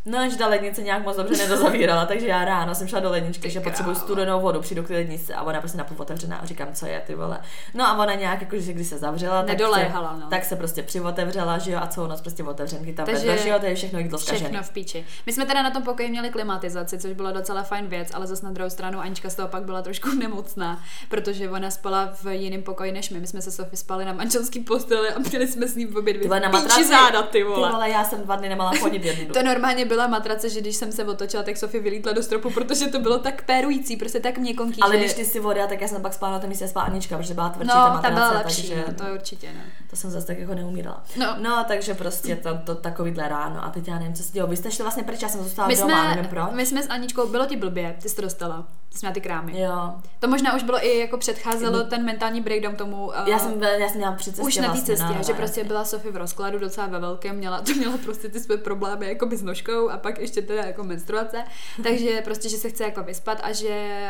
No, 0.05 0.19
až 0.19 0.35
ta 0.35 0.47
lednice 0.47 0.81
nějak 0.81 1.03
moc 1.03 1.17
dobře 1.17 1.37
nedozavírala, 1.37 2.05
takže 2.05 2.27
já 2.27 2.45
ráno 2.45 2.75
jsem 2.75 2.87
šla 2.87 2.99
do 2.99 3.09
ledničky, 3.09 3.49
že 3.49 3.59
potřebuji 3.59 3.91
krávo. 3.93 4.05
studenou 4.05 4.41
vodu, 4.41 4.61
přijdu 4.61 4.83
k 4.83 4.89
lednici 4.89 5.33
a 5.33 5.41
ona 5.41 5.59
prostě 5.59 5.77
napůl 5.77 5.97
otevřená 5.99 6.37
a 6.37 6.45
říkám, 6.45 6.67
co 6.73 6.85
je 6.85 7.03
ty 7.07 7.15
vole. 7.15 7.39
No 7.73 7.87
a 7.87 7.97
ona 7.97 8.13
nějak, 8.13 8.41
jako, 8.41 8.57
že 8.59 8.73
když 8.73 8.87
se 8.87 8.97
zavřela, 8.97 9.43
tak 9.43 9.59
se, 9.59 9.91
no. 10.19 10.27
tak 10.29 10.45
se 10.45 10.55
prostě 10.55 10.83
přivotevřela, 10.83 11.57
že 11.57 11.71
jo, 11.71 11.79
a 11.81 11.87
celou 11.87 12.07
noc 12.07 12.21
prostě 12.21 12.43
otevřenky 12.43 12.93
tam 12.93 13.05
Takže 13.05 13.27
Takže... 13.27 13.43
že 13.43 13.49
jo, 13.49 13.59
to 13.59 13.65
je 13.65 13.75
všechno 13.75 13.99
jídlo 13.99 14.19
zkažený. 14.19 14.45
Všechno 14.45 14.63
v 14.63 14.69
píči. 14.69 15.05
My 15.25 15.33
jsme 15.33 15.45
teda 15.45 15.61
na 15.61 15.71
tom 15.71 15.83
pokoji 15.83 16.09
měli 16.09 16.29
klimatizaci, 16.29 16.97
což 16.97 17.13
byla 17.13 17.31
docela 17.31 17.63
fajn 17.63 17.87
věc, 17.87 18.11
ale 18.13 18.27
zase 18.27 18.45
na 18.45 18.51
druhou 18.51 18.69
stranu 18.69 18.99
Anička 18.99 19.29
z 19.29 19.35
toho 19.35 19.47
pak 19.47 19.63
byla 19.63 19.81
trošku 19.81 20.09
nemocná, 20.19 20.81
protože 21.09 21.49
ona 21.49 21.71
spala 21.71 22.09
v 22.23 22.25
jiném 22.25 22.63
pokoji 22.63 22.91
než 22.91 23.09
my. 23.09 23.19
My 23.19 23.27
jsme 23.27 23.41
se 23.41 23.51
Sofie 23.51 23.77
spali 23.77 24.05
na 24.05 24.13
manželský 24.13 24.59
posteli 24.59 25.09
a 25.09 25.19
měli 25.19 25.47
jsme 25.47 25.67
s 25.67 25.75
ním 25.75 25.97
obě 25.97 26.13
dvě 26.13 26.27
vole, 26.27 26.39
na 26.39 26.49
matraci, 26.49 26.85
záda, 26.85 27.21
ty 27.21 27.43
ty 27.43 27.49
vole. 27.49 27.71
vole, 27.71 27.89
já 27.89 28.03
jsem 28.03 28.21
dva 28.21 28.35
dny 28.35 28.49
nemohla 28.49 28.71
chodit 28.79 29.05
jednu. 29.05 29.25
To 29.33 29.43
normálně 29.43 29.85
byla 29.93 30.07
matrace, 30.07 30.49
že 30.49 30.61
když 30.61 30.75
jsem 30.75 30.91
se 30.91 31.05
otočila, 31.05 31.43
tak 31.43 31.57
Sofie 31.57 31.83
vylítla 31.83 32.13
do 32.13 32.23
stropu, 32.23 32.49
protože 32.49 32.87
to 32.87 32.99
bylo 32.99 33.17
tak 33.19 33.43
pérující, 33.45 33.97
prostě 33.97 34.19
tak 34.19 34.37
měkonký, 34.37 34.81
Ale 34.81 34.93
že... 34.93 34.99
když 34.99 35.13
ty 35.13 35.25
si 35.25 35.39
voda, 35.39 35.67
tak 35.67 35.81
já 35.81 35.87
jsem 35.87 36.01
pak 36.01 36.13
spala 36.13 36.31
na 36.31 36.39
tom 36.39 36.49
místě 36.49 36.67
spala 36.67 36.85
Anička, 36.85 37.17
protože 37.17 37.33
byla 37.33 37.49
tvrdší 37.49 37.67
No, 37.67 37.73
ta 37.73 37.87
ta 37.87 37.93
matrace, 37.93 38.15
byla 38.15 38.29
lepší, 38.31 38.61
takže 38.69 38.85
no, 38.87 38.93
to 38.93 39.13
určitě, 39.13 39.47
no. 39.53 39.61
to 39.89 39.95
jsem 39.95 40.09
zase 40.11 40.27
tak 40.27 40.37
jako 40.39 40.55
neumírala. 40.55 41.03
No. 41.17 41.35
no 41.39 41.65
takže 41.67 41.93
prostě 41.93 42.35
to, 42.35 42.57
to 42.65 42.75
takovýhle 42.75 43.27
ráno 43.27 43.63
a 43.65 43.69
teď 43.69 43.87
já 43.87 43.99
nevím, 43.99 44.13
co 44.13 44.23
se 44.23 44.31
dělo. 44.31 44.47
Vy 44.47 44.57
jste 44.57 44.71
šli 44.71 44.83
vlastně 44.83 45.03
pryč, 45.03 45.21
já 45.21 45.29
jsem 45.29 45.43
zůstala 45.43 45.67
My 45.67 45.75
doma, 45.75 46.01
jsme, 46.03 46.15
nevím 46.15 46.29
proč. 46.29 46.49
my 46.51 46.65
jsme 46.65 46.83
s 46.83 46.89
Aničkou, 46.89 47.27
bylo 47.27 47.45
ti 47.45 47.55
blbě, 47.55 47.95
ty 48.01 48.09
jsi 48.09 48.15
to 48.15 48.21
dostala, 48.21 48.67
ty 48.89 48.97
jsi 48.97 49.05
měla 49.05 49.13
ty 49.13 49.21
krámy. 49.21 49.59
Jo, 49.61 49.93
To 50.19 50.27
možná 50.27 50.55
už 50.55 50.63
bylo 50.63 50.85
i 50.85 50.99
jako 50.99 51.17
předcházelo 51.17 51.83
ten 51.83 52.05
mentální 52.05 52.41
breakdown 52.41 52.75
tomu. 52.75 53.05
uh, 53.05 53.13
já 53.25 53.39
jsem, 53.39 53.63
já 53.63 53.87
jsem 53.89 53.97
měla 53.97 54.11
při 54.11 54.31
cestě 54.31 54.41
už 54.41 54.55
na 54.57 54.61
té 54.63 54.67
vlastně, 54.67 54.95
cestě, 54.95 55.13
no, 55.17 55.23
že 55.23 55.31
no, 55.31 55.37
prostě 55.37 55.63
byla 55.63 55.85
Sofie 55.85 56.11
v 56.11 56.17
rozkladu 56.17 56.59
docela 56.59 56.87
ve 56.87 56.99
velkém, 56.99 57.35
měla, 57.35 57.61
to 57.61 57.73
měla 57.73 57.97
prostě 57.97 58.29
ty 58.29 58.39
své 58.39 58.57
problémy 58.57 59.07
jako 59.07 59.25
by 59.25 59.37
s 59.37 59.43
nožkou 59.43 59.82
vodou 59.83 59.93
a 59.93 59.97
pak 59.97 60.19
ještě 60.19 60.41
teda 60.41 60.63
jako 60.63 60.83
menstruace, 60.83 61.43
takže 61.83 62.21
prostě, 62.21 62.49
že 62.49 62.57
se 62.57 62.69
chce 62.69 62.83
jako 62.83 63.03
vyspat 63.03 63.39
a 63.43 63.51
že, 63.51 64.09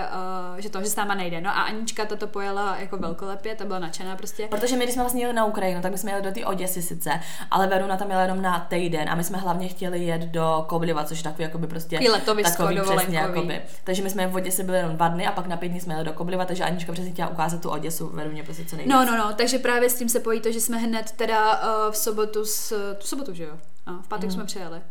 uh, 0.54 0.60
že 0.60 0.70
to, 0.70 0.82
že 0.82 0.90
s 0.90 0.96
náma 0.96 1.16
nejde. 1.16 1.42
No 1.42 1.50
a 1.50 1.62
Anička 1.62 2.06
toto 2.06 2.28
pojela 2.28 2.78
jako 2.78 2.98
velkolepě, 2.98 3.56
ta 3.56 3.66
byla 3.66 3.80
nadšená 3.80 4.16
prostě. 4.16 4.48
Protože 4.48 4.76
my, 4.76 4.84
když 4.84 4.94
jsme 4.94 5.04
vlastně 5.04 5.24
jeli 5.24 5.34
na 5.34 5.46
Ukrajinu, 5.46 5.82
tak 5.82 5.92
my 5.92 5.98
jsme 5.98 6.12
jeli 6.12 6.24
do 6.24 6.32
té 6.32 6.46
Oděsy 6.46 6.82
sice, 6.82 7.20
ale 7.52 7.68
Veruna 7.68 7.98
tam 7.98 8.10
jela 8.10 8.22
jenom 8.22 8.42
na 8.42 8.60
týden 8.60 9.10
a 9.10 9.16
my 9.16 9.24
jsme 9.24 9.38
hlavně 9.38 9.68
chtěli 9.68 10.04
jet 10.04 10.22
do 10.22 10.66
Kobliva, 10.68 11.04
což 11.04 11.18
je 11.18 11.24
takový 11.24 11.44
jakoby 11.44 11.68
prostě 11.68 11.96
Takový 11.96 12.10
letovisko 12.10 12.64
takový 12.64 12.82
přesně, 12.82 13.18
jakoby. 13.18 13.62
Takže 13.84 14.04
my 14.04 14.10
jsme 14.10 14.28
v 14.28 14.36
Oděse 14.36 14.64
byli 14.64 14.78
jenom 14.78 14.96
dva 14.96 15.08
dny 15.08 15.28
a 15.28 15.32
pak 15.32 15.48
na 15.48 15.58
pět 15.58 15.70
dní 15.70 15.82
jsme 15.82 15.94
jeli 15.94 16.06
do 16.06 16.14
Kobliva, 16.14 16.46
takže 16.46 16.64
Anička 16.64 16.92
přesně 16.92 17.12
chtěla 17.12 17.30
ukázat 17.30 17.62
tu 17.62 17.70
Oděsu 17.70 18.10
Veruně 18.14 18.44
prostě 18.44 18.66
co 18.66 18.76
nejvíc. 18.76 18.94
No, 18.94 19.06
no, 19.06 19.18
no, 19.18 19.34
takže 19.34 19.60
právě 19.60 19.90
s 19.90 19.94
tím 19.94 20.10
se 20.10 20.20
pojí 20.20 20.42
to, 20.42 20.52
že 20.52 20.62
jsme 20.62 20.78
hned 20.78 21.12
teda 21.12 21.54
uh, 21.54 21.92
v 21.92 21.98
sobotu, 21.98 22.46
s, 22.46 22.96
tu 22.96 23.08
sobotu, 23.08 23.34
že 23.34 23.44
jo? 23.44 23.58
No, 23.88 24.02
v 24.02 24.08
pátek 24.08 24.30
mm. 24.30 24.32
jsme 24.32 24.46
přijeli. 24.46 24.82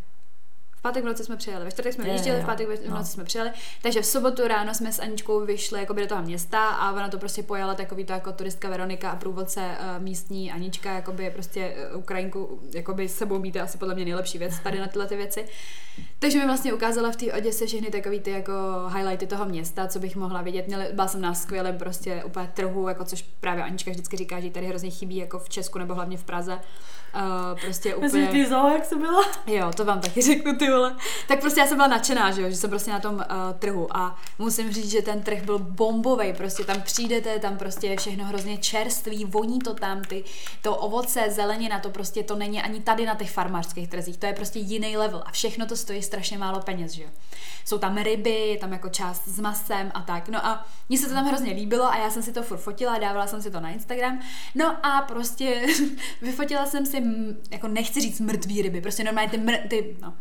V 0.82 0.88
pátek 0.90 1.04
v 1.04 1.06
noci 1.06 1.24
jsme 1.24 1.36
přijeli, 1.36 1.64
ve 1.64 1.70
čtvrtek 1.70 1.92
jsme 1.92 2.04
vyjížděli, 2.04 2.42
v 2.42 2.46
pátek 2.46 2.68
v 2.68 2.88
no. 2.88 2.96
noci 2.96 3.12
jsme 3.12 3.24
přijeli, 3.24 3.50
takže 3.82 4.02
v 4.02 4.06
sobotu 4.06 4.48
ráno 4.48 4.74
jsme 4.74 4.92
s 4.92 4.98
Aničkou 4.98 5.40
vyšli 5.40 5.80
jakoby 5.80 6.00
do 6.02 6.06
toho 6.08 6.22
města 6.22 6.68
a 6.68 6.92
ona 6.92 7.08
to 7.08 7.18
prostě 7.18 7.42
pojala 7.42 7.74
takový 7.74 8.04
to 8.04 8.12
jako 8.12 8.32
turistka 8.32 8.68
Veronika 8.68 9.10
a 9.10 9.16
průvodce 9.16 9.60
uh, 9.60 10.02
místní 10.02 10.52
Anička, 10.52 10.92
jakoby 10.92 11.30
prostě 11.30 11.74
uh, 11.92 11.98
Ukrajinku, 11.98 12.60
jakoby 12.74 13.08
s 13.08 13.16
sebou 13.16 13.38
mít 13.38 13.56
asi 13.56 13.78
podle 13.78 13.94
mě 13.94 14.04
nejlepší 14.04 14.38
věc 14.38 14.58
tady 14.58 14.80
na 14.80 14.86
tyhle 14.86 15.06
ty 15.06 15.16
věci. 15.16 15.44
Takže 16.18 16.38
mi 16.38 16.46
vlastně 16.46 16.72
ukázala 16.72 17.12
v 17.12 17.16
té 17.16 17.32
Oděse 17.32 17.66
všechny 17.66 17.90
takový 17.90 18.20
ty 18.20 18.30
jako 18.30 18.52
highlighty 18.94 19.26
toho 19.26 19.44
města, 19.44 19.86
co 19.86 19.98
bych 19.98 20.16
mohla 20.16 20.42
vidět. 20.42 20.66
Měla, 20.66 20.84
byla 20.92 21.08
jsem 21.08 21.20
na 21.20 21.34
skvělém 21.34 21.78
prostě 21.78 22.24
úplně 22.24 22.50
trhu, 22.54 22.88
jako 22.88 23.04
což 23.04 23.22
právě 23.40 23.64
Anička 23.64 23.90
vždycky 23.90 24.16
říká, 24.16 24.40
že 24.40 24.50
tady 24.50 24.66
hrozně 24.66 24.90
chybí 24.90 25.16
jako 25.16 25.38
v 25.38 25.48
Česku 25.48 25.78
nebo 25.78 25.94
hlavně 25.94 26.16
v 26.16 26.24
Praze. 26.24 26.58
Uh, 27.14 27.60
prostě 27.60 27.94
úplně... 27.94 28.26
ty 28.26 28.46
zoo, 28.46 28.68
jak 28.68 28.84
jsi 28.84 28.96
byla? 28.96 29.22
Jo, 29.46 29.70
to 29.76 29.84
vám 29.84 30.00
taky 30.00 30.22
řeknu, 30.22 30.56
ty 30.56 30.71
vole. 30.72 30.96
Tak 31.28 31.40
prostě 31.40 31.60
já 31.60 31.66
jsem 31.66 31.76
byla 31.76 31.88
nadšená, 31.88 32.30
že 32.30 32.42
jo, 32.42 32.50
že 32.50 32.56
jsem 32.56 32.70
prostě 32.70 32.90
na 32.90 33.00
tom 33.00 33.14
uh, 33.14 33.22
trhu. 33.58 33.96
A 33.96 34.18
musím 34.38 34.72
říct, 34.72 34.90
že 34.90 35.02
ten 35.02 35.22
trh 35.22 35.42
byl 35.42 35.58
bombový, 35.58 36.32
prostě 36.32 36.64
tam 36.64 36.82
přijdete, 36.82 37.38
tam 37.38 37.56
prostě 37.56 37.86
je 37.86 37.96
všechno 37.96 38.24
hrozně 38.24 38.58
čerstvý, 38.58 39.24
voní 39.24 39.58
to 39.58 39.74
tam, 39.74 40.02
ty, 40.02 40.24
to 40.62 40.76
ovoce, 40.76 41.30
zelenina, 41.30 41.78
to 41.78 41.90
prostě 41.90 42.22
to 42.22 42.36
není 42.36 42.62
ani 42.62 42.80
tady 42.80 43.06
na 43.06 43.14
těch 43.14 43.30
farmářských 43.30 43.88
trzích, 43.88 44.16
to 44.16 44.26
je 44.26 44.32
prostě 44.32 44.58
jiný 44.58 44.96
level. 44.96 45.22
A 45.26 45.30
všechno 45.30 45.66
to 45.66 45.76
stojí 45.76 46.02
strašně 46.02 46.38
málo 46.38 46.60
peněz, 46.60 46.92
že 46.92 47.02
jo. 47.02 47.08
Jsou 47.64 47.78
tam 47.78 47.96
ryby, 47.96 48.58
tam 48.60 48.72
jako 48.72 48.88
část 48.88 49.28
s 49.28 49.40
masem 49.40 49.90
a 49.94 50.00
tak, 50.02 50.28
no 50.28 50.46
a 50.46 50.66
mně 50.88 50.98
se 50.98 51.08
to 51.08 51.14
tam 51.14 51.26
hrozně 51.26 51.52
líbilo 51.52 51.84
a 51.84 51.96
já 51.96 52.10
jsem 52.10 52.22
si 52.22 52.32
to 52.32 52.42
furt 52.42 52.58
fotila, 52.58 52.98
dávala 52.98 53.26
jsem 53.26 53.42
si 53.42 53.50
to 53.50 53.60
na 53.60 53.70
Instagram, 53.70 54.20
no 54.54 54.86
a 54.86 55.02
prostě 55.02 55.66
vyfotila 56.22 56.66
jsem 56.66 56.86
si, 56.86 57.02
jako 57.50 57.68
nechci 57.68 58.00
říct 58.00 58.20
mrtvý 58.20 58.62
ryby, 58.62 58.80
prostě 58.80 59.04
normálně 59.04 59.30
ty, 59.30 59.38
mr, 59.38 59.56
ty 59.68 59.96
no, 60.02 60.14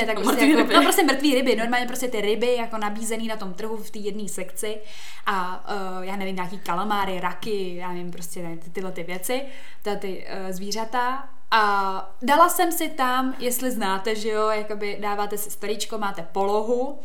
dobře, 0.00 0.06
tak 0.06 0.14
prostě, 0.24 0.32
Mrtvý 0.32 0.50
jako, 0.50 0.62
ryby. 0.62 0.74
no 0.74 0.82
prostě 0.82 1.02
mrtvý 1.02 1.34
ryby, 1.34 1.56
normálně 1.56 1.86
prostě 1.86 2.08
ty 2.08 2.20
ryby 2.20 2.56
jako 2.56 2.78
nabízený 2.78 3.28
na 3.28 3.36
tom 3.36 3.54
trhu 3.54 3.76
v 3.76 3.90
té 3.90 3.98
jedné 3.98 4.28
sekci 4.28 4.78
a 5.26 5.64
uh, 5.74 6.04
já 6.04 6.16
nevím, 6.16 6.36
nějaký 6.36 6.58
kalamáry, 6.58 7.20
raky, 7.20 7.76
já 7.76 7.88
nevím, 7.88 8.10
prostě 8.10 8.42
ne, 8.42 8.56
ty, 8.56 8.70
tyhle 8.70 8.92
ty 8.92 9.02
věci, 9.02 9.42
tyhle 9.82 9.98
ty 9.98 10.26
uh, 10.46 10.52
zvířata 10.52 11.28
a 11.54 12.14
dala 12.22 12.48
jsem 12.48 12.72
si 12.72 12.88
tam, 12.88 13.34
jestli 13.38 13.70
znáte, 13.70 14.16
že 14.16 14.28
jo, 14.28 14.48
jakoby 14.48 14.98
dáváte 15.00 15.38
si 15.38 15.50
storíčko, 15.50 15.98
máte 15.98 16.22
polohu, 16.32 16.98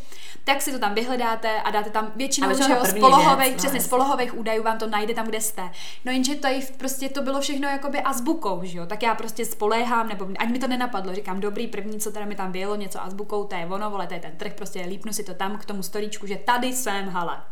tak 0.44 0.62
si 0.62 0.72
to 0.72 0.80
tam 0.80 0.94
vyhledáte 0.94 1.62
a 1.62 1.72
dáte 1.72 1.90
tam 1.90 2.12
většinou, 2.16 2.54
že 2.54 2.74
jo, 2.74 2.86
z 2.86 3.00
polohových, 3.00 3.48
věc, 3.48 3.58
přesně 3.58 3.80
no. 3.80 3.86
z 3.86 3.88
polohových 3.88 4.38
údajů 4.38 4.64
vám 4.64 4.78
to 4.78 4.88
najde 4.88 5.14
tam, 5.14 5.26
kde 5.26 5.42
jste. 5.42 5.70
No 6.06 6.12
jenže 6.12 6.36
to 6.36 6.48
je, 6.48 6.60
prostě 6.78 7.10
to 7.10 7.22
bylo 7.22 7.42
všechno 7.42 7.68
jakoby 7.68 8.02
azbukou, 8.02 8.60
že 8.64 8.78
jo, 8.78 8.86
tak 8.86 9.04
já 9.04 9.16
prostě 9.16 9.46
spoléhám, 9.46 10.08
nebo 10.08 10.28
ani 10.40 10.52
mi 10.52 10.60
to 10.60 10.68
nenapadlo, 10.68 11.16
říkám, 11.16 11.40
dobrý, 11.40 11.68
první, 11.68 12.00
co 12.00 12.12
teda 12.12 12.26
mi 12.26 12.36
tam 12.36 12.52
bylo, 12.52 12.76
něco 12.76 13.04
azbukou, 13.04 13.44
to 13.44 13.56
je 13.56 13.66
ono, 13.66 13.90
vole, 13.90 14.08
to 14.08 14.14
je 14.14 14.20
ten 14.20 14.36
trh, 14.38 14.54
prostě 14.54 14.82
lípnu 14.82 15.14
si 15.14 15.24
to 15.24 15.34
tam 15.34 15.58
k 15.58 15.66
tomu 15.66 15.84
storíčku, 15.84 16.28
že 16.28 16.36
tady 16.36 16.74
jsem, 16.74 17.10
hala. 17.10 17.46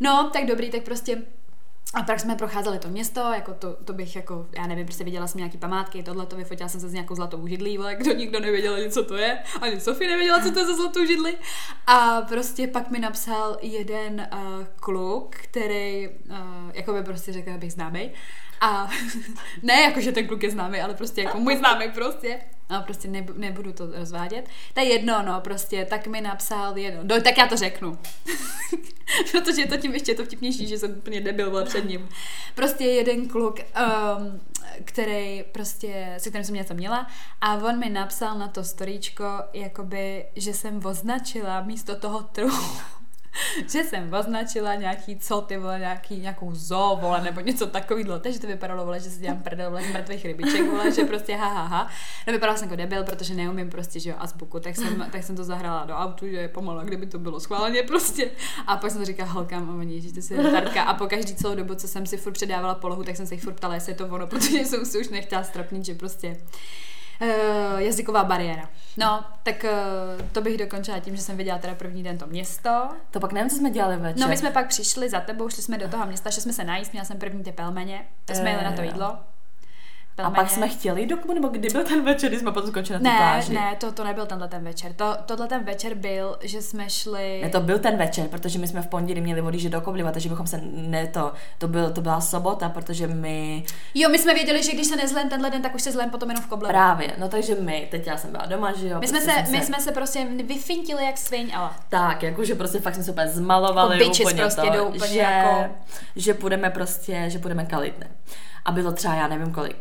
No, 0.00 0.30
tak 0.32 0.46
dobrý, 0.46 0.70
tak 0.70 0.82
prostě 0.82 1.22
a 1.94 2.02
pak 2.02 2.20
jsme 2.20 2.36
procházeli 2.36 2.78
to 2.78 2.88
město, 2.88 3.20
jako 3.20 3.54
to, 3.54 3.76
to 3.84 3.92
bych 3.92 4.16
jako, 4.16 4.46
já 4.56 4.66
nevím, 4.66 4.86
prostě 4.86 5.04
viděla 5.04 5.26
jsem 5.26 5.38
nějaký 5.38 5.58
památky, 5.58 6.02
tohle 6.02 6.26
to 6.26 6.36
vyfotila 6.36 6.68
jsem 6.68 6.80
se 6.80 6.88
s 6.88 6.92
nějakou 6.92 7.14
zlatou 7.14 7.46
židlí, 7.46 7.78
vole, 7.78 7.94
kdo 7.94 8.12
nikdo 8.12 8.40
nevěděl 8.40 8.74
ani 8.74 8.90
co 8.90 9.04
to 9.04 9.16
je, 9.16 9.38
ani 9.60 9.80
Sofie 9.80 10.10
nevěděla, 10.10 10.40
co 10.40 10.50
to 10.50 10.58
je 10.58 10.66
za 10.66 10.74
zlatou 10.74 11.04
židli. 11.04 11.38
A 11.86 12.20
prostě 12.20 12.66
pak 12.66 12.90
mi 12.90 12.98
napsal 12.98 13.58
jeden 13.62 14.28
uh, 14.32 14.64
kluk, 14.80 15.36
který, 15.36 16.08
uh, 16.08 16.36
jako 16.74 16.92
by 16.92 17.02
prostě 17.02 17.32
řekl, 17.32 17.50
abych 17.50 17.72
známý. 17.72 18.10
A 18.60 18.90
ne 19.62 19.80
jako, 19.80 20.00
že 20.00 20.12
ten 20.12 20.26
kluk 20.26 20.42
je 20.42 20.50
známý, 20.50 20.80
ale 20.80 20.94
prostě 20.94 21.22
jako 21.22 21.40
můj 21.40 21.56
známý 21.56 21.90
prostě. 21.90 22.40
No, 22.72 22.82
prostě 22.82 23.08
nebu, 23.08 23.32
nebudu 23.36 23.72
to 23.72 23.86
rozvádět. 23.86 24.48
To 24.74 24.80
je 24.80 24.92
jedno, 24.92 25.22
no, 25.22 25.40
prostě, 25.40 25.86
tak 25.90 26.06
mi 26.06 26.20
napsal 26.20 26.78
jedno. 26.78 27.00
No, 27.04 27.20
tak 27.20 27.38
já 27.38 27.46
to 27.46 27.56
řeknu. 27.56 27.98
Protože 29.32 29.60
je 29.60 29.66
to 29.66 29.76
tím 29.76 29.94
ještě 29.94 30.14
to 30.14 30.24
vtipnější, 30.24 30.66
že 30.66 30.78
jsem 30.78 30.90
úplně 30.90 31.20
debil 31.20 31.50
byla 31.50 31.64
před 31.64 31.84
ním. 31.84 32.08
Prostě 32.54 32.84
jeden 32.84 33.28
kluk, 33.28 33.58
um, 33.58 34.40
který 34.84 35.44
prostě, 35.52 36.14
se 36.18 36.28
kterým 36.28 36.44
jsem 36.44 36.54
něco 36.54 36.74
měla 36.74 37.06
a 37.40 37.54
on 37.54 37.78
mi 37.78 37.90
napsal 37.90 38.38
na 38.38 38.48
to 38.48 38.64
storíčko, 38.64 39.24
jakoby, 39.52 40.26
že 40.36 40.54
jsem 40.54 40.86
označila 40.86 41.60
místo 41.60 41.96
toho 41.96 42.22
trhu 42.22 42.78
že 43.72 43.84
jsem 43.84 44.14
označila 44.14 44.74
nějaký, 44.74 45.18
co 45.18 45.40
ty 45.40 45.56
vole, 45.56 45.78
nějaký, 45.78 46.20
nějakou 46.20 46.54
zoo, 46.54 46.98
vole, 47.00 47.20
nebo 47.20 47.40
něco 47.40 47.66
takového, 47.66 48.18
takže 48.18 48.40
to 48.40 48.46
vypadalo, 48.46 48.84
vole, 48.84 49.00
že 49.00 49.10
si 49.10 49.20
dělám 49.20 49.42
prdel, 49.42 49.70
vole, 49.70 49.82
z 49.82 49.92
mrtvých 49.92 50.24
rybiček, 50.24 50.70
vole, 50.70 50.92
že 50.92 51.04
prostě 51.04 51.36
ha, 51.36 51.48
ha, 51.48 51.66
ha. 51.66 51.88
No 52.26 52.32
vypadala 52.32 52.58
jsem 52.58 52.68
jako 52.68 52.76
debil, 52.76 53.04
protože 53.04 53.34
neumím 53.34 53.70
prostě, 53.70 54.00
že 54.00 54.10
jo, 54.10 54.16
azbuku, 54.18 54.60
tak 54.60 54.76
jsem, 54.76 55.08
tak 55.12 55.22
jsem 55.22 55.36
to 55.36 55.44
zahrála 55.44 55.84
do 55.84 55.94
autu, 55.94 56.28
že 56.28 56.36
je 56.36 56.48
pomalu, 56.48 56.80
kdyby 56.80 57.06
to 57.06 57.18
bylo 57.18 57.40
schválně 57.40 57.82
prostě. 57.82 58.30
A 58.66 58.76
pak 58.76 58.90
jsem 58.90 59.00
to 59.00 59.04
říkala 59.04 59.30
holkám 59.30 59.70
a 59.70 59.74
oni, 59.74 60.00
že 60.00 60.12
ty 60.12 60.22
si 60.22 60.36
retardka. 60.36 60.82
A 60.82 60.94
po 60.94 61.06
každý 61.06 61.34
celou 61.34 61.54
dobu, 61.54 61.74
co 61.74 61.88
jsem 61.88 62.06
si 62.06 62.16
furt 62.16 62.32
předávala 62.32 62.74
polohu, 62.74 63.04
tak 63.04 63.16
jsem 63.16 63.26
se 63.26 63.34
jich 63.34 63.42
furt 63.42 63.54
ptala, 63.54 63.74
jestli 63.74 63.92
je 63.92 63.96
to 63.96 64.06
ono, 64.06 64.26
protože 64.32 64.58
jsem 64.58 64.86
si 64.86 65.00
už 65.00 65.08
nechtěla 65.08 65.44
strapnit, 65.44 65.84
že 65.84 65.94
prostě 65.94 66.36
Uh, 67.22 67.78
jazyková 67.78 68.24
bariéra. 68.24 68.68
No, 68.96 69.24
tak 69.42 69.64
uh, 69.64 70.28
to 70.32 70.40
bych 70.40 70.58
dokončila 70.58 70.98
tím, 70.98 71.16
že 71.16 71.22
jsem 71.22 71.36
viděla 71.36 71.58
teda 71.58 71.74
první 71.74 72.02
den 72.02 72.18
to 72.18 72.26
město. 72.26 72.88
To 73.10 73.20
pak 73.20 73.32
nevím, 73.32 73.50
co 73.50 73.56
jsme 73.56 73.70
dělali 73.70 73.96
večer. 73.96 74.20
No, 74.20 74.28
my 74.28 74.36
jsme 74.36 74.50
pak 74.50 74.68
přišli 74.68 75.08
za 75.08 75.20
tebou, 75.20 75.48
šli 75.48 75.62
jsme 75.62 75.78
do 75.78 75.88
toho 75.88 76.06
města, 76.06 76.30
šli 76.30 76.42
jsme 76.42 76.52
se 76.52 76.64
najíst, 76.64 76.92
měla 76.92 77.04
jsem 77.04 77.18
první 77.18 77.44
ty 77.44 77.52
pelmeně, 77.52 78.06
tak 78.24 78.36
jsme 78.36 78.50
jeli 78.50 78.64
na 78.64 78.72
to 78.72 78.82
jo. 78.82 79.18
Jídlo. 80.18 80.26
A 80.26 80.30
pak 80.30 80.50
jsme 80.50 80.68
chtěli 80.68 81.06
do 81.06 81.16
Kubu, 81.16 81.34
nebo 81.34 81.48
kdy 81.48 81.68
byl 81.68 81.84
ten 81.84 82.04
večer, 82.04 82.28
kdy 82.30 82.38
jsme 82.38 82.52
potom 82.52 82.70
skončili 82.70 82.98
na 82.98 83.02
té 83.02 83.08
Ne, 83.08 83.16
pláži? 83.16 83.52
ne, 83.54 83.76
to, 83.80 83.92
to 83.92 84.04
nebyl 84.04 84.26
tenhle 84.26 84.48
ten 84.48 84.64
večer. 84.64 84.92
To, 84.92 85.16
tohle 85.26 85.46
ten 85.48 85.64
večer 85.64 85.94
byl, 85.94 86.38
že 86.40 86.62
jsme 86.62 86.90
šli... 86.90 87.40
Ne, 87.42 87.48
to 87.48 87.60
byl 87.60 87.78
ten 87.78 87.96
večer, 87.96 88.28
protože 88.28 88.58
my 88.58 88.68
jsme 88.68 88.82
v 88.82 88.86
pondělí 88.86 89.20
měli 89.20 89.40
odjíždět 89.40 89.72
do 89.72 89.80
Kobliva, 89.80 90.12
takže 90.12 90.28
bychom 90.28 90.46
se, 90.46 90.60
ne 90.72 91.06
to, 91.06 91.32
to, 91.58 91.68
byl, 91.68 91.90
to 91.90 92.00
byla 92.00 92.20
sobota, 92.20 92.68
protože 92.68 93.06
my 93.06 93.64
Jo, 93.94 94.08
my 94.08 94.18
jsme 94.18 94.34
věděli, 94.34 94.62
že 94.62 94.72
když 94.72 94.86
se 94.86 94.96
nezlem 94.96 95.28
tenhle 95.28 95.50
den, 95.50 95.62
tak 95.62 95.74
už 95.74 95.82
se 95.82 95.92
zlem 95.92 96.10
potom 96.10 96.30
jenom 96.30 96.44
v 96.44 96.46
Koblevu. 96.46 96.72
právě, 96.72 97.12
no 97.18 97.28
takže 97.28 97.54
my, 97.54 97.88
teď 97.90 98.06
já 98.06 98.16
jsem 98.16 98.30
byla 98.30 98.46
doma, 98.46 98.72
že 98.72 98.88
jo. 98.88 99.00
My 99.00 99.08
jsme, 99.08 99.20
prostě 99.20 99.46
se, 99.46 99.52
my 99.52 99.60
jsme 99.60 99.80
se 99.80 99.92
prostě 99.92 100.26
vyfintili 100.44 101.04
jak 101.04 101.18
sviň, 101.18 101.50
ale 101.54 101.70
Tak, 101.88 102.22
jakože 102.22 102.54
prostě 102.54 102.80
fakt 102.80 102.94
jsme 102.94 103.04
se 103.04 103.10
úplně 103.10 103.28
zmalovali 103.28 103.98
Jako 103.98 104.12
úplně 104.22 104.42
prostě 104.42 104.70
to, 104.70 104.84
úplně 104.86 105.12
že, 105.12 105.18
jako- 105.18 105.74
že 106.16 106.34
půjdeme 106.34 106.70
prostě, 106.70 107.24
že 107.28 107.38
půjdeme 107.38 107.64
kalit, 107.66 107.98
ne. 107.98 108.06
A 108.64 108.72
bylo 108.72 108.92
třeba, 108.92 109.14
já 109.14 109.28
nevím 109.28 109.52
kolik, 109.52 109.76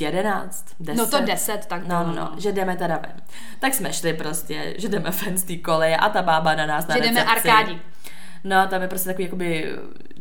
11, 0.00 0.66
10. 0.80 0.98
no 0.98 1.06
to 1.06 1.20
deset, 1.20 1.66
tak 1.66 1.80
No, 1.86 2.04
bylo, 2.04 2.04
no, 2.04 2.14
no, 2.14 2.32
že 2.40 2.52
jdeme 2.52 2.76
teda 2.76 2.96
ven. 2.96 3.12
Tak 3.58 3.74
jsme 3.74 3.92
šli 3.92 4.12
prostě, 4.14 4.74
že 4.78 4.88
jdeme 4.88 5.10
ven 5.10 5.36
z 5.38 5.42
té 5.42 5.56
koleje 5.56 5.96
a 5.96 6.08
ta 6.08 6.22
bába 6.22 6.54
na 6.54 6.66
nás 6.66 6.86
na 6.86 6.94
Že 6.96 7.02
jdeme 7.02 7.20
recepci. 7.24 7.48
arkádi. 7.48 7.80
No, 8.44 8.66
tam 8.66 8.82
je 8.82 8.88
prostě 8.88 9.08
takový 9.08 9.24
jakoby 9.24 9.72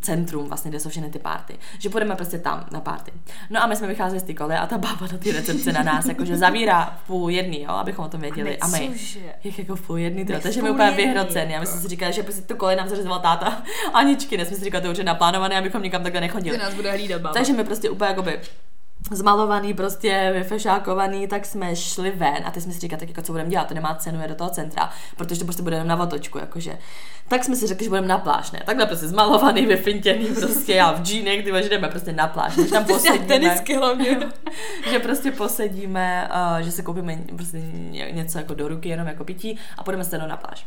centrum, 0.02 0.48
vlastně, 0.48 0.70
kde 0.70 0.80
jsou 0.80 0.90
všechny 0.90 1.10
ty 1.10 1.20
party. 1.20 1.56
Že 1.80 1.90
půjdeme 1.90 2.16
prostě 2.16 2.40
tam 2.40 2.66
na 2.72 2.80
party. 2.82 3.12
No 3.50 3.64
a 3.64 3.68
my 3.68 3.76
jsme 3.76 3.88
vycházeli 3.88 4.20
z 4.20 4.24
té 4.24 4.34
koleje 4.34 4.60
a 4.60 4.68
ta 4.68 4.78
bába 4.78 5.08
na 5.12 5.18
té 5.18 5.32
recepci 5.32 5.72
na 5.74 5.84
nás, 5.84 6.06
jakože 6.06 6.38
zavírá 6.38 6.98
v 7.04 7.08
půl 7.08 7.30
jedný, 7.30 7.62
jo, 7.62 7.70
abychom 7.70 8.06
o 8.06 8.10
tom 8.10 8.22
věděli. 8.22 8.58
A 8.58 8.68
my, 8.68 8.90
Cože? 8.94 9.20
jak 9.44 9.60
jako 9.60 9.76
v 9.76 9.88
půl 9.88 9.98
jedný, 9.98 10.24
My 10.24 10.40
takže 10.40 10.62
my 10.62 10.70
úplně 10.70 10.88
jedný, 10.90 11.04
vyhroceni. 11.06 11.44
A 11.46 11.48
my 11.48 11.54
jako. 11.54 11.66
jsme 11.66 11.82
si 11.82 11.88
říkali, 11.88 12.14
že 12.14 12.24
prostě 12.24 12.42
tu 12.42 12.56
kolej 12.56 12.76
nám 12.76 12.90
zařezoval 12.90 13.20
táta 13.20 13.64
Aničky, 13.94 14.38
ne 14.38 14.46
jsme 14.46 14.58
si 14.58 14.64
říkali, 14.64 14.84
to 14.84 14.92
už 14.92 14.98
je 14.98 15.04
naplánované, 15.04 15.58
abychom 15.58 15.82
nikam 15.84 16.04
takhle 16.04 16.22
nechodili. 16.22 16.58
Ty 16.58 16.64
nás 16.64 16.74
bude 16.74 16.92
hlídat 16.92 17.22
baba. 17.22 17.34
Takže 17.34 17.54
my 17.54 17.64
prostě 17.64 17.90
úplně 17.90 18.08
jakoby 18.10 18.40
zmalovaný, 19.12 19.74
prostě 19.74 20.32
vyfešákovaný, 20.34 21.28
tak 21.28 21.46
jsme 21.46 21.76
šli 21.76 22.12
ven 22.12 22.38
a 22.46 22.52
teď 22.52 22.64
jsme 22.64 22.74
si 22.74 22.80
říkali, 22.80 23.00
tak 23.00 23.10
jako 23.10 23.22
co 23.22 23.32
budeme 23.32 23.50
dělat, 23.50 23.68
to 23.68 23.74
nemá 23.74 23.96
cenu 23.96 24.22
je 24.22 24.28
do 24.28 24.36
toho 24.36 24.50
centra, 24.50 24.90
protože 25.18 25.40
to 25.40 25.46
prostě 25.46 25.64
bude 25.64 25.76
jenom 25.76 25.88
na 25.88 26.04
otočku, 26.04 26.38
jakože. 26.38 26.78
Tak 27.28 27.44
jsme 27.44 27.56
si 27.56 27.68
řekli, 27.68 27.84
že 27.84 27.90
budeme 27.90 28.08
na 28.08 28.18
pláž, 28.18 28.52
ne? 28.52 28.62
Takhle 28.66 28.86
prostě 28.86 29.08
zmalovaný, 29.08 29.66
vyfintěný, 29.66 30.26
prostě 30.26 30.74
já 30.74 30.92
v 30.92 31.02
džínech, 31.02 31.44
ty 31.44 31.52
že 31.64 31.70
jdeme 31.70 31.88
prostě 31.88 32.14
na 32.14 32.28
pláž, 32.28 32.56
že 32.56 32.66
tam 32.66 32.86
posedíme, 32.94 33.26
tenisky 33.26 33.76
hlavně. 33.76 34.20
že 34.92 35.00
prostě 35.00 35.32
posedíme, 35.32 36.30
uh, 36.52 36.58
že 36.58 36.72
si 36.72 36.84
koupíme 36.84 37.18
prostě 37.36 37.58
ně- 37.74 38.12
něco 38.12 38.38
jako 38.38 38.54
do 38.54 38.68
ruky, 38.68 38.90
jenom 38.90 39.08
jako 39.08 39.24
pití 39.24 39.60
a 39.78 39.84
půjdeme 39.84 40.04
se 40.04 40.16
jenom 40.16 40.30
na 40.30 40.38
pláž. 40.38 40.66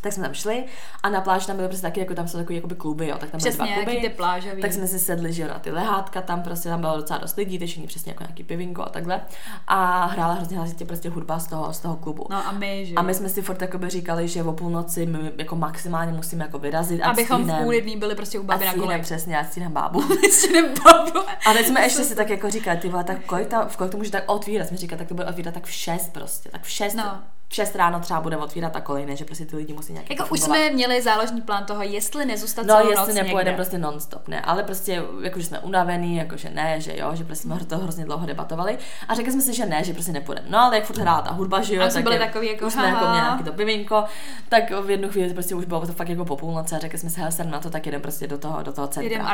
Tak 0.00 0.12
jsme 0.12 0.24
tam 0.24 0.34
šli 0.34 0.64
a 1.02 1.08
na 1.08 1.20
pláži 1.20 1.46
tam 1.46 1.56
byly 1.56 1.68
prostě 1.68 1.82
taky, 1.86 2.00
jako 2.00 2.14
tam 2.14 2.28
jsou 2.28 2.38
takový 2.38 2.54
jakoby 2.56 2.74
kluby, 2.74 3.08
jo, 3.08 3.16
tak 3.18 3.30
tam 3.30 3.38
byly 3.40 3.50
Přesně, 3.50 3.74
dva 3.74 3.84
kluby. 3.84 4.00
ty 4.00 4.08
plážový. 4.08 4.62
Tak 4.62 4.72
jsme 4.72 4.86
si 4.86 4.98
sedli, 4.98 5.32
že 5.32 5.42
jo, 5.42 5.48
na 5.48 5.58
ty 5.58 5.70
lehátka, 5.70 6.22
tam 6.22 6.42
prostě 6.42 6.68
tam 6.68 6.80
bylo 6.80 6.96
docela 6.96 7.18
dost 7.18 7.36
lidí, 7.36 7.58
teď 7.58 7.86
přesně 7.86 8.10
jako 8.12 8.22
nějaký 8.22 8.44
pivinko 8.44 8.82
a 8.82 8.88
takhle. 8.88 9.20
A 9.66 10.04
hrála 10.04 10.34
hrozně 10.34 10.56
hlasitě 10.56 10.84
prostě 10.84 11.08
hudba 11.08 11.38
z 11.38 11.46
toho, 11.46 11.72
z 11.72 11.80
toho 11.80 11.96
klubu. 11.96 12.26
No 12.30 12.46
a 12.46 12.52
my, 12.52 12.86
že 12.86 12.94
A 12.94 13.02
my 13.02 13.14
jsme 13.14 13.28
si 13.28 13.42
furt 13.42 13.62
jakoby 13.62 13.90
říkali, 13.90 14.28
že 14.28 14.42
o 14.42 14.52
půlnoci 14.52 15.06
my 15.06 15.32
jako 15.38 15.56
maximálně 15.56 16.12
musíme 16.12 16.44
jako 16.44 16.58
vyrazit. 16.58 17.02
ať 17.02 17.08
Abychom 17.10 17.42
v 17.42 17.44
stihnem- 17.44 17.62
půl 17.62 17.72
jedný 17.72 17.96
byli 17.96 18.14
prostě 18.14 18.38
u 18.38 18.42
ať 18.42 18.46
baby 18.48 18.64
na 18.66 18.72
kole. 18.74 18.98
přesně, 18.98 19.38
ať 19.38 19.46
stihnem 19.50 19.72
bábu. 19.72 20.02
Ještě 20.22 20.52
nebabu. 20.62 21.18
A 21.46 21.52
teď 21.52 21.66
jsme 21.66 21.80
ještě 21.82 22.04
si 22.04 22.14
tak 22.14 22.30
jako 22.30 22.50
říkali, 22.50 22.78
ty 22.78 22.88
vole, 22.88 23.04
tak 23.04 23.24
kolik, 23.26 23.48
ta, 23.48 23.66
v 23.68 23.76
kolik 23.76 23.90
to 23.92 23.96
může 23.98 24.10
tak 24.10 24.22
otvírat? 24.26 24.68
Jsme 24.68 24.76
říkali, 24.76 24.98
tak 24.98 25.08
to 25.08 25.14
bude 25.14 25.26
otvírat 25.28 25.54
tak 25.54 25.64
v 25.64 25.70
6 25.72 26.12
prostě, 26.12 26.48
tak 26.48 26.62
v 26.62 26.70
6. 26.70 26.94
No. 26.94 27.18
V 27.48 27.54
6 27.54 27.76
ráno 27.76 28.00
třeba 28.00 28.20
bude 28.20 28.36
otvírat 28.36 28.72
ta 28.72 28.80
kolejné, 28.80 29.16
že 29.16 29.24
prostě 29.24 29.46
ty 29.46 29.56
lidi 29.56 29.72
musí 29.72 29.92
nějak 29.92 30.10
Jako 30.10 30.26
už 30.30 30.40
jsme 30.40 30.70
měli 30.70 31.02
záložní 31.02 31.40
plán 31.40 31.64
toho, 31.64 31.82
jestli 31.82 32.26
nezůstat 32.26 32.66
No, 32.66 32.80
jestli 32.90 33.14
nepojedeme 33.14 33.56
prostě 33.56 33.78
non-stop, 33.78 34.28
ne, 34.28 34.40
ale 34.40 34.62
prostě, 34.62 35.02
jakože 35.22 35.46
jsme 35.46 35.58
unavený, 35.58 36.16
jakože 36.16 36.50
ne, 36.50 36.80
že 36.80 36.96
jo, 36.96 37.10
že 37.14 37.24
prostě 37.24 37.42
jsme 37.42 37.58
to 37.64 37.78
hrozně 37.78 38.04
dlouho 38.04 38.26
debatovali 38.26 38.78
a 39.08 39.14
řekli 39.14 39.32
jsme 39.32 39.42
si, 39.42 39.54
že 39.54 39.66
ne, 39.66 39.84
že 39.84 39.92
prostě 39.92 40.12
nepůjdeme. 40.12 40.46
No, 40.50 40.58
ale 40.58 40.76
jak 40.76 40.84
furt 40.84 40.98
hrála 40.98 41.22
ta 41.22 41.32
hudba, 41.32 41.62
že 41.62 41.74
jo, 41.74 41.82
A 41.82 41.90
jsme 41.90 42.02
byli 42.02 42.18
takový 42.18 42.48
jako, 42.48 42.66
už 42.66 42.72
jsme 42.72 42.88
jako 42.88 43.04
měli 43.04 43.20
nějaký 43.20 43.44
to 43.44 43.52
pivinko, 43.52 44.04
tak 44.48 44.70
v 44.70 44.90
jednu 44.90 45.08
chvíli 45.08 45.34
prostě 45.34 45.54
už 45.54 45.64
bylo 45.64 45.86
to 45.86 45.92
fakt 45.92 46.08
jako 46.08 46.24
po 46.24 46.36
půlnoci 46.36 46.74
a 46.74 46.78
řekli 46.78 46.98
jsme 46.98 47.10
si, 47.10 47.20
hele, 47.20 47.30
na 47.44 47.60
to, 47.60 47.70
tak 47.70 47.86
jedem 47.86 48.00
prostě 48.00 48.26
do 48.26 48.38
toho, 48.38 48.62
do 48.62 48.72
toho 48.72 48.88
centra. 48.88 49.10
Jedem. 49.10 49.26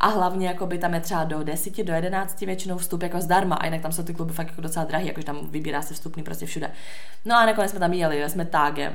A 0.00 0.08
hlavně 0.08 0.48
jako 0.48 0.66
by 0.66 0.78
tam 0.78 0.94
je 0.94 1.00
třeba 1.00 1.24
do 1.24 1.42
10, 1.42 1.82
do 1.82 1.92
11 1.92 2.40
většinou 2.40 2.78
vstup 2.78 3.02
jako 3.02 3.20
zdarma 3.20 3.56
a 3.56 3.64
jinak 3.64 3.80
tam 3.80 3.92
jsou 3.92 4.02
ty 4.02 4.14
kluby 4.14 4.32
fakt 4.32 4.48
jako 4.48 4.60
docela 4.60 4.84
drahý, 4.84 5.06
jakože 5.06 5.26
tam 5.26 5.38
vybírá 5.50 5.82
se 5.82 5.94
vstupný 5.94 6.22
prostě 6.22 6.46
všude. 6.46 6.70
No 7.24 7.36
a 7.36 7.51
rekao, 7.52 7.64
ne 7.64 7.68
smetam 7.68 7.94
jeli, 7.94 8.20
smetage. 8.30 8.90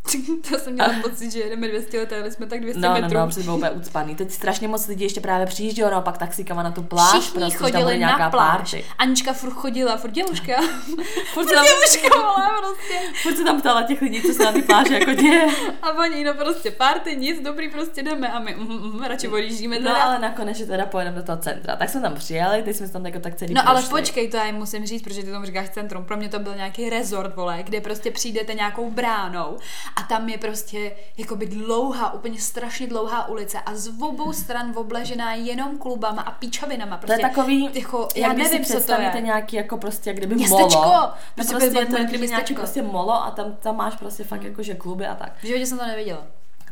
to 0.50 0.58
jsem 0.58 0.72
měla 0.72 0.90
pocit, 1.02 1.32
že 1.32 1.38
jedeme 1.40 1.68
200 1.68 1.98
let, 1.98 2.12
ale 2.12 2.30
jsme 2.30 2.46
tak 2.46 2.60
200 2.60 2.80
No, 2.80 2.88
no, 2.88 2.94
metrů. 3.00 3.18
no, 3.18 3.26
protože 3.26 3.42
byl 3.42 3.54
úplně 3.54 3.70
ucpaný. 3.70 4.14
Teď 4.16 4.30
strašně 4.30 4.68
moc 4.68 4.86
lidí 4.86 5.04
ještě 5.04 5.20
právě 5.20 5.46
přijíždělo 5.46 5.90
naopak 5.90 6.18
taxíkama 6.18 6.62
na 6.62 6.70
tu 6.70 6.82
pláž, 6.82 7.18
Všichni 7.20 7.40
prostě, 7.40 7.52
že 7.52 7.58
tam 7.72 7.72
chodili 7.82 7.98
nějaká 7.98 8.18
na 8.18 8.30
pláž. 8.30 8.56
party. 8.56 8.84
Anička 8.98 9.32
furt 9.32 9.50
chodila, 9.52 9.96
furt 9.96 10.10
děluška. 10.10 10.52
Furt 11.34 11.48
se 11.48 11.54
tam, 11.54 11.64
děluška, 11.64 12.16
vole, 12.18 12.48
prostě. 12.58 12.94
furt 13.22 13.36
se 13.36 13.44
tam 13.44 13.60
ptala 13.60 13.82
těch 13.82 14.02
lidí, 14.02 14.22
co 14.22 14.32
se 14.34 14.44
na 14.44 14.52
té 14.52 14.62
pláži 14.62 14.94
jako 14.94 15.12
děje. 15.12 15.46
A 15.82 15.90
oni, 15.98 16.24
no 16.24 16.34
prostě 16.34 16.70
party, 16.70 17.16
nic, 17.16 17.40
dobrý, 17.40 17.70
prostě 17.70 18.02
jdeme. 18.02 18.28
A 18.32 18.38
my, 18.38 18.54
mm, 18.54 18.92
mm, 18.92 19.02
radši 19.02 19.28
odjíždíme 19.28 19.76
teda. 19.76 19.90
No 19.92 20.02
ale 20.02 20.18
nakonec, 20.18 20.56
že 20.56 20.66
teda 20.66 20.86
pojedeme 20.86 21.16
do 21.16 21.22
toho 21.22 21.38
centra. 21.38 21.76
Tak 21.76 21.88
jsme 21.90 22.00
tam 22.00 22.14
přijeli, 22.14 22.62
teď 22.62 22.76
jsme 22.76 22.88
tam 22.88 23.06
jako 23.06 23.18
tak 23.20 23.34
celý 23.34 23.54
No 23.54 23.68
ale 23.68 23.82
počkej, 23.82 24.28
to 24.28 24.36
já 24.36 24.44
jim 24.46 24.54
musím 24.56 24.86
říct, 24.86 25.02
protože 25.02 25.22
ty 25.22 25.30
tomu 25.32 25.44
říkáš 25.46 25.68
centrum. 25.70 26.04
Pro 26.04 26.16
mě 26.16 26.28
to 26.28 26.38
byl 26.38 26.54
nějaký 26.54 26.90
resort, 26.90 27.36
vole, 27.36 27.58
kde 27.62 27.80
prostě 27.80 28.10
přijdete 28.10 28.54
nějakou 28.54 28.90
bránou 28.90 29.58
a 29.96 30.02
tam 30.02 30.28
je 30.28 30.38
prostě 30.38 30.92
jakoby 31.18 31.46
dlouhá, 31.46 32.12
úplně 32.12 32.40
strašně 32.40 32.86
dlouhá 32.86 33.28
ulice 33.28 33.58
a 33.60 33.74
z 33.74 33.88
obou 34.02 34.32
stran 34.32 34.72
obležená 34.76 35.34
jenom 35.34 35.78
klubama 35.78 36.22
a 36.22 36.30
píčovinama. 36.30 36.96
To 36.96 37.06
Prostě, 37.06 37.22
je 37.22 37.28
takový, 37.28 37.70
jako, 37.74 38.08
jak 38.14 38.28
já 38.28 38.34
když 38.34 38.50
nevím, 38.50 38.64
si 38.64 38.72
co 38.80 38.86
to 38.86 38.92
je. 38.92 39.20
nějaký 39.20 39.56
jako 39.56 39.76
prostě, 39.76 40.10
jak 40.10 40.16
kdyby 40.16 40.34
Městečko! 40.34 40.82
molo. 40.82 41.10
Prostě 41.34 41.52
prostě, 41.54 41.70
to 41.70 41.78
jak 41.80 41.88
nějaký 41.90 42.18
městečko. 42.18 42.54
prostě 42.54 42.82
molo 42.82 43.24
a 43.24 43.30
tam, 43.30 43.52
tam 43.60 43.76
máš 43.76 43.96
prostě 43.96 44.24
fakt 44.24 44.42
jako, 44.42 44.62
že 44.62 44.74
kluby 44.74 45.06
a 45.06 45.14
tak. 45.14 45.32
V 45.42 45.46
životě 45.46 45.66
jsem 45.66 45.78
to 45.78 45.86
neviděla. 45.86 46.22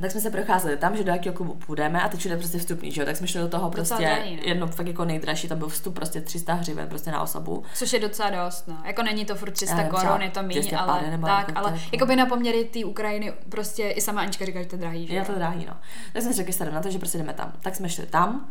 Tak 0.01 0.11
jsme 0.11 0.21
se 0.21 0.31
procházeli 0.31 0.77
tam, 0.77 0.97
že 0.97 1.05
do 1.05 1.13
jakého 1.13 1.35
klubu 1.35 1.55
půjdeme 1.55 2.03
a 2.03 2.09
teď 2.09 2.21
všude 2.21 2.37
prostě 2.37 2.59
vstupní, 2.59 2.93
že 2.93 3.01
jo? 3.01 3.05
Tak 3.05 3.17
jsme 3.17 3.27
šli 3.27 3.41
do 3.41 3.49
toho 3.49 3.71
Docela 3.71 3.99
prostě 3.99 4.05
drahý, 4.05 4.37
no. 4.37 4.43
jedno 4.45 4.67
fakt 4.67 4.87
jako 4.87 5.05
nejdražší, 5.05 5.49
tam 5.49 5.59
byl 5.59 5.69
vstup 5.69 5.95
prostě 5.95 6.21
300 6.21 6.55
hřiven 6.55 6.89
prostě 6.89 7.11
na 7.11 7.23
osobu. 7.23 7.65
Což 7.75 7.93
je 7.93 8.01
docela 8.01 8.31
dost, 8.31 8.69
no. 8.69 8.79
Jako 8.85 9.03
není 9.03 9.25
to 9.25 9.35
furt 9.35 9.51
300 9.51 9.73
Já 9.73 9.77
nevím, 9.77 9.95
třeba 9.95 10.13
korun, 10.13 10.23
je 10.23 10.31
to 10.31 10.43
míň, 10.43 10.59
250 10.61 10.93
ale 10.93 11.11
nebo 11.11 11.27
tak, 11.27 11.49
jako 11.49 11.61
ale 11.61 11.81
jako 11.93 12.07
by 12.07 12.17
na 12.17 12.27
poměry 12.27 12.65
té 12.65 12.85
Ukrajiny 12.85 13.33
prostě 13.49 13.89
i 13.89 14.01
sama 14.01 14.21
Anička 14.21 14.45
říká, 14.45 14.63
že 14.63 14.69
to 14.69 14.75
je 14.77 14.81
drahý, 14.81 15.07
že? 15.07 15.15
Je 15.15 15.25
to 15.25 15.35
drahý, 15.35 15.67
no. 15.67 15.77
Tak 16.13 16.23
jsme 16.23 16.33
řekli, 16.33 16.53
že 16.53 16.71
na 16.71 16.83
to, 16.83 16.91
že 16.91 16.99
prostě 16.99 17.19
jdeme 17.19 17.33
tam. 17.33 17.53
Tak 17.63 17.77
jsme 17.77 17.89
šli 17.89 18.07
tam, 18.07 18.51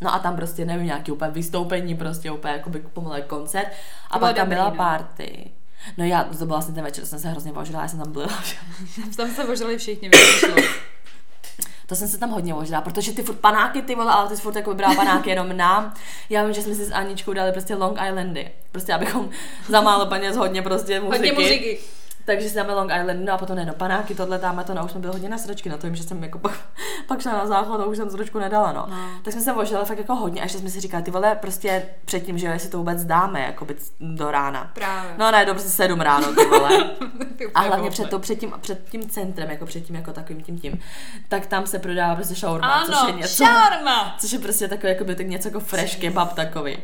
No 0.00 0.14
a 0.14 0.18
tam 0.18 0.36
prostě, 0.36 0.64
nevím, 0.64 0.86
nějaký 0.86 1.12
úplně 1.12 1.30
vystoupení, 1.30 1.94
prostě 1.94 2.30
úplně 2.30 2.52
jakoby 2.52 2.80
pomalý 2.80 3.22
koncert. 3.22 3.68
A 4.10 4.18
pak 4.18 4.36
tam 4.36 4.48
byla 4.48 4.70
no. 4.70 4.76
party. 4.76 5.50
No 5.96 6.04
já, 6.04 6.24
to 6.24 6.36
byl 6.36 6.46
vlastně 6.46 6.74
ten 6.74 6.84
večer, 6.84 7.06
jsem 7.06 7.18
se 7.18 7.28
hrozně 7.28 7.52
božila, 7.52 7.82
já 7.82 7.88
jsem 7.88 7.98
tam 7.98 8.12
byla. 8.12 8.28
Tam 9.16 9.30
se 9.30 9.44
božili 9.44 9.78
všichni, 9.78 10.10
to 11.86 11.94
jsem 11.96 12.08
se 12.08 12.18
tam 12.18 12.30
hodně 12.30 12.54
možná, 12.54 12.80
protože 12.80 13.12
ty 13.12 13.22
furt 13.22 13.36
panáky, 13.36 13.82
ty 13.82 13.94
vole, 13.94 14.12
ale 14.12 14.28
ty 14.28 14.36
jsi 14.36 14.42
furt 14.42 14.56
jako 14.56 14.70
vybrala 14.70 14.94
panáky 14.94 15.30
jenom 15.30 15.56
nám. 15.56 15.94
Já 16.30 16.44
vím, 16.44 16.54
že 16.54 16.62
jsme 16.62 16.74
si 16.74 16.84
s 16.84 16.92
Aničkou 16.92 17.32
dali 17.32 17.52
prostě 17.52 17.74
Long 17.74 17.98
Islandy. 18.08 18.50
Prostě 18.72 18.92
abychom 18.92 19.30
za 19.68 19.80
málo 19.80 20.06
peněz 20.06 20.36
hodně 20.36 20.62
prostě 20.62 21.00
muziky. 21.00 21.28
Hodně 21.28 21.42
muziky. 21.42 21.78
Takže 22.26 22.48
si 22.48 22.54
dáme 22.56 22.74
Long 22.74 22.90
Island, 23.00 23.24
no 23.24 23.32
a 23.32 23.38
potom 23.38 23.56
ne, 23.56 23.64
no 23.64 23.74
panáky, 23.74 24.14
tohle, 24.14 24.38
tam 24.38 24.64
to, 24.66 24.74
no 24.74 24.84
už 24.84 24.90
jsme 24.90 25.00
byli 25.00 25.12
hodně 25.12 25.28
na 25.28 25.38
sračky, 25.38 25.68
no 25.68 25.78
to 25.78 25.86
vím, 25.86 25.96
že 25.96 26.02
jsem 26.02 26.22
jako 26.22 26.38
pak, 26.38 26.52
pak 27.06 27.22
šla 27.22 27.32
na 27.32 27.46
záchod 27.46 27.80
a 27.80 27.84
už 27.84 27.96
jsem 27.96 28.10
sračku 28.10 28.38
nedala, 28.38 28.72
no. 28.72 28.86
No. 28.90 28.96
Tak 29.22 29.32
jsme 29.32 29.42
se 29.42 29.52
vožili 29.52 29.84
fakt 29.84 29.98
jako 29.98 30.14
hodně, 30.14 30.42
až 30.42 30.52
jsme 30.52 30.70
si 30.70 30.80
říkali, 30.80 31.02
ty 31.02 31.10
vole, 31.10 31.34
prostě 31.40 31.82
předtím, 32.04 32.38
že 32.38 32.46
jo, 32.46 32.52
jestli 32.52 32.68
to 32.68 32.78
vůbec 32.78 33.04
dáme, 33.04 33.40
jako 33.40 33.64
by 33.64 33.76
do 34.00 34.30
rána. 34.30 34.70
Právě. 34.74 35.14
No 35.18 35.30
ne, 35.30 35.46
prostě 35.46 35.70
sedm 35.70 36.00
ráno, 36.00 36.34
ty 36.34 36.46
vole. 36.46 36.90
Ty 37.36 37.46
A 37.54 37.60
hlavně 37.60 37.90
před, 37.90 38.10
to, 38.10 38.18
před, 38.18 38.36
tím, 38.36 38.52
před 38.60 38.88
tím 38.88 39.08
centrem, 39.08 39.50
jako 39.50 39.66
před 39.66 39.80
tím 39.80 39.96
jako 39.96 40.12
takovým 40.12 40.42
tím 40.42 40.58
tím, 40.58 40.80
tak 41.28 41.46
tam 41.46 41.66
se 41.66 41.78
prodává 41.78 42.14
prostě 42.14 42.34
shawarma, 42.34 42.72
Ano, 42.72 42.86
což 42.86 43.08
je 43.08 43.14
něco, 43.14 43.44
šarma! 43.44 44.16
což 44.18 44.32
je 44.32 44.38
prostě 44.38 44.68
takový, 44.68 44.92
jako 44.92 45.04
by 45.04 45.14
tak 45.14 45.26
něco 45.26 45.48
jako 45.48 45.60
fresh 45.60 45.96
kebab 45.96 46.32
takový. 46.34 46.78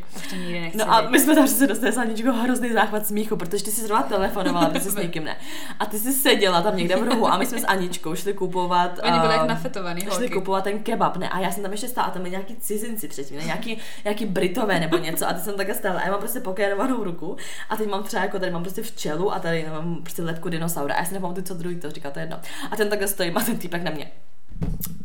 No 0.75 0.93
a 0.93 1.01
my 1.01 1.19
jsme 1.19 1.35
tam 1.35 1.45
přesně 1.45 1.67
dostali 1.67 1.95
Aničkou 1.95 2.31
hrozný 2.31 2.73
záchvat 2.73 3.07
smíchu, 3.07 3.35
protože 3.35 3.63
ty 3.63 3.71
jsi 3.71 3.81
zrovna 3.81 4.03
telefonovala, 4.03 4.69
ty 4.69 4.79
jsi 4.79 4.89
s 4.89 4.95
někým 4.95 5.23
ne. 5.23 5.32
A 5.79 5.85
ty 5.85 5.99
jsi 5.99 6.13
seděla 6.13 6.61
tam 6.61 6.77
někde 6.77 6.95
v 6.95 7.03
rohu 7.03 7.27
a 7.27 7.37
my 7.37 7.45
jsme 7.45 7.59
s 7.59 7.65
Aničkou 7.67 8.15
šli 8.15 8.33
kupovat. 8.33 8.99
Oni 9.03 9.19
byli 9.19 9.33
jak 9.33 9.41
ehm, 9.41 9.47
nafetovaný 9.47 10.01
šli 10.01 10.09
holky. 10.09 10.29
kupovat 10.29 10.63
ten 10.63 10.79
kebab, 10.79 11.17
ne? 11.17 11.29
A 11.29 11.39
já 11.39 11.51
jsem 11.51 11.63
tam 11.63 11.71
ještě 11.71 11.87
stála, 11.87 12.07
a 12.07 12.11
tam 12.11 12.21
byli 12.21 12.31
nějaký 12.31 12.55
cizinci 12.55 13.07
předtím, 13.07 13.37
ne? 13.37 13.43
Nějaký, 13.43 13.77
nějaký 14.03 14.25
Britové 14.25 14.79
nebo 14.79 14.97
něco. 14.97 15.27
A 15.27 15.33
teď 15.33 15.43
jsem 15.43 15.55
takhle 15.55 15.75
stála 15.75 15.99
a 15.99 16.05
já 16.05 16.11
mám 16.11 16.19
prostě 16.19 16.39
pokérovanou 16.39 17.03
ruku 17.03 17.37
a 17.69 17.77
teď 17.77 17.89
mám 17.89 18.03
třeba 18.03 18.23
jako 18.23 18.39
tady 18.39 18.51
mám 18.51 18.63
prostě 18.63 18.81
včelu 18.81 19.33
a 19.33 19.39
tady 19.39 19.65
mám 19.71 19.95
prostě 19.95 20.21
lepku 20.21 20.49
dinosaura. 20.49 20.95
A 20.95 20.97
já 20.97 21.05
si 21.05 21.13
nepamatuju, 21.13 21.45
co 21.45 21.53
druhý 21.53 21.75
to 21.75 21.91
říká, 21.91 22.11
to 22.11 22.19
je 22.19 22.23
jedno. 22.23 22.39
A 22.71 22.75
ten 22.75 22.89
takhle 22.89 23.07
stojí, 23.07 23.31
má 23.31 23.41
ten 23.41 23.57
týpek 23.57 23.83
na 23.83 23.91
mě. 23.91 24.11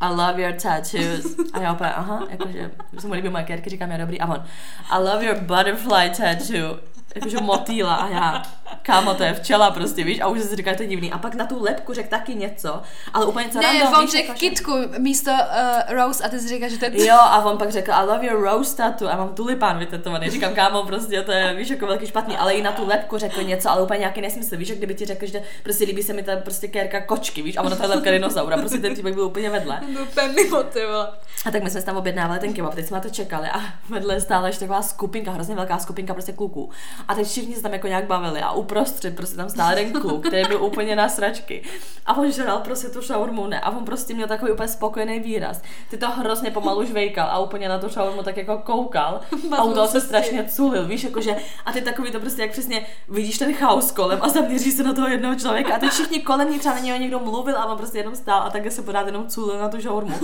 I 0.00 0.08
love 0.14 0.42
your 0.42 0.52
tattoos. 0.52 1.36
A 1.52 1.60
já 1.60 1.72
opět, 1.72 1.92
aha, 1.96 2.26
jakože, 2.30 2.70
že 2.92 3.00
se 3.00 3.06
mu 3.06 3.12
líbí 3.12 3.28
moje 3.28 3.44
kérky, 3.44 3.70
říkám, 3.70 3.90
já 3.90 3.96
dobrý. 3.96 4.20
A 4.20 4.26
on, 4.26 4.44
I 4.90 4.98
love 4.98 5.24
your 5.24 5.36
butterfly 5.40 6.10
tattoo. 6.10 6.78
Jakože 7.14 7.36
motýla 7.40 7.94
a 7.94 8.08
já, 8.08 8.42
kámo, 8.82 9.14
to 9.14 9.22
je 9.22 9.34
včela 9.34 9.70
prostě, 9.70 10.04
víš, 10.04 10.20
a 10.20 10.26
už 10.28 10.40
si 10.40 10.56
říká, 10.56 10.70
že 10.70 10.76
to 10.76 10.82
je 10.82 10.88
divný. 10.88 11.12
A 11.12 11.18
pak 11.18 11.34
na 11.34 11.46
tu 11.46 11.62
lepku 11.62 11.94
řekl 11.94 12.08
taky 12.08 12.34
něco, 12.34 12.82
ale 13.14 13.26
úplně 13.26 13.46
něco 13.46 13.58
Ne, 13.58 13.84
on 13.98 14.08
řekl 14.08 14.16
jakože- 14.28 14.38
kitku 14.48 14.72
místo 14.98 15.30
uh, 15.30 15.94
Rose 15.94 16.24
a 16.24 16.28
ty 16.28 16.38
jsi 16.40 16.48
říkal, 16.48 16.68
že 16.68 16.78
to 16.78 16.84
je... 16.84 17.06
Jo, 17.06 17.16
a 17.20 17.44
on 17.44 17.58
pak 17.58 17.70
řekl, 17.72 17.92
I 17.92 18.06
love 18.06 18.26
your 18.26 18.40
rose 18.44 18.76
tattoo 18.76 19.08
a 19.08 19.16
mám 19.16 19.28
tulipán 19.34 19.78
vytetovaný. 19.78 20.30
Říkám, 20.30 20.54
kámo, 20.54 20.84
prostě 20.84 21.22
to 21.22 21.32
je, 21.32 21.54
víš, 21.54 21.68
jako 21.70 21.86
velký 21.86 22.06
špatný, 22.06 22.36
ale 22.36 22.52
i 22.54 22.62
na 22.62 22.72
tu 22.72 22.86
lepku 22.86 23.18
řekl 23.18 23.42
něco, 23.42 23.70
ale 23.70 23.82
úplně 23.82 23.98
nějaký 23.98 24.20
nesmysl, 24.20 24.56
víš, 24.56 24.68
jak 24.68 24.78
kdyby 24.78 24.94
ti 24.94 25.06
řekl, 25.06 25.26
že 25.26 25.42
prostě 25.62 25.84
líbí 25.84 26.02
se 26.02 26.12
mi 26.12 26.22
ta 26.22 26.36
prostě 26.36 26.68
kérka 26.68 27.00
kočky, 27.00 27.42
víš, 27.42 27.56
a 27.56 27.62
ono 27.62 27.76
to 27.76 27.82
je 27.82 27.88
lepka 27.88 28.10
dinosaura, 28.10 28.56
prostě 28.56 28.78
ten 28.78 28.94
týpek 28.94 29.14
byl 29.14 29.24
úplně 29.24 29.50
vedle. 29.50 29.80
Byl 30.50 30.64
ty 30.64 30.86
vole. 30.86 31.08
A 31.46 31.50
tak 31.50 31.62
my 31.62 31.70
jsme 31.70 31.80
si 31.80 31.86
tam 31.86 31.96
objednávali 31.96 32.40
ten 32.40 32.52
kebab, 32.52 32.74
teď 32.74 32.86
jsme 32.86 32.94
na 32.96 33.00
to 33.00 33.10
čekali 33.10 33.48
a 33.48 33.60
vedle 33.88 34.20
stála 34.20 34.46
ještě 34.46 34.60
taková 34.60 34.82
skupinka, 34.82 35.30
hrozně 35.30 35.54
velká 35.54 35.78
skupinka 35.78 36.14
prostě 36.14 36.32
kluků. 36.32 36.70
A 37.08 37.14
teď 37.14 37.26
všichni 37.28 37.54
se 37.54 37.62
tam 37.62 37.72
jako 37.72 37.86
nějak 37.86 38.04
bavili 38.04 38.40
a 38.40 38.50
uprostřed 38.58 39.16
prostě 39.16 39.36
tam 39.36 39.50
stál 39.50 39.78
jeden 39.78 40.00
kluk, 40.00 40.26
který 40.26 40.48
byl 40.48 40.64
úplně 40.64 40.96
na 40.96 41.08
sračky. 41.08 41.62
A 42.06 42.16
on 42.16 42.32
žral 42.32 42.58
prostě 42.58 42.88
tu 42.88 43.02
šaurmu, 43.02 43.46
ne? 43.46 43.60
A 43.60 43.70
on 43.70 43.84
prostě 43.84 44.14
měl 44.14 44.28
takový 44.28 44.52
úplně 44.52 44.68
spokojený 44.68 45.20
výraz. 45.20 45.62
Ty 45.90 45.96
to 45.96 46.10
hrozně 46.10 46.50
pomalu 46.50 46.84
žvejkal 46.84 47.28
a 47.30 47.38
úplně 47.38 47.68
na 47.68 47.78
tu 47.78 47.88
šaurmu 47.88 48.22
tak 48.22 48.36
jako 48.36 48.58
koukal 48.58 49.20
a 49.32 49.36
Mazl 49.48 49.70
u 49.70 49.74
toho 49.74 49.88
se 49.88 50.00
s 50.00 50.08
strašně 50.08 50.44
culil, 50.44 50.86
víš, 50.86 51.04
jakože 51.04 51.36
a 51.66 51.72
ty 51.72 51.80
takový 51.80 52.10
to 52.10 52.20
prostě 52.20 52.42
jak 52.42 52.50
přesně 52.50 52.86
vidíš 53.08 53.38
ten 53.38 53.54
chaos 53.54 53.90
kolem 53.90 54.18
a 54.22 54.28
zaměří 54.28 54.72
se 54.72 54.82
na 54.82 54.94
toho 54.94 55.08
jednoho 55.08 55.34
člověka 55.34 55.74
a 55.74 55.78
teď 55.78 55.90
všichni 55.90 56.20
kolem 56.20 56.50
ní 56.52 56.58
třeba 56.58 56.74
na 56.74 56.80
něho 56.80 56.98
někdo 56.98 57.18
mluvil 57.18 57.58
a 57.58 57.66
on 57.66 57.78
prostě 57.78 57.98
jenom 57.98 58.16
stál 58.16 58.42
a 58.42 58.50
takhle 58.50 58.70
se 58.70 58.82
pořád 58.82 59.06
jenom 59.06 59.26
culil 59.26 59.58
na 59.58 59.68
tu 59.68 59.80
šaurmu. 59.80 60.14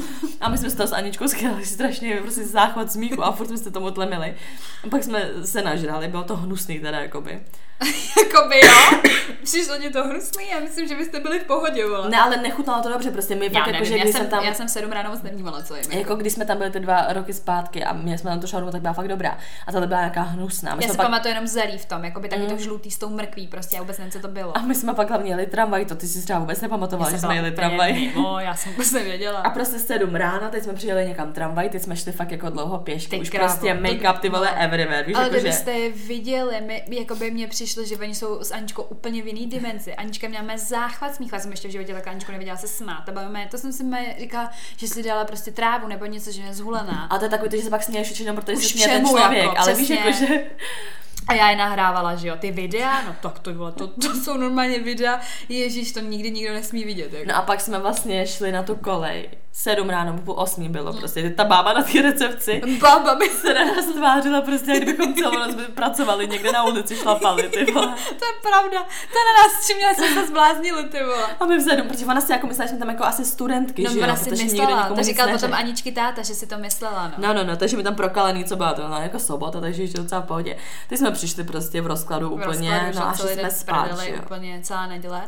A 0.40 0.48
my 0.48 0.58
jsme 0.58 0.70
se 0.70 0.76
to 0.76 0.86
s 0.86 0.92
Aničkou 0.92 1.28
schytali 1.28 1.66
strašně 1.66 2.16
prostě 2.16 2.44
záchvat 2.44 2.92
smíchu 2.92 3.24
a 3.24 3.32
furt 3.32 3.46
jsme 3.46 3.58
se 3.58 3.70
tomu 3.70 3.90
tlemili. 3.90 4.34
A 4.84 4.88
pak 4.88 5.04
jsme 5.04 5.30
se 5.44 5.62
nažrali, 5.62 6.08
bylo 6.08 6.22
to 6.22 6.36
hnusný 6.36 6.80
teda 6.80 7.00
jakoby. 7.00 7.40
Jakoby 8.18 8.60
jo. 8.66 8.98
Přišlo 9.44 9.78
ti 9.78 9.90
to 9.90 10.04
hnusný, 10.04 10.48
já 10.50 10.60
myslím, 10.60 10.88
že 10.88 10.94
byste 10.94 11.20
byli 11.20 11.40
v 11.40 11.44
pohodě, 11.44 11.86
vole. 11.86 12.08
Ne, 12.10 12.20
ale 12.20 12.36
nechutnalo 12.36 12.82
to 12.82 12.88
dobře, 12.88 13.10
prostě 13.10 13.34
my 13.34 13.44
já 13.44 13.50
fakt 13.52 13.66
nevím, 13.66 13.74
jako, 13.74 13.84
že 13.84 13.96
já, 13.96 14.02
když 14.04 14.12
jsem, 14.12 14.20
jsem 14.22 14.30
tam... 14.30 14.44
já 14.44 14.54
jsem 14.54 14.66
v 14.66 14.70
sedm 14.70 14.92
ráno 14.92 15.10
moc 15.10 15.22
nevnímala, 15.22 15.62
co 15.62 15.76
jim. 15.76 15.84
Jako 15.92 16.14
když 16.16 16.32
jsme 16.32 16.44
tam 16.44 16.58
byli 16.58 16.70
ty 16.70 16.80
dva 16.80 17.12
roky 17.12 17.32
zpátky 17.32 17.84
a 17.84 17.92
měli 17.92 18.18
jsme 18.18 18.30
tam 18.30 18.40
tu 18.40 18.46
šaurmu, 18.46 18.70
tak 18.70 18.80
byla 18.80 18.94
fakt 18.94 19.08
dobrá. 19.08 19.38
A 19.66 19.72
tohle 19.72 19.86
byla 19.86 20.00
nějaká 20.00 20.20
hnusná. 20.22 20.74
My 20.74 20.82
Já 20.82 20.88
jsme 20.88 20.92
si 20.92 20.96
pak, 20.96 21.06
pamatuju 21.06 21.34
jenom 21.34 21.46
zelí 21.46 21.78
v 21.78 21.84
tom, 21.84 22.04
jako 22.04 22.20
by 22.20 22.28
taky 22.28 22.42
Mm. 22.42 22.48
to 22.48 22.56
žlutý 22.58 22.90
s 22.90 22.98
tou 22.98 23.08
mrkví, 23.10 23.46
prostě 23.48 23.76
já 23.76 23.82
vůbec 23.82 23.98
nevím, 23.98 24.12
co 24.12 24.18
to 24.18 24.28
bylo. 24.28 24.56
a 24.58 24.60
my 24.62 24.74
jsme 24.74 24.94
pak 24.94 25.08
hlavně 25.08 25.30
jeli 25.32 25.46
tramvaj, 25.46 25.84
to 25.84 25.94
ty 25.94 26.06
si 26.08 26.22
třeba 26.24 26.38
vůbec 26.38 26.60
nepamatovala, 26.60 27.10
že 27.10 27.16
Já 27.16 27.20
jsem 27.20 27.28
jsme 27.28 27.36
jeli 27.36 27.50
tramvaj. 27.52 27.92
Mimo, 27.92 28.38
já 28.40 28.54
jsem 28.54 28.72
vůbec 28.72 28.92
nevěděla. 28.92 29.40
A 29.40 29.50
prostě 29.50 29.78
sedm 29.78 30.14
ráno, 30.14 30.48
teď 30.50 30.62
jsme 30.64 30.72
přijeli 30.72 31.06
někam 31.08 31.32
tramvaj, 31.32 31.68
teď 31.68 31.82
jsme 31.82 31.96
šli 31.96 32.12
fakt 32.12 32.30
jako 32.30 32.50
dlouho 32.50 32.78
pěšky, 32.78 33.18
už 33.20 33.30
krávo, 33.30 33.46
prostě 33.48 33.74
to- 33.74 33.80
make-up 33.80 34.18
ty 34.18 34.28
vole 34.28 34.48
no. 34.56 34.62
everywhere, 34.62 35.02
víš, 35.06 35.16
Ale 35.16 35.24
jako, 35.24 35.36
kdybyste 35.36 35.72
je 35.72 35.90
viděli, 35.92 36.60
my, 36.60 36.84
jako 36.90 37.14
by 37.16 37.30
mně 37.30 37.46
přišlo, 37.64 37.84
že 37.84 37.96
oni 37.96 38.14
jsou 38.14 38.40
s 38.40 38.52
Aničkou 38.52 38.82
úplně 38.82 39.22
v 39.22 39.26
jiný 39.26 39.46
dimenzi. 39.46 39.94
Anička 39.94 40.28
měla 40.28 40.44
mé 40.44 40.58
záchvat 40.58 41.14
smíchu, 41.14 41.34
já 41.34 41.40
jsem 41.40 41.50
ještě 41.50 41.68
v 41.68 41.70
životě 41.70 41.94
tak 41.94 42.08
Aničku 42.08 42.32
neviděla 42.32 42.56
se 42.56 42.68
smát. 42.68 43.08
A 43.08 43.12
bavíme, 43.12 43.48
to 43.50 43.58
jsem 43.58 43.72
si 43.72 43.84
mé 43.84 44.14
říkala, 44.20 44.50
že 44.76 44.88
si 44.88 45.02
dala 45.02 45.24
prostě 45.24 45.50
trávu 45.50 45.88
nebo 45.88 46.06
něco, 46.06 46.32
že 46.32 46.42
je 46.42 46.54
zhulená. 46.54 47.06
A 47.10 47.18
to 47.18 47.24
je 47.24 47.30
takový, 47.30 47.50
to, 47.50 47.56
že 47.56 47.62
se 47.62 47.70
pak 47.70 47.82
směješ 47.82 48.08
většinou, 48.08 48.34
protože 48.34 48.56
Už 48.56 48.64
se 48.64 48.68
směje 48.68 48.88
ten 48.88 49.08
člověk, 49.08 49.44
jako, 49.44 49.58
ale 49.58 49.74
víš, 49.74 49.90
jako, 49.90 50.12
že 50.12 50.26
A 51.28 51.34
já 51.34 51.50
je 51.50 51.56
nahrávala, 51.56 52.14
že 52.14 52.28
jo, 52.28 52.36
ty 52.38 52.50
videa, 52.50 53.02
no 53.02 53.16
tak 53.20 53.38
to 53.38 53.52
bylo, 53.52 53.72
to, 53.72 53.86
to 53.86 54.14
jsou 54.14 54.36
normálně 54.36 54.78
videa, 54.78 55.20
ježíš, 55.48 55.92
to 55.92 56.00
nikdy 56.00 56.30
nikdo 56.30 56.52
nesmí 56.52 56.84
vidět. 56.84 57.12
Jako. 57.12 57.28
No 57.28 57.36
a 57.36 57.42
pak 57.42 57.60
jsme 57.60 57.78
vlastně 57.78 58.26
šli 58.26 58.52
na 58.52 58.62
tu 58.62 58.76
kolej. 58.76 59.28
Sedm 59.56 59.90
ráno, 59.90 60.18
půl 60.18 60.34
osmí 60.38 60.68
bylo 60.68 60.92
prostě. 60.92 61.30
Ta 61.30 61.44
bába 61.44 61.72
na 61.72 61.82
té 61.82 62.02
recepci 62.02 62.62
Baba 62.80 63.14
by 63.14 63.28
se 63.28 63.54
na 63.54 63.64
nás 63.64 63.86
tvářila 63.86 64.40
prostě, 64.40 64.70
jak 64.70 64.82
kdybychom 64.82 65.14
celou 65.14 65.38
noc 65.38 65.56
pracovali 65.74 66.28
někde 66.28 66.52
na 66.52 66.64
ulici, 66.64 66.96
šlapali, 66.96 67.42
ty 67.42 67.72
vole. 67.72 67.94
To 68.08 68.24
je 68.24 68.32
pravda. 68.42 68.80
To 68.82 69.18
na 69.18 69.32
nás 69.42 69.66
čím 69.66 69.76
jsme 69.94 70.20
se 70.20 70.26
zbláznili, 70.26 70.84
ty 70.84 71.04
vole. 71.04 71.26
A 71.40 71.46
my 71.46 71.56
vzadu, 71.56 71.84
protože 71.84 72.06
ona 72.06 72.20
si 72.20 72.32
jako 72.32 72.46
myslela, 72.46 72.70
že 72.70 72.76
tam 72.76 72.88
jako 72.88 73.04
asi 73.04 73.24
studentky, 73.24 73.82
No, 73.82 73.90
že 73.90 73.98
jo, 73.98 74.16
si 74.16 74.30
protože 74.30 74.42
nikdo 74.44 74.62
myslela, 74.62 74.82
nikomu 74.82 74.96
to 74.96 75.02
říkal 75.02 75.28
potom 75.28 75.54
Aničky 75.54 75.92
táta, 75.92 76.22
že 76.22 76.34
si 76.34 76.46
to 76.46 76.58
myslela, 76.58 77.08
no. 77.08 77.14
No, 77.18 77.34
no, 77.34 77.44
no, 77.44 77.56
takže 77.56 77.76
mi 77.76 77.82
tam 77.82 77.94
prokalený, 77.94 78.44
co 78.44 78.56
byla 78.56 78.72
to, 78.72 78.88
no, 78.88 78.96
jako 78.96 79.18
sobota, 79.18 79.60
takže 79.60 79.82
ještě 79.82 79.98
docela 79.98 80.20
v 80.20 80.26
pohodě. 80.26 80.56
Ty 80.88 80.96
jsme 80.96 81.10
přišli 81.10 81.44
prostě 81.44 81.80
v 81.80 81.86
rozkladu 81.86 82.28
V 82.28 82.32
úplně, 82.32 82.70
rozkladu, 82.70 82.92
že 82.92 83.00
no 83.00 83.08
a 83.08 83.14
šli 83.14 83.34
jsme 83.34 83.50
spát, 83.50 83.88
úplně 84.22 84.60
celá 84.62 84.86
neděle. 84.86 85.22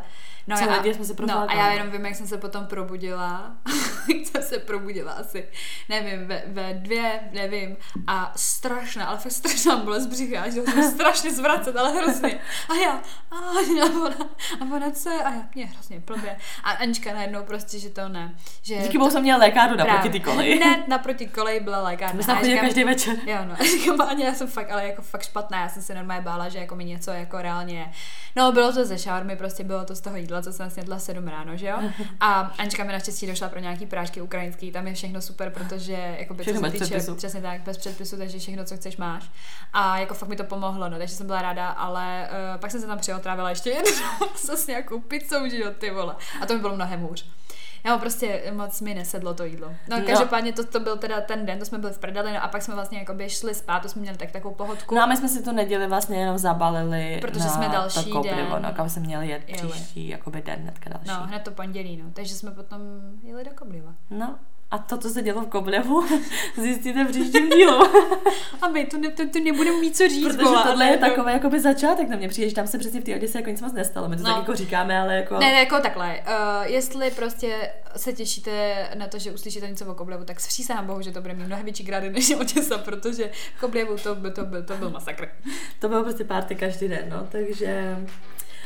No, 0.49 0.57
Celé 0.57 0.81
já, 0.85 0.95
jsme 0.95 1.05
se 1.05 1.15
no, 1.27 1.51
a 1.51 1.55
já 1.55 1.73
jenom 1.73 1.91
vím, 1.91 2.07
jak 2.07 2.15
jsem 2.15 2.27
se 2.27 2.39
potom 2.39 2.67
probudila. 2.67 3.57
jak 4.15 4.27
jsem 4.27 4.43
se 4.43 4.59
probudila 4.59 5.13
asi, 5.13 5.49
nevím, 5.89 6.27
ve, 6.27 6.43
ve 6.47 6.75
dvě, 6.75 7.21
nevím. 7.33 7.77
A 8.07 8.33
strašná, 8.37 9.07
ale 9.07 9.19
fakt 9.19 9.33
strašná 9.33 9.77
bolest 9.77 10.07
břicha, 10.07 10.49
že 10.49 10.63
jsem 10.63 10.91
strašně 10.91 11.33
zvracet, 11.33 11.77
ale 11.77 11.93
hrozně. 11.93 12.39
A 12.69 12.75
já, 12.75 12.93
a, 13.31 13.37
a 13.83 14.01
ona, 14.05 14.17
a 14.61 14.75
ona 14.77 14.91
co 14.91 15.11
je? 15.11 15.23
A 15.23 15.31
já, 15.31 15.49
mě 15.55 15.67
hrozně 15.67 16.01
blbě. 16.01 16.37
A 16.65 16.71
Anička 16.71 17.15
najednou 17.15 17.43
prostě, 17.43 17.79
že 17.79 17.91
to 17.91 18.09
ne. 18.09 18.35
Že 18.63 18.77
Díky 18.77 18.99
bohu 18.99 19.11
jsem 19.11 19.23
měla 19.23 19.39
lékárnu 19.39 19.77
naproti 19.77 20.11
ty 20.11 20.21
koleji. 20.21 20.59
Ne, 20.59 20.85
naproti 20.89 21.27
koleji 21.27 21.61
byla 21.61 21.83
lékárna. 21.83 22.17
My 22.17 22.23
jsme 22.23 22.33
A 22.35 22.37
chodili 22.37 22.59
každý 22.59 22.85
večer. 22.85 23.17
Jo, 23.27 23.39
no. 23.45 23.55
A 23.61 23.65
říkám, 23.65 24.01
Aně, 24.01 24.25
já 24.25 24.35
jsem 24.35 24.47
fakt, 24.47 24.71
ale 24.71 24.87
jako 24.87 25.03
fakt 25.03 25.23
špatná. 25.23 25.61
Já 25.61 25.69
jsem 25.69 25.83
se 25.83 25.95
normálně 25.95 26.23
bála, 26.23 26.49
že 26.49 26.59
jako 26.59 26.77
mi 26.77 26.85
něco 26.85 27.11
jako 27.11 27.43
reálně... 27.43 27.93
No, 28.37 28.53
bylo 28.53 28.73
to 28.73 28.85
ze 28.85 28.99
šaurmy, 28.99 29.37
prostě 29.37 29.65
bylo 29.65 29.85
to 29.85 29.95
z 29.95 30.01
toho 30.01 30.17
jídla, 30.17 30.36
co 30.43 30.53
jsem 30.53 30.71
snědla 30.71 30.99
7 30.99 31.29
ráno, 31.29 31.57
že 31.57 31.67
jo? 31.67 31.79
A 32.21 32.41
Anička 32.59 32.85
mi 32.85 32.93
naštěstí 32.93 33.27
došla 33.27 33.49
pro 33.49 33.61
nějaký 33.61 33.87
prášky 33.87 34.21
ukrajinský, 34.21 34.73
tam 34.73 34.87
je 34.87 34.95
všechno 34.95 35.23
super, 35.23 35.51
protože 35.51 36.17
jako 36.19 36.35
by 36.35 36.45
co 36.45 36.55
se 36.55 36.71
týče, 36.71 37.15
přesně 37.17 37.43
tak, 37.43 37.61
bez 37.61 37.79
předpisu, 37.79 38.17
takže 38.17 38.39
všechno, 38.39 38.65
co 38.65 38.77
chceš, 38.77 38.97
máš. 38.97 39.31
A 39.73 39.99
jako 39.99 40.15
fakt 40.15 40.29
mi 40.29 40.37
to 40.37 40.45
pomohlo, 40.45 40.89
no, 40.89 40.99
takže 40.99 41.15
jsem 41.15 41.27
byla 41.27 41.43
ráda, 41.43 41.69
ale 41.69 42.29
uh, 42.55 42.61
pak 42.61 42.71
jsem 42.71 42.81
se 42.81 42.87
tam 42.87 42.99
přiotrávila 42.99 43.51
ještě 43.51 43.71
jednou 43.71 44.29
s 44.37 44.67
nějakou 44.67 45.01
pizzou, 45.01 45.49
že 45.49 45.59
jo, 45.59 45.71
ty 45.79 45.91
vole. 45.91 46.17
A 46.41 46.47
to 46.47 46.55
mi 46.55 46.61
bylo 46.61 46.75
mnohem 46.75 47.01
hůř. 47.01 47.27
Já 47.87 47.99
prostě 47.99 48.43
moc 48.57 48.81
mi 48.81 48.95
nesedlo 48.95 49.35
to 49.35 49.45
jídlo. 49.45 49.69
No, 49.89 49.99
No. 49.99 50.07
každopádně 50.07 50.53
to, 50.53 50.65
to 50.67 50.81
byl 50.81 50.97
teda 50.97 51.21
ten 51.21 51.47
den, 51.47 51.59
to 51.59 51.65
jsme 51.65 51.79
byli 51.79 51.93
v 51.93 51.99
prdeli, 51.99 52.33
no 52.33 52.43
a 52.45 52.49
pak 52.49 52.63
jsme 52.63 52.75
vlastně 52.75 52.99
jakoby 52.99 53.31
šli 53.31 53.55
spát, 53.55 53.81
to 53.83 53.89
jsme 53.89 54.03
měli 54.03 54.17
tak 54.17 54.31
takovou 54.33 54.55
pohodku. 54.55 54.95
No 54.95 55.03
a 55.03 55.07
my 55.07 55.17
jsme 55.17 55.29
si 55.29 55.43
tu 55.43 55.53
neděli 55.53 55.87
vlastně 55.87 56.19
jenom 56.19 56.39
zabalili 56.39 57.19
Protože 57.21 57.45
na 57.45 57.49
jsme 57.51 57.69
další 57.69 58.05
to 58.05 58.11
koprivo, 58.11 58.53
den 58.55 58.63
no, 58.63 58.73
kam 58.73 58.89
jsme 58.91 59.03
měli 59.03 59.29
jet 59.29 59.43
jeli. 59.49 59.69
příští, 59.73 60.09
jakoby 60.09 60.43
den 60.43 60.59
hnedka 60.61 60.91
další. 60.91 61.09
No, 61.09 61.27
hned 61.27 61.43
to 61.43 61.51
pondělí, 61.51 61.97
no. 61.97 62.11
Takže 62.13 62.35
jsme 62.35 62.51
potom 62.51 62.81
jeli 63.23 63.45
do 63.45 63.51
Kobliva. 63.55 63.95
no. 64.11 64.39
A 64.71 64.79
to, 64.79 64.99
co 64.99 65.09
se 65.11 65.23
dělo 65.23 65.43
v 65.43 65.47
Koblevu, 65.47 66.05
zjistíte 66.57 67.05
v 67.05 67.11
příštím 67.11 67.51
dílu. 67.51 67.83
A 68.63 68.69
my 68.69 68.87
tu, 68.87 69.01
ne, 69.01 69.09
tu, 69.11 69.29
tu 69.29 69.45
nebudeme 69.45 69.81
mít 69.81 69.97
co 69.97 70.09
říct, 70.09 70.25
Protože 70.25 70.45
vole, 70.45 70.63
tohle 70.67 70.87
je 70.87 70.97
to- 70.99 71.07
takový 71.07 71.33
jakoby 71.33 71.61
začátek 71.61 72.09
na 72.09 72.17
mě 72.17 72.29
přijde, 72.29 72.49
že 72.49 72.55
tam 72.55 72.67
se 72.67 72.79
přesně 72.79 73.01
v 73.01 73.05
té 73.05 73.15
Oděse 73.15 73.39
jako 73.39 73.51
nic 73.51 73.61
moc 73.63 73.73
nestalo. 73.73 74.09
My 74.09 74.17
to 74.17 74.23
No. 74.23 74.29
tak 74.29 74.37
jako 74.39 74.55
říkáme, 74.55 74.99
ale 75.01 75.17
jako... 75.17 75.35
Ne, 75.35 75.47
ne, 75.47 75.53
jako 75.59 75.81
takhle. 75.81 76.21
Uh, 76.21 76.67
jestli 76.73 77.11
prostě 77.11 77.71
se 77.97 78.13
těšíte 78.13 78.75
na 78.99 79.07
to, 79.07 79.19
že 79.19 79.33
uslyšíte 79.33 79.69
něco 79.69 79.87
o 79.87 79.95
Koblevu, 79.95 80.25
tak 80.25 80.37
přísahám 80.37 80.87
bohu, 80.87 81.03
že 81.03 81.11
to 81.13 81.21
bude 81.21 81.35
mít 81.35 81.47
mnohem 81.47 81.65
větší 81.65 81.85
grády 81.85 82.11
než 82.11 82.31
Oděsa, 82.31 82.79
protože 82.79 83.31
v 83.57 83.61
Koblevu 83.61 83.97
to, 83.99 84.15
by, 84.15 84.31
to, 84.31 84.45
by, 84.45 84.63
to 84.63 84.75
byl 84.77 84.91
masakr. 84.91 85.29
To 85.81 85.89
bylo 85.89 86.03
prostě 86.03 86.25
párty 86.25 86.55
každý 86.55 86.89
den, 86.89 87.05
no, 87.09 87.27
takže 87.31 87.97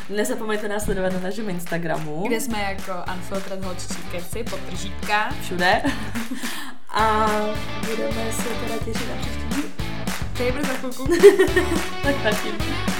nezapomeňte 0.08 0.68
nás 0.68 0.84
sledovat 0.84 1.12
na 1.12 1.20
našem 1.20 1.50
Instagramu. 1.50 2.24
Kde 2.26 2.40
jsme 2.40 2.58
jako 2.62 3.12
Unfiltered 3.14 3.64
Holčičí 3.64 4.02
keci, 4.12 4.44
podtržítka. 4.44 5.34
Všude. 5.42 5.82
A 6.90 7.26
budeme 7.80 8.32
se 8.32 8.42
teda 8.42 8.78
těšit 8.84 9.08
na 9.08 9.22
příští. 9.22 9.70
To 10.36 10.42
je 10.42 10.52
za 10.52 10.74
chvilku. 10.74 11.06
Tak 12.02 12.14
zatím. 12.22 12.99